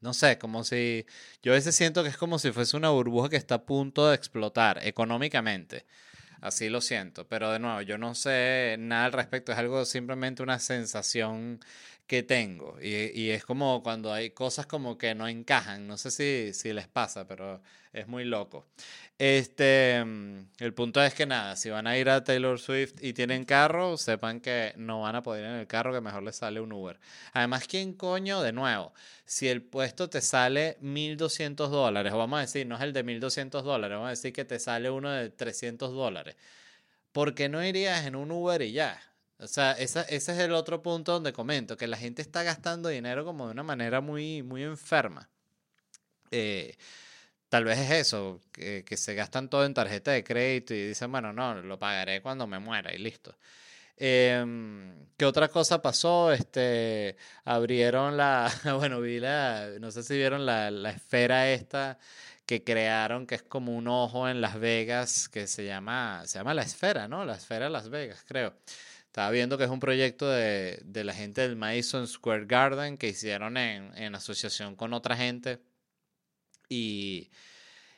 no 0.00 0.14
sé, 0.14 0.38
como 0.38 0.64
si, 0.64 1.06
yo 1.42 1.52
a 1.52 1.56
veces 1.56 1.74
siento 1.74 2.02
que 2.02 2.10
es 2.10 2.16
como 2.16 2.38
si 2.38 2.52
fuese 2.52 2.76
una 2.76 2.90
burbuja 2.90 3.28
que 3.28 3.36
está 3.36 3.56
a 3.56 3.66
punto 3.66 4.08
de 4.08 4.14
explotar 4.14 4.80
económicamente. 4.86 5.86
Así 6.40 6.68
lo 6.68 6.80
siento, 6.80 7.26
pero 7.28 7.50
de 7.50 7.58
nuevo, 7.58 7.80
yo 7.82 7.98
no 7.98 8.14
sé 8.14 8.76
nada 8.78 9.06
al 9.06 9.12
respecto, 9.12 9.52
es 9.52 9.58
algo 9.58 9.84
simplemente 9.84 10.42
una 10.42 10.58
sensación 10.58 11.60
que 12.06 12.22
tengo. 12.22 12.76
Y, 12.80 13.30
es 13.30 13.44
como 13.44 13.82
cuando 13.82 14.12
hay 14.12 14.30
cosas 14.30 14.66
como 14.66 14.96
que 14.98 15.14
no 15.14 15.28
encajan. 15.28 15.86
No 15.86 15.96
sé 15.96 16.10
si, 16.10 16.54
si 16.54 16.72
les 16.72 16.88
pasa, 16.88 17.26
pero 17.26 17.60
es 17.92 18.06
muy 18.08 18.24
loco. 18.24 18.66
Este, 19.18 20.04
mm, 20.04 20.48
el 20.58 20.74
punto 20.74 21.02
es 21.02 21.14
que 21.14 21.26
nada, 21.26 21.56
si 21.56 21.70
van 21.70 21.86
a 21.86 21.96
ir 21.96 22.10
a 22.10 22.22
Taylor 22.22 22.58
Swift 22.60 22.94
y 23.00 23.12
tienen 23.14 23.44
carro, 23.44 23.96
sepan 23.96 24.40
que 24.40 24.74
no 24.76 25.00
van 25.02 25.16
a 25.16 25.22
poder 25.22 25.44
ir 25.44 25.50
en 25.50 25.56
el 25.56 25.66
carro, 25.66 25.92
que 25.92 26.00
mejor 26.00 26.22
les 26.22 26.36
sale 26.36 26.60
un 26.60 26.72
Uber. 26.72 26.98
Además, 27.32 27.66
¿quién 27.66 27.94
coño? 27.94 28.42
De 28.42 28.52
nuevo, 28.52 28.92
si 29.24 29.48
el 29.48 29.62
puesto 29.62 30.10
te 30.10 30.20
sale 30.20 30.76
1.200 30.82 31.70
dólares, 31.70 32.12
o 32.12 32.18
vamos 32.18 32.38
a 32.38 32.42
decir, 32.42 32.66
no 32.66 32.76
es 32.76 32.82
el 32.82 32.92
de 32.92 33.04
1.200 33.04 33.62
dólares, 33.62 33.96
vamos 33.96 34.08
a 34.08 34.10
decir 34.10 34.32
que 34.32 34.44
te 34.44 34.58
sale 34.58 34.90
uno 34.90 35.10
de 35.10 35.30
300 35.30 35.92
dólares. 35.92 36.36
¿Por 37.12 37.34
qué 37.34 37.48
no 37.48 37.64
irías 37.64 38.06
en 38.06 38.16
un 38.16 38.30
Uber 38.30 38.60
y 38.62 38.72
ya? 38.72 39.00
O 39.38 39.46
sea, 39.46 39.72
ese 39.72 40.06
es 40.08 40.28
el 40.28 40.52
otro 40.52 40.82
punto 40.82 41.12
donde 41.12 41.32
comento, 41.32 41.76
que 41.76 41.86
la 41.86 41.96
gente 41.98 42.22
está 42.22 42.42
gastando 42.42 42.88
dinero 42.88 43.24
como 43.24 43.46
de 43.46 43.52
una 43.52 43.62
manera 43.62 44.00
muy, 44.00 44.42
muy 44.42 44.62
enferma. 44.62 45.28
Eh, 46.30 46.76
tal 47.48 47.64
vez 47.64 47.78
es 47.78 47.90
eso, 47.90 48.40
que, 48.52 48.84
se 48.96 49.14
gastan 49.14 49.48
todo 49.50 49.64
en 49.64 49.74
tarjeta 49.74 50.12
de 50.12 50.24
crédito 50.24 50.74
y 50.74 50.88
dicen, 50.88 51.10
bueno, 51.12 51.32
no, 51.32 51.54
lo 51.62 51.78
pagaré 51.78 52.22
cuando 52.22 52.46
me 52.46 52.58
muera 52.58 52.94
y 52.94 52.98
listo. 52.98 53.36
Em, 53.98 55.06
¿Qué 55.16 55.24
otra 55.24 55.48
cosa 55.48 55.80
pasó? 55.82 56.32
Este, 56.32 57.16
abrieron 57.44 58.16
la, 58.16 58.52
bueno, 58.78 59.00
vi 59.00 59.20
la, 59.20 59.70
no 59.80 59.90
sé 59.90 60.02
si 60.02 60.16
vieron 60.16 60.46
la, 60.46 60.70
la 60.70 60.90
esfera 60.90 61.50
esta 61.50 61.98
que 62.46 62.62
crearon, 62.64 63.26
que 63.26 63.36
es 63.36 63.42
como 63.42 63.76
un 63.76 63.88
ojo 63.88 64.28
en 64.28 64.40
Las 64.40 64.58
Vegas, 64.60 65.28
que 65.28 65.46
se 65.46 65.64
llama, 65.64 66.22
se 66.26 66.38
llama 66.38 66.54
la 66.54 66.62
esfera, 66.62 67.08
¿no? 67.08 67.24
La 67.24 67.34
esfera 67.36 67.66
de 67.66 67.70
Las 67.72 67.88
Vegas, 67.90 68.24
creo. 68.26 68.54
Estaba 69.16 69.30
viendo 69.30 69.56
que 69.56 69.64
es 69.64 69.70
un 69.70 69.80
proyecto 69.80 70.28
de, 70.28 70.78
de 70.84 71.02
la 71.02 71.14
gente 71.14 71.40
del 71.40 71.56
Madison 71.56 72.06
Square 72.06 72.44
Garden 72.44 72.98
que 72.98 73.08
hicieron 73.08 73.56
en, 73.56 73.96
en 73.96 74.14
asociación 74.14 74.76
con 74.76 74.92
otra 74.92 75.16
gente. 75.16 75.58
Y, 76.68 77.30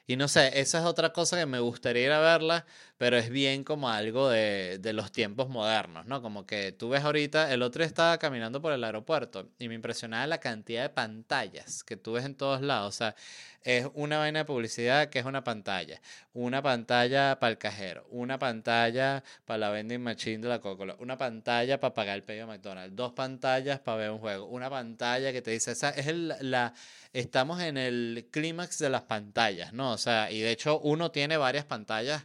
y 0.07 0.15
no 0.15 0.29
sé, 0.29 0.61
esa 0.61 0.79
es 0.79 0.85
otra 0.85 1.13
cosa 1.13 1.37
que 1.37 1.45
me 1.45 1.59
gustaría 1.59 2.05
ir 2.05 2.13
a 2.13 2.21
verla, 2.21 2.67
pero 2.99 3.17
es 3.17 3.31
bien 3.31 3.65
como 3.65 3.89
algo 3.89 4.29
de, 4.29 4.79
de, 4.81 4.93
los 4.93 5.13
tiempos 5.13 5.49
modernos, 5.49 6.05
¿no? 6.07 6.21
Como 6.21 6.47
que 6.47 6.73
tú 6.73 6.89
ves 6.91 7.05
ahorita, 7.05 7.53
el 7.53 7.63
otro 7.63 7.85
estaba 7.85 8.19
caminando 8.19 8.61
por 8.61 8.73
el 8.73 8.83
aeropuerto 8.83 9.49
y 9.59 9.69
me 9.69 9.77
impresionaba 9.77 10.27
la 10.27 10.39
cantidad 10.39 10.83
de 10.83 10.91
pantallas 10.91 11.85
que 11.85 11.97
tú 11.97 12.13
ves 12.13 12.25
en 12.25 12.35
todos 12.35 12.61
lados. 12.61 12.89
O 12.89 12.99
sea, 12.99 13.15
es 13.63 13.87
una 13.95 14.19
vaina 14.19 14.41
de 14.41 14.45
publicidad 14.45 15.11
que 15.11 15.19
es 15.19 15.25
una 15.25 15.45
pantalla, 15.45 16.01
una 16.33 16.63
pantalla 16.63 17.39
para 17.39 17.51
el 17.51 17.59
cajero, 17.59 18.07
una 18.11 18.39
pantalla 18.39 19.23
para 19.45 19.59
la 19.59 19.71
vending 19.71 20.03
machine 20.03 20.39
de 20.39 20.49
la 20.49 20.61
Coca-Cola, 20.61 20.97
una 20.99 21.19
pantalla 21.19 21.79
para 21.79 21.95
pagar 21.95 22.17
el 22.17 22.25
pedido 22.25 22.47
de 22.47 22.53
McDonald's, 22.55 22.97
dos 22.97 23.13
pantallas 23.13 23.79
para 23.81 23.97
ver 23.99 24.11
un 24.11 24.19
juego, 24.19 24.47
una 24.47 24.71
pantalla 24.71 25.33
que 25.33 25.43
te 25.43 25.51
dice, 25.51 25.73
esa 25.73 25.91
es 25.91 26.07
el, 26.07 26.35
la, 26.41 26.73
estamos 27.13 27.61
en 27.61 27.77
el 27.77 28.29
clímax 28.31 28.79
de 28.79 28.91
las 28.91 29.03
pantallas, 29.03 29.73
¿no? 29.73 29.93
O 29.93 29.99
sea, 29.99 30.31
y 30.31 30.41
de 30.41 30.51
hecho 30.51 30.81
uno 30.81 31.11
tiene 31.11 31.37
varias 31.37 31.65
pantallas 31.65 32.25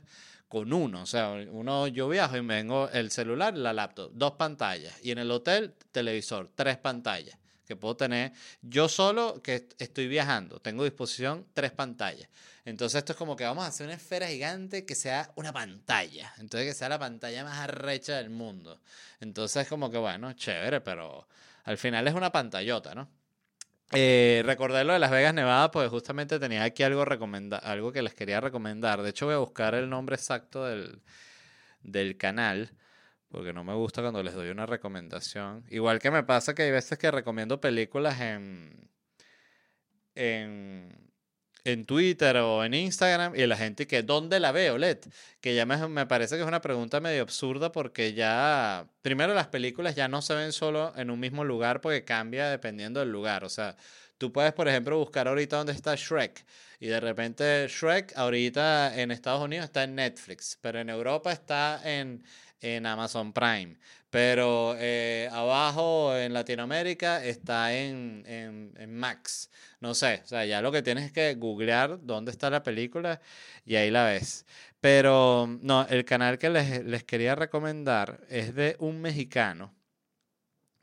con 0.54 0.72
uno. 0.72 1.02
O 1.02 1.06
sea, 1.08 1.32
uno, 1.32 1.88
yo 1.88 2.08
viajo 2.08 2.38
y 2.38 2.44
me 2.44 2.58
vengo 2.58 2.88
el 2.92 3.10
celular, 3.10 3.58
la 3.58 3.74
laptop, 3.74 4.12
dos 4.14 4.34
pantallas. 4.34 4.94
Y 5.02 5.10
en 5.10 5.18
el 5.18 5.32
hotel, 5.32 5.74
televisor, 5.92 6.52
tres 6.54 6.78
pantallas. 6.78 7.36
Que 7.66 7.76
puedo 7.76 7.98
tener 7.98 8.34
yo 8.62 8.88
solo 8.88 9.42
que 9.42 9.68
estoy 9.80 10.08
viajando. 10.08 10.60
Tengo 10.60 10.84
a 10.84 10.86
disposición 10.86 11.48
tres 11.56 11.72
pantallas. 11.72 12.30
Entonces, 12.66 13.00
esto 13.00 13.14
es 13.14 13.18
como 13.18 13.36
que 13.36 13.46
vamos 13.46 13.64
a 13.64 13.68
hacer 13.70 13.88
una 13.88 13.96
esfera 13.96 14.28
gigante 14.28 14.86
que 14.86 14.94
sea 14.94 15.32
una 15.38 15.52
pantalla. 15.52 16.32
Entonces, 16.38 16.70
que 16.70 16.78
sea 16.78 16.88
la 16.88 17.00
pantalla 17.00 17.44
más 17.44 17.58
arrecha 17.58 18.18
del 18.18 18.30
mundo. 18.30 18.80
Entonces, 19.22 19.68
como 19.68 19.90
que 19.90 19.98
bueno, 19.98 20.34
chévere, 20.34 20.82
pero 20.82 21.28
al 21.64 21.80
final 21.80 22.08
es 22.08 22.14
una 22.14 22.32
pantallota, 22.32 22.94
¿no? 22.94 23.10
Eh, 23.92 24.44
lo 24.46 24.94
de 24.94 25.00
Las 25.00 25.12
Vegas, 25.12 25.34
Nevada, 25.34 25.70
pues 25.70 25.90
justamente 25.90 26.40
tenía 26.40 26.64
aquí 26.64 26.84
algo, 26.84 27.04
algo 27.04 27.92
que 27.92 28.02
les 28.02 28.14
quería 28.14 28.42
recomendar. 28.42 29.02
De 29.02 29.10
hecho, 29.10 29.26
voy 29.26 29.36
a 29.36 29.40
buscar 29.40 29.76
el 29.76 29.90
nombre 29.90 30.16
exacto 30.16 30.66
del, 30.66 31.02
del 31.84 32.18
canal, 32.18 32.72
porque 33.30 33.54
no 33.54 33.64
me 33.64 33.74
gusta 33.74 34.02
cuando 34.02 34.24
les 34.24 34.34
doy 34.34 34.50
una 34.50 34.66
recomendación. 34.66 35.64
Igual 35.70 36.00
que 36.00 36.12
me 36.12 36.24
pasa 36.24 36.56
que 36.56 36.64
hay 36.64 36.72
veces 36.72 36.98
que 36.98 37.12
recomiendo 37.12 37.62
películas 37.62 38.20
en, 38.20 38.90
en, 40.16 41.13
en 41.64 41.86
Twitter 41.86 42.38
o 42.38 42.64
en 42.64 42.74
Instagram 42.74 43.36
y 43.36 43.46
la 43.48 43.56
gente 43.56 43.88
que, 43.88 44.04
¿dónde 44.04 44.40
la 44.40 44.52
veo, 44.52 44.78
Led? 44.78 45.00
Que 45.42 45.56
ya 45.56 45.66
me, 45.66 45.88
me, 45.88 46.06
parece 46.06 46.36
que 46.36 46.42
es 46.42 46.48
una 46.48 46.62
pregunta 46.62 47.00
medio 47.00 47.22
absurda 47.22 47.72
porque 47.72 48.14
ya, 48.14 48.88
primero 49.02 49.34
las 49.34 49.48
películas 49.48 49.96
ya 49.96 50.08
no 50.08 50.22
se 50.22 50.36
ven 50.36 50.52
solo 50.52 50.94
en 50.98 51.10
un 51.10 51.20
mismo 51.20 51.44
lugar 51.44 51.82
porque 51.82 52.04
cambia 52.04 52.50
dependiendo 52.50 53.00
del 53.00 53.12
lugar. 53.12 53.44
O 53.44 53.50
sea, 53.50 53.78
tú 54.18 54.32
puedes, 54.32 54.54
por 54.54 54.68
ejemplo, 54.68 54.98
buscar 54.98 55.28
ahorita 55.28 55.58
dónde 55.58 55.74
está 55.74 55.96
Shrek 55.96 56.46
y 56.80 56.88
de 56.88 57.00
repente 57.00 57.68
Shrek 57.70 58.12
ahorita 58.18 59.00
en 59.00 59.12
Estados 59.12 59.42
Unidos 59.42 59.66
está 59.66 59.84
en 59.84 59.96
Netflix, 59.96 60.58
pero 60.62 60.80
en 60.80 60.90
Europa 60.90 61.32
está 61.32 61.80
en, 61.84 62.24
en 62.64 62.86
Amazon 62.86 63.34
Prime. 63.34 63.78
Pero 64.10 64.76
eh, 64.80 65.30
abajo 65.32 66.16
en 66.16 66.34
Latinoamérica 66.34 67.24
está 67.24 67.74
en, 67.76 68.24
en, 68.28 68.96
Max. 68.96 69.50
No 69.80 69.94
sé, 69.96 70.22
o 70.24 70.28
sea, 70.28 70.46
ya 70.46 70.62
lo 70.62 70.72
que 70.72 70.82
tienes 70.82 71.06
es 71.06 71.12
que 71.12 71.36
googlear 71.36 72.00
dónde 72.06 72.32
está 72.32 72.50
la 72.50 72.64
película 72.64 73.22
y 73.66 73.76
ahí 73.76 73.92
la 73.92 74.06
ves. 74.06 74.46
Pero 74.80 75.48
no, 75.62 75.88
el 75.90 76.06
canal 76.06 76.38
que 76.38 76.50
les, 76.50 76.84
les 76.86 77.04
quería 77.04 77.36
recomendar 77.36 78.22
es 78.30 78.56
de 78.56 78.76
un 78.80 79.02
mexicano 79.02 79.74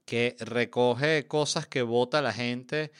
que 0.05 0.37
recoge 0.41 1.27
cosas 1.29 1.67
que 1.67 1.83
vota 1.83 2.21
la 2.23 2.33
gente 2.33 2.91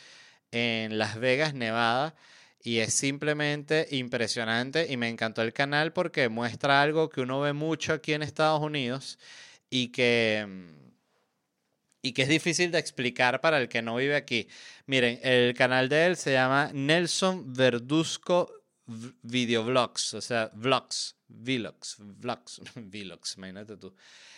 en 0.53 0.99
Las 0.99 1.19
Vegas, 1.19 1.55
Nevada. 1.55 2.15
Y 2.63 2.79
es 2.79 2.93
simplemente 2.93 3.87
impresionante 3.91 4.87
y 4.91 4.97
me 4.97 5.09
encantó 5.09 5.43
el 5.43 5.53
canal 5.53 5.93
porque 5.93 6.29
muestra 6.29 6.83
algo 6.83 7.09
que 7.09 7.23
uno 7.23 7.41
ve 7.41 7.53
mucho 7.55 7.95
aquí 7.95 8.13
en 8.13 8.23
Estados 8.23 8.61
Unidos 8.61 9.19
y 9.71 9.89
que, 9.89 10.47
mm, 10.47 10.91
y 12.03 12.13
que 12.13 12.23
es 12.23 12.29
difícil 12.29 12.71
de 12.71 12.79
explicar 12.79 13.41
para 13.41 13.59
el 13.59 13.69
que 13.69 13.83
no 13.83 13.97
vive 13.97 14.17
aquí. 14.17 14.49
Miren, 14.87 15.21
el 15.23 15.55
canal 15.55 15.89
de 15.89 16.07
él 16.07 16.17
se 16.17 16.33
llama 16.33 16.71
Nelson 16.75 17.55
Verduzco 17.55 18.53
Videovlogs, 19.23 20.15
o 20.15 20.21
sea, 20.21 20.51
vlogs, 20.55 21.17
vlogs, 21.31 21.97
vlogs, 21.99 22.61
vlogs, 22.75 23.37
imagínate 23.37 23.77
tú. 23.77 23.95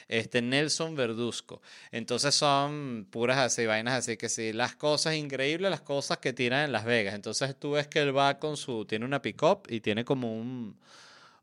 Este 0.09 0.43
Nelson 0.43 0.95
Verduzco. 0.95 1.62
Entonces 1.90 2.34
son 2.34 3.07
puras 3.11 3.38
así, 3.38 3.66
vainas 3.66 3.95
así 3.95 4.16
que 4.16 4.28
sí, 4.28 4.53
las 4.53 4.74
cosas 4.76 5.14
increíbles, 5.14 5.70
las 5.70 5.80
cosas 5.80 6.18
que 6.18 6.32
tiran 6.32 6.64
en 6.64 6.72
Las 6.72 6.84
Vegas. 6.84 7.14
Entonces 7.14 7.59
tú 7.59 7.72
ves 7.72 7.88
que 7.88 8.01
él 8.01 8.16
va 8.16 8.38
con 8.38 8.57
su, 8.57 8.84
tiene 8.84 9.05
una 9.05 9.22
pick-up 9.22 9.62
y 9.68 9.80
tiene 9.80 10.05
como 10.05 10.36
un, 10.36 10.76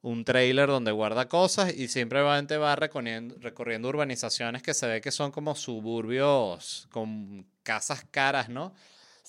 un 0.02 0.24
trailer 0.24 0.68
donde 0.68 0.92
guarda 0.92 1.28
cosas 1.28 1.74
y 1.74 1.88
siempre 1.88 2.22
va 2.22 2.76
recorriendo, 2.76 3.36
recorriendo 3.40 3.90
urbanizaciones 3.90 4.62
que 4.62 4.74
se 4.74 4.88
ve 4.88 5.02
que 5.02 5.12
son 5.12 5.32
como 5.32 5.56
suburbios 5.56 6.88
con 6.92 7.46
casas 7.64 8.06
caras, 8.12 8.50
¿no? 8.50 8.74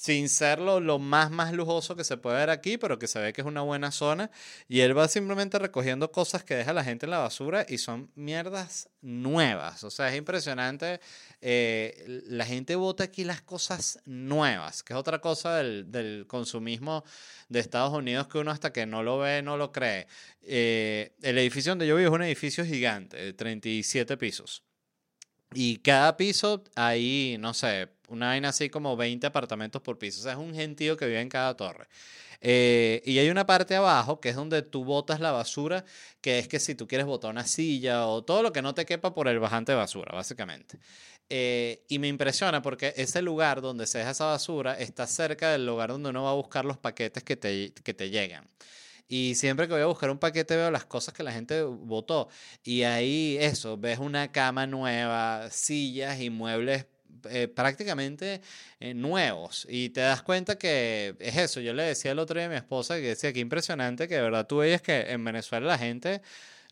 Sin 0.01 0.30
ser 0.30 0.61
lo, 0.61 0.98
más, 0.98 1.30
más 1.30 1.53
lujoso 1.53 1.94
que 1.94 2.05
se 2.05 2.16
puede 2.16 2.38
ver 2.38 2.48
aquí, 2.48 2.78
pero 2.78 2.98
que 2.98 3.07
se 3.07 3.20
ve 3.20 3.34
que 3.34 3.42
es 3.42 3.46
una 3.46 3.61
buena 3.61 3.90
zona. 3.90 4.30
Y 4.66 4.80
él 4.80 4.96
va 4.96 5.07
simplemente 5.09 5.59
recogiendo 5.59 6.11
cosas 6.11 6.42
que 6.42 6.55
deja 6.55 6.72
la 6.72 6.82
gente 6.82 7.05
en 7.05 7.11
la 7.11 7.18
basura 7.18 7.66
y 7.68 7.76
son 7.76 8.11
mierdas 8.14 8.88
nuevas. 9.03 9.84
O 9.84 9.90
sea, 9.90 10.09
es 10.09 10.16
impresionante. 10.16 11.01
Eh, 11.42 12.22
la 12.28 12.46
gente 12.46 12.76
vota 12.76 13.05
aquí 13.05 13.24
las 13.24 13.42
cosas 13.42 14.01
nuevas, 14.07 14.82
que 14.82 14.94
es 14.94 14.98
otra 14.98 15.20
cosa 15.20 15.57
del, 15.57 15.92
del, 15.92 16.26
consumismo 16.26 17.05
de 17.51 17.61
Estados 17.61 17.92
Unidos 17.92 18.26
que 18.26 18.38
uno 18.38 18.53
hasta 18.53 18.72
que 18.72 18.86
no 18.86 19.03
lo 19.03 19.18
ve 19.18 19.42
no 19.42 19.59
lo 19.59 19.70
cree. 19.70 20.07
Eh, 20.40 21.14
el 21.20 21.36
edificio 21.36 21.72
donde 21.72 21.86
yo 21.86 21.96
vivo 21.96 22.09
es 22.09 22.14
un 22.14 22.22
edificio 22.22 22.64
gigante, 22.64 23.18
de 23.18 23.34
37 23.34 24.16
pisos. 24.16 24.62
Y 25.53 25.78
cada 25.78 26.16
piso 26.16 26.62
hay, 26.76 27.36
no 27.40 27.55
sé, 27.55 27.88
una 28.09 28.28
vaina 28.28 28.51
así 28.51 28.70
como 28.70 28.96
20 28.96 29.26
apartamentos 29.26 29.82
por 29.82 29.98
piso. 29.98 30.20
O 30.20 30.22
sea, 30.22 30.32
es 30.32 30.38
un 30.38 30.55
gentío 30.55 30.96
que 30.96 31.07
vive 31.07 31.20
en 31.20 31.28
cada 31.28 31.57
torre. 31.57 31.88
Eh, 32.42 33.03
y 33.05 33.18
hay 33.18 33.28
una 33.28 33.46
parte 33.46 33.76
abajo 33.76 34.20
que 34.20 34.30
es 34.30 34.36
donde 34.36 34.62
tú 34.62 34.84
botas 34.84 35.20
la 35.20 35.30
basura, 35.32 35.84
que 36.20 36.38
es 36.38 36.48
que 36.48 36.59
si 36.59 36.74
tú 36.74 36.86
quieres 36.88 37.07
botar 37.07 37.30
una 37.30 37.46
silla 37.46 38.07
o 38.07 38.24
todo 38.24 38.42
lo 38.42 38.53
que 38.53 38.62
no 38.62 38.74
te 38.74 38.86
quepa 38.86 39.14
por 39.14 39.28
el 39.28 39.38
bajante 39.38 39.72
de 39.72 39.76
basura, 39.78 40.12
básicamente. 40.14 40.78
Eh, 41.28 41.84
y 41.88 41.98
me 41.98 42.09
impresiona 42.09 42.62
porque 42.62 42.94
ese 42.96 43.22
lugar 43.22 43.61
donde 43.61 43.86
se 43.86 43.98
deja 43.98 44.11
esa 44.11 44.26
basura 44.26 44.74
está 44.74 45.07
cerca 45.07 45.51
del 45.53 45.66
lugar 45.66 45.90
donde 45.90 46.11
uno 46.11 46.24
va 46.24 46.30
a 46.30 46.34
buscar 46.34 46.64
los 46.64 46.78
paquetes 46.78 47.22
que 47.22 47.36
te, 47.36 47.72
que 47.72 47.94
te 47.94 48.11
llegan. 48.11 48.48
Y 49.13 49.35
siempre 49.35 49.67
que 49.67 49.73
voy 49.73 49.83
a 49.83 49.87
buscar 49.87 50.09
un 50.09 50.19
paquete 50.19 50.55
veo 50.55 50.71
las 50.71 50.85
cosas 50.85 51.13
que 51.13 51.25
la 51.25 51.33
gente 51.33 51.63
votó. 51.65 52.29
Y 52.63 52.85
ahí 52.85 53.37
eso, 53.41 53.77
ves 53.77 53.99
una 53.99 54.31
cama 54.31 54.69
nueva, 54.69 55.51
sillas 55.51 56.21
y 56.21 56.31
muebles 56.31 56.87
eh, 57.29 57.49
prácticamente 57.49 58.41
eh, 58.79 58.95
nuevos. 58.95 59.67
Y 59.69 59.89
te 59.91 60.01
das 60.01 60.23
cuenta 60.23 60.57
que 60.59 61.17
es 61.19 61.37
eso. 61.37 61.59
Yo 61.61 61.75
le 61.75 61.83
decía 61.83 62.13
el 62.13 62.21
otro 62.21 62.39
día 62.39 62.47
a 62.47 62.51
mi 62.51 62.55
esposa 62.55 62.95
que 62.97 63.09
decía 63.09 63.33
que 63.33 63.41
impresionante 63.41 64.07
que 64.07 64.15
de 64.15 64.23
verdad 64.23 64.47
tú 64.47 64.59
veías 64.59 64.81
que 64.81 65.01
en 65.01 65.25
Venezuela 65.25 65.67
la 65.67 65.79
gente 65.79 66.23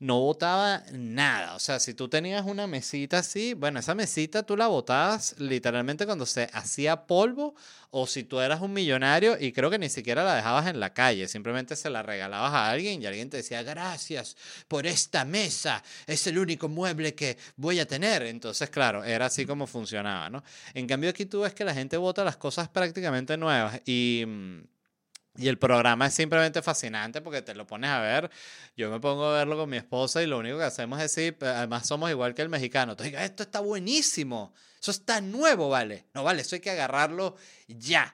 no 0.01 0.21
botaba 0.21 0.85
nada. 0.93 1.55
O 1.55 1.59
sea, 1.59 1.81
si 1.81 1.95
tú 1.95 2.09
tenías 2.09 2.45
una 2.47 2.67
mesita 2.67 3.19
así, 3.19 3.55
bueno, 3.55 3.81
esa 3.81 3.95
mesita 3.95 4.43
tú 4.45 4.57
la 4.57 4.69
botabas 4.69 5.35
literalmente 5.39 6.07
cuando 6.07 6.27
se 6.27 6.49
hacía 6.53 7.07
polvo 7.07 7.55
o 7.91 8.07
si 8.07 8.23
tú 8.25 8.41
eras 8.41 8.61
un 8.61 8.73
millonario 8.73 9.37
y 9.41 9.53
creo 9.53 9.71
que 9.71 9.79
ni 9.79 9.89
siquiera 9.89 10.25
la 10.25 10.35
dejabas 10.35 10.67
en 10.67 10.79
la 10.79 10.93
calle, 10.93 11.27
simplemente 11.27 11.75
se 11.75 11.91
la 11.91 12.03
regalabas 12.03 12.53
a 12.53 12.71
alguien 12.71 13.03
y 13.03 13.07
alguien 13.07 13.31
te 13.31 13.39
decía, 13.39 13.63
gracias 13.63 14.37
por 14.69 14.87
esta 14.87 15.25
mesa, 15.25 15.83
es 16.07 16.27
el 16.27 16.39
único 16.39 16.69
mueble 16.69 17.15
que 17.15 17.39
voy 17.57 17.81
a 17.81 17.87
tener. 17.87 18.23
Entonces, 18.23 18.71
claro, 18.71 19.05
era 19.05 19.27
así 19.27 19.47
como 19.47 19.67
funcionaba, 19.67 20.31
¿no? 20.31 20.45
En 20.75 20.87
cambio 20.87 21.11
aquí 21.11 21.27
tú 21.27 21.41
ves 21.41 21.55
que 21.55 21.65
la 21.65 21.75
gente 21.75 21.97
bota 21.97 22.25
las 22.25 22.37
cosas 22.37 22.69
prácticamente 22.69 23.37
nuevas 23.37 23.81
y... 23.85 24.25
Y 25.39 25.47
el 25.47 25.57
programa 25.57 26.09
es 26.09 26.15
simplemente 26.15 26.63
fascinante 26.63 27.21
porque 27.21 27.43
te 27.43 27.55
lo 27.55 27.65
pones 27.65 27.91
a 27.91 28.01
ver. 28.01 28.29
Yo 28.77 28.91
me 28.91 28.99
pongo 28.99 29.27
a 29.27 29.35
verlo 29.35 29.57
con 29.57 29.71
mi 29.71 29.77
esposa 29.77 30.21
y 30.21 30.27
lo 30.27 30.37
único 30.37 30.59
que 30.59 30.65
hacemos 30.65 30.99
es 31.01 31.15
decir, 31.15 31.37
además 31.43 31.87
somos 31.87 32.11
igual 32.11 32.35
que 32.35 32.43
el 32.43 32.49
mexicano. 32.49 32.93
Entonces, 32.93 33.15
esto 33.21 33.45
está 33.45 33.61
buenísimo. 33.61 34.53
Eso 34.81 34.91
está 34.91 35.21
nuevo, 35.21 35.69
vale. 35.69 36.07
No, 36.13 36.25
vale, 36.25 36.43
eso 36.43 36.57
hay 36.57 36.61
que 36.61 36.71
agarrarlo 36.71 37.37
ya. 37.69 38.13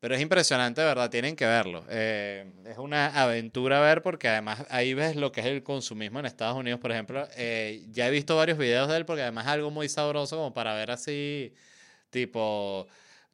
Pero 0.00 0.14
es 0.14 0.20
impresionante, 0.20 0.82
¿verdad? 0.82 1.08
Tienen 1.08 1.34
que 1.34 1.46
verlo. 1.46 1.82
Eh, 1.88 2.44
es 2.66 2.76
una 2.76 3.06
aventura 3.22 3.80
ver 3.80 4.02
porque 4.02 4.28
además 4.28 4.66
ahí 4.68 4.92
ves 4.92 5.16
lo 5.16 5.32
que 5.32 5.40
es 5.40 5.46
el 5.46 5.62
consumismo 5.62 6.18
en 6.20 6.26
Estados 6.26 6.58
Unidos, 6.58 6.78
por 6.78 6.92
ejemplo. 6.92 7.26
Eh, 7.36 7.86
ya 7.88 8.06
he 8.06 8.10
visto 8.10 8.36
varios 8.36 8.58
videos 8.58 8.86
de 8.90 8.98
él 8.98 9.06
porque 9.06 9.22
además 9.22 9.46
es 9.46 9.52
algo 9.52 9.70
muy 9.70 9.88
sabroso 9.88 10.36
como 10.36 10.52
para 10.52 10.74
ver 10.74 10.90
así, 10.90 11.54
tipo 12.10 12.86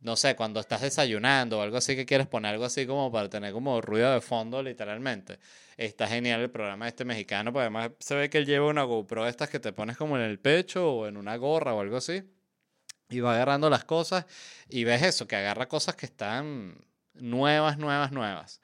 no 0.03 0.17
sé, 0.17 0.35
cuando 0.37 0.61
estás 0.61 0.83
desayunando 0.83 1.59
o 1.59 1.63
algo 1.63 1.77
así 1.77 1.95
que 1.97 2.05
quieres 2.05 2.27
poner 2.27 2.53
algo 2.55 2.65
así 2.65 2.87
como 2.87 3.11
para 3.13 3.29
tener 3.29 3.53
como 3.53 3.81
ruido 3.81 4.13
de 4.13 4.21
fondo, 4.21 4.63
literalmente. 4.63 5.39
Está 5.77 6.09
genial 6.09 6.41
el 6.41 6.51
programa 6.51 6.89
este 6.89 7.05
mexicano, 7.05 7.53
porque 7.53 7.63
además 7.63 7.91
se 8.01 8.15
ve 8.17 8.29
que 8.29 8.39
él 8.39 8.47
lleva 8.47 8.69
una 8.69 8.83
GoPro 8.83 9.27
estas 9.27 9.49
que 9.49 9.61
te 9.61 9.73
pones 9.73 9.97
como 9.97 10.17
en 10.17 10.23
el 10.25 10.39
pecho 10.39 10.93
o 10.93 11.07
en 11.07 11.17
una 11.17 11.37
gorra 11.37 11.75
o 11.75 11.81
algo 11.81 11.97
así. 11.97 12.23
Y 13.11 13.21
va 13.21 13.35
agarrando 13.35 13.71
las 13.71 13.85
cosas 13.85 14.27
y 14.69 14.85
ves 14.85 15.03
eso, 15.03 15.29
que 15.29 15.37
agarra 15.37 15.69
cosas 15.69 15.97
que 15.97 16.07
están 16.07 16.77
nuevas, 17.15 17.79
nuevas, 17.79 18.11
nuevas. 18.13 18.61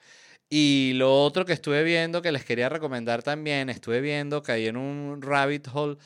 Y 0.49 0.93
lo 0.95 1.23
otro 1.23 1.45
que 1.45 1.53
estuve 1.53 1.83
viendo, 1.83 2.21
que 2.21 2.31
les 2.31 2.43
quería 2.43 2.69
recomendar 2.69 3.23
también, 3.23 3.69
estuve 3.69 4.01
viendo, 4.01 4.41
caí 4.41 4.67
en 4.67 4.77
un 4.77 5.21
rabbit 5.21 5.67
hole 5.71 5.97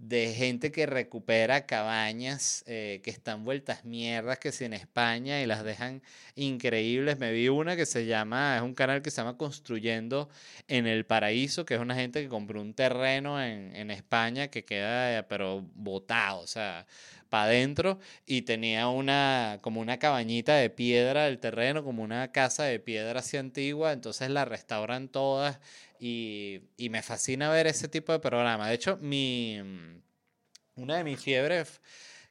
de 0.00 0.32
gente 0.32 0.72
que 0.72 0.86
recupera 0.86 1.66
cabañas 1.66 2.64
eh, 2.66 3.00
que 3.04 3.10
están 3.10 3.44
vueltas 3.44 3.84
mierdas, 3.84 4.38
que 4.38 4.50
si 4.50 4.64
en 4.64 4.72
España 4.72 5.42
y 5.42 5.46
las 5.46 5.62
dejan 5.62 6.02
increíbles. 6.36 7.18
Me 7.18 7.32
vi 7.32 7.48
una 7.48 7.76
que 7.76 7.84
se 7.84 8.06
llama, 8.06 8.56
es 8.56 8.62
un 8.62 8.74
canal 8.74 9.02
que 9.02 9.10
se 9.10 9.18
llama 9.18 9.36
Construyendo 9.36 10.30
en 10.68 10.86
el 10.86 11.04
Paraíso, 11.04 11.66
que 11.66 11.74
es 11.74 11.80
una 11.80 11.94
gente 11.94 12.22
que 12.22 12.28
compró 12.30 12.62
un 12.62 12.72
terreno 12.72 13.42
en, 13.42 13.76
en 13.76 13.90
España 13.90 14.48
que 14.48 14.64
queda, 14.64 15.28
pero 15.28 15.66
botado, 15.74 16.40
o 16.40 16.46
sea, 16.46 16.86
para 17.30 17.44
adentro 17.44 17.98
y 18.26 18.42
tenía 18.42 18.88
una, 18.88 19.58
como 19.62 19.80
una 19.80 19.98
cabañita 19.98 20.56
de 20.56 20.68
piedra 20.70 21.24
del 21.24 21.38
terreno, 21.38 21.84
como 21.84 22.02
una 22.02 22.32
casa 22.32 22.64
de 22.64 22.80
piedra 22.80 23.20
así 23.20 23.36
antigua, 23.38 23.92
entonces 23.92 24.30
la 24.30 24.44
restauran 24.44 25.08
todas 25.08 25.60
y, 25.98 26.62
y, 26.76 26.90
me 26.90 27.02
fascina 27.02 27.50
ver 27.50 27.66
ese 27.66 27.88
tipo 27.88 28.12
de 28.12 28.20
programa. 28.20 28.68
De 28.68 28.74
hecho, 28.74 28.98
mi, 28.98 29.58
mm, 29.62 30.82
una 30.82 30.96
de 30.96 31.04
mis 31.04 31.20
fiebres 31.20 31.80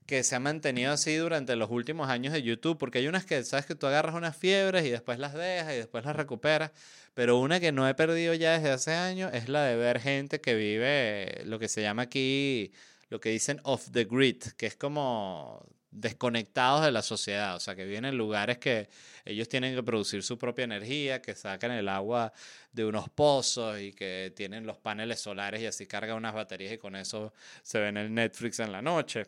que 0.10 0.24
se 0.24 0.36
ha 0.36 0.40
mantenido 0.40 0.92
así 0.92 1.16
durante 1.16 1.56
los 1.56 1.70
últimos 1.70 2.10
años 2.10 2.34
de 2.34 2.42
YouTube, 2.42 2.80
porque 2.80 2.98
hay 2.98 3.08
unas 3.08 3.26
que, 3.26 3.44
sabes 3.44 3.68
que 3.68 3.76
tú 3.76 3.86
agarras 3.86 4.16
unas 4.16 4.36
fiebres 4.36 4.84
y 4.86 4.90
después 4.90 5.20
las 5.20 5.36
dejas 5.36 5.74
y 5.74 5.78
después 5.78 6.04
las 6.04 6.16
recuperas, 6.16 6.72
pero 7.14 7.38
una 7.40 7.60
que 7.60 7.72
no 7.72 7.88
he 7.88 7.94
perdido 7.94 8.34
ya 8.34 8.54
desde 8.54 8.72
hace 8.72 8.94
años 8.94 9.32
es 9.36 9.50
la 9.50 9.64
de 9.66 9.76
ver 9.76 10.00
gente 10.00 10.42
que 10.42 10.56
vive 10.56 11.44
lo 11.46 11.60
que 11.60 11.68
se 11.68 11.84
llama 11.84 12.02
aquí, 12.04 12.72
lo 13.10 13.20
que 13.20 13.30
dicen 13.30 13.60
off 13.64 13.90
the 13.92 14.06
grid, 14.06 14.42
que 14.58 14.68
es 14.68 14.76
como 14.76 15.66
desconectados 15.92 16.84
de 16.86 16.92
la 16.92 17.02
sociedad, 17.02 17.56
o 17.56 17.60
sea, 17.60 17.76
que 17.76 17.86
viven 17.86 18.06
en 18.06 18.18
lugares 18.18 18.60
que 18.60 18.90
ellos 19.26 19.50
tienen 19.50 19.76
que 19.76 19.84
producir 19.84 20.24
su 20.24 20.38
propia 20.38 20.66
energía, 20.66 21.22
que 21.22 21.36
sacan 21.36 21.72
el 21.72 21.90
agua 21.90 22.32
de 22.72 22.86
unos 22.86 23.10
pozos 23.10 23.80
y 23.80 23.94
que 23.94 24.32
tienen 24.36 24.66
los 24.66 24.78
paneles 24.78 25.20
solares 25.20 25.62
y 25.62 25.66
así 25.66 25.88
cargan 25.88 26.18
unas 26.18 26.34
baterías 26.34 26.74
y 26.74 26.78
con 26.78 26.96
eso 26.96 27.34
se 27.64 27.80
ven 27.80 27.98
el 27.98 28.14
Netflix 28.14 28.60
en 28.60 28.72
la 28.72 28.82
noche. 28.82 29.26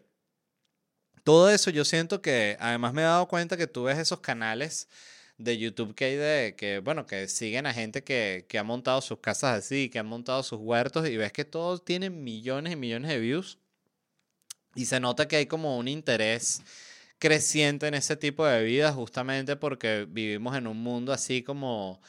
Todo 1.23 1.49
eso 1.49 1.69
yo 1.71 1.85
siento 1.85 2.21
que, 2.21 2.57
además 2.59 2.93
me 2.93 3.01
he 3.01 3.05
dado 3.05 3.27
cuenta 3.27 3.57
que 3.57 3.67
tú 3.67 3.83
ves 3.83 3.97
esos 3.97 4.21
canales 4.21 4.87
de 5.37 5.57
YouTube 5.57 5.95
que 5.95 6.05
hay 6.05 6.15
de 6.15 6.55
que, 6.55 6.79
bueno, 6.79 7.05
que 7.05 7.27
siguen 7.27 7.65
a 7.65 7.73
gente 7.73 8.03
que, 8.03 8.45
que 8.47 8.59
ha 8.59 8.63
montado 8.63 9.01
sus 9.01 9.19
casas 9.19 9.57
así, 9.57 9.89
que 9.89 9.99
han 9.99 10.07
montado 10.07 10.43
sus 10.43 10.59
huertos 10.59 11.07
y 11.07 11.17
ves 11.17 11.31
que 11.31 11.45
todos 11.45 11.83
tienen 11.85 12.23
millones 12.23 12.73
y 12.73 12.75
millones 12.75 13.09
de 13.09 13.19
views 13.19 13.57
y 14.75 14.85
se 14.85 14.99
nota 14.99 15.27
que 15.27 15.37
hay 15.37 15.45
como 15.45 15.77
un 15.77 15.87
interés 15.87 16.61
creciente 17.19 17.87
en 17.87 17.93
ese 17.93 18.15
tipo 18.15 18.45
de 18.45 18.63
vida 18.63 18.91
justamente 18.93 19.55
porque 19.55 20.07
vivimos 20.09 20.55
en 20.55 20.67
un 20.67 20.77
mundo 20.81 21.13
así 21.13 21.43
como 21.43 22.01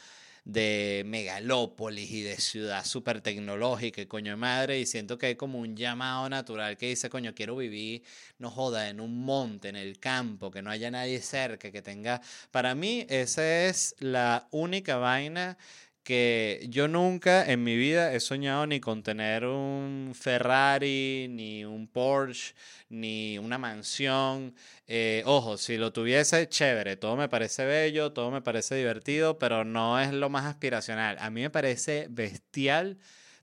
de 0.45 1.05
megalópolis 1.07 2.11
y 2.11 2.23
de 2.23 2.37
ciudad 2.37 2.85
súper 2.85 3.21
tecnológica 3.21 4.01
y 4.01 4.07
coño 4.07 4.37
madre 4.37 4.81
y 4.81 4.87
siento 4.87 5.17
que 5.17 5.27
hay 5.27 5.37
como 5.37 5.61
un 5.61 5.77
llamado 5.77 6.29
natural 6.29 6.77
que 6.77 6.89
dice 6.89 7.09
coño 7.11 7.33
quiero 7.35 7.57
vivir 7.57 8.03
no 8.39 8.51
joda 8.51 8.89
en 8.89 9.01
un 9.01 9.25
monte 9.25 9.69
en 9.69 9.77
el 9.77 10.01
campo 10.01 10.51
que 10.51 10.63
no 10.63 10.71
haya 10.71 10.91
nadie 10.91 11.21
cerca 11.21 11.71
que 11.71 11.83
tenga 11.83 12.21
para 12.51 12.75
mí 12.75 13.07
esa 13.09 13.67
es 13.67 13.95
la 14.01 14.49
única 14.51 14.97
vaina 14.97 15.59
que 16.03 16.66
yo 16.68 16.88
nunca 16.88 17.44
en 17.50 17.62
mi 17.64 17.76
vida 17.76 18.12
he 18.12 18.20
soñado 18.20 18.66
ni 18.66 18.80
con 18.80 19.03
tener 19.03 19.44
un 19.44 20.12
Ferrari, 20.14 21.28
ni 21.30 21.64
un 21.64 21.86
Porsche, 21.86 22.55
ni 22.88 23.38
una 23.38 23.59
mansión. 23.59 24.55
Eh, 24.86 25.22
ojo, 25.26 25.57
si 25.57 25.76
lo 25.76 25.92
tuviese, 25.92 26.48
chévere, 26.48 26.96
todo 26.96 27.16
me 27.16 27.28
parece 27.28 27.64
bello, 27.64 28.12
todo 28.12 28.30
me 28.30 28.42
parece 28.42 28.74
divertido, 28.76 29.38
pero 29.38 29.64
no 29.64 30.00
es 30.00 30.12
lo 30.12 30.28
más 30.30 30.46
aspiracional. 30.46 31.16
A 31.20 31.30
mí 31.30 31.42
me 31.42 31.50
parece 31.50 32.07
bestial 32.11 32.98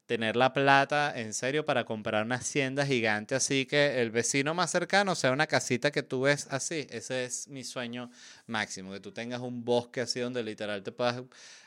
tener 0.10 0.36
la 0.36 0.54
plata 0.54 1.14
en 1.16 1.36
serio 1.36 1.68
para 1.68 1.84
comprar 1.84 2.26
una 2.26 2.38
hacienda 2.38 2.84
gigante 2.84 3.36
así 3.36 3.68
que 3.68 4.02
el 4.02 4.10
vecino 4.10 4.56
más 4.56 4.72
cercano 4.72 5.14
sea 5.14 5.32
una 5.32 5.46
casita 5.46 5.92
que 5.92 6.02
tú 6.02 6.22
ves 6.22 6.48
así. 6.50 6.88
Ese 6.90 7.26
es 7.26 7.48
mi 7.48 7.64
sueño 7.64 8.10
máximo, 8.48 8.92
que 8.92 9.00
tú 9.00 9.12
tengas 9.12 9.40
un 9.40 9.64
bosque 9.64 10.02
así 10.02 10.20
donde 10.20 10.42
literal 10.42 10.82
te 10.82 10.92
puedas 10.92 11.22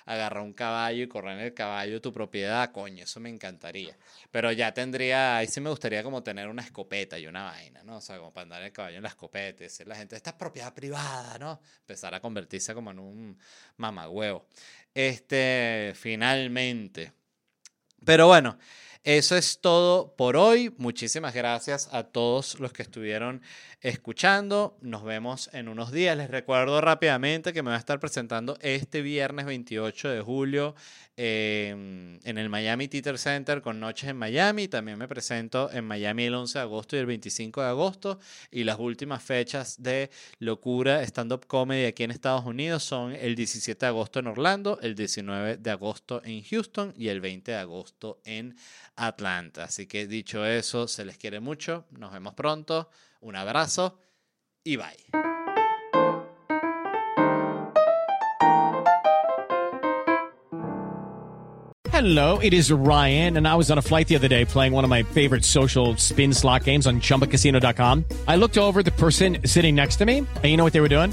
agarrar 0.07 0.43
un 0.43 0.55
caballo 0.55 1.05
y 1.05 1.07
correr 1.07 1.39
en 1.39 1.45
el 1.45 1.55
caballo 1.55 2.01
tu 2.01 2.13
propiedad, 2.13 2.73
coño, 2.73 3.05
eso 3.05 3.21
me 3.21 3.29
encantaría. 3.29 3.97
Pero 4.33 4.51
ya 4.51 4.75
tendría, 4.75 5.37
ahí 5.37 5.47
sí 5.47 5.61
me 5.61 5.71
gustaría 5.71 6.03
como 6.03 6.25
tener 6.25 6.49
una 6.49 6.63
escopeta 6.63 7.21
y 7.21 7.29
una 7.29 7.45
vaina, 7.45 7.85
¿no? 7.85 7.99
O 7.99 8.01
sea, 8.01 8.19
como 8.19 8.33
para 8.33 8.43
andar 8.43 8.63
el 8.65 8.73
caballo 8.73 8.97
en 8.97 9.05
la 9.05 9.11
escopeta 9.11 9.63
decir 9.63 9.87
la 9.87 9.95
gente, 9.95 10.17
esta 10.17 10.31
es 10.31 10.37
propiedad 10.37 10.75
privada, 10.75 11.39
¿no? 11.39 11.61
Empezar 11.83 12.13
a 12.13 12.21
convertirse 12.21 12.75
como 12.75 12.91
en 12.91 12.99
un 12.99 13.39
mamagüevo. 13.77 14.49
Este, 14.93 15.93
finalmente 15.95 17.22
pero 18.05 18.27
bueno, 18.27 18.59
eso 19.05 19.37
es 19.37 19.59
todo 19.61 20.15
por 20.15 20.37
hoy. 20.37 20.73
Muchísimas 20.79 21.35
gracias 21.35 21.89
a 21.91 22.05
todos 22.05 22.61
los 22.61 22.73
que 22.73 22.83
estuvieron 22.83 23.43
escuchando. 23.81 24.79
Nos 24.81 25.03
vemos 25.03 25.51
en 25.53 25.67
unos 25.67 25.91
días. 25.91 26.17
Les 26.17 26.31
recuerdo 26.31 26.81
rápidamente 26.81 27.53
que 27.53 27.65
me 27.65 27.71
voy 27.71 27.75
a 27.75 27.81
estar 27.81 27.99
presentando 27.99 28.57
este 28.61 29.03
viernes 29.03 29.45
28 29.47 30.09
de 30.09 30.21
julio 30.21 30.77
em, 31.17 32.21
en 32.23 32.39
el 32.39 32.49
Miami 32.49 32.87
Theater 32.87 33.19
Center 33.19 33.61
con 33.61 33.81
Noches 33.81 34.09
en 34.09 34.17
Miami. 34.17 34.69
También 34.69 34.99
me 34.99 35.09
presento 35.09 35.69
en 35.73 35.85
Miami 35.85 36.27
el 36.27 36.35
11 36.35 36.61
de 36.61 36.63
agosto 36.63 36.95
y 36.95 37.01
el 37.01 37.07
25 37.07 37.61
de 37.61 37.67
agosto. 37.67 38.21
Y 38.53 38.63
las 38.63 38.79
últimas 38.79 39.21
fechas 39.21 39.83
de 39.83 40.11
Locura 40.39 41.03
Stand 41.03 41.33
Up 41.33 41.47
Comedy 41.49 41.87
aquí 41.87 42.05
en 42.05 42.13
Estados 42.13 42.45
Unidos 42.45 42.85
son 42.85 43.13
el 43.17 43.35
17 43.35 43.85
de 43.85 43.89
agosto 43.89 44.21
en 44.21 44.29
Orlando, 44.29 44.79
el 44.81 44.95
19 44.95 45.57
de 45.57 45.71
agosto 45.73 46.23
en 46.25 46.45
Houston 46.45 46.95
y 46.97 47.09
el 47.09 47.21
20 47.21 47.51
de 47.51 47.59
agosto 47.59 48.21
en 48.25 48.55
Atlanta. 48.97 49.65
Así 49.65 49.87
que 49.87 50.07
dicho 50.07 50.45
eso, 50.45 50.89
se 50.89 51.05
les 51.05 51.19
quiere 51.19 51.41
mucho. 51.41 51.87
Nos 51.91 52.13
vemos 52.13 52.35
pronto. 52.35 52.91
Un 53.21 53.37
abrazo 53.37 53.99
y 54.65 54.77
bye. 54.77 55.23
Hello, 61.93 62.39
it 62.39 62.53
is 62.53 62.73
Ryan, 62.73 63.37
and 63.37 63.47
I 63.47 63.55
was 63.55 63.71
on 63.71 63.79
a 63.79 63.83
flight 63.83 64.09
the 64.09 64.17
other 64.17 64.27
day 64.27 64.45
playing 64.45 64.73
one 64.73 64.83
of 64.83 64.91
my 64.91 65.05
favorite 65.05 65.45
social 65.45 65.97
spin 65.99 66.33
slot 66.33 66.65
games 66.65 66.87
on 66.87 67.01
chumbacasino.com. 67.01 68.05
I 68.27 68.35
looked 68.35 68.59
over 68.59 68.83
the 68.83 68.91
person 68.93 69.39
sitting 69.47 69.77
next 69.77 69.97
to 69.97 70.05
me, 70.05 70.19
and 70.19 70.45
you 70.45 70.57
know 70.57 70.65
what 70.65 70.73
they 70.73 70.81
were 70.81 70.89
doing? 70.89 71.13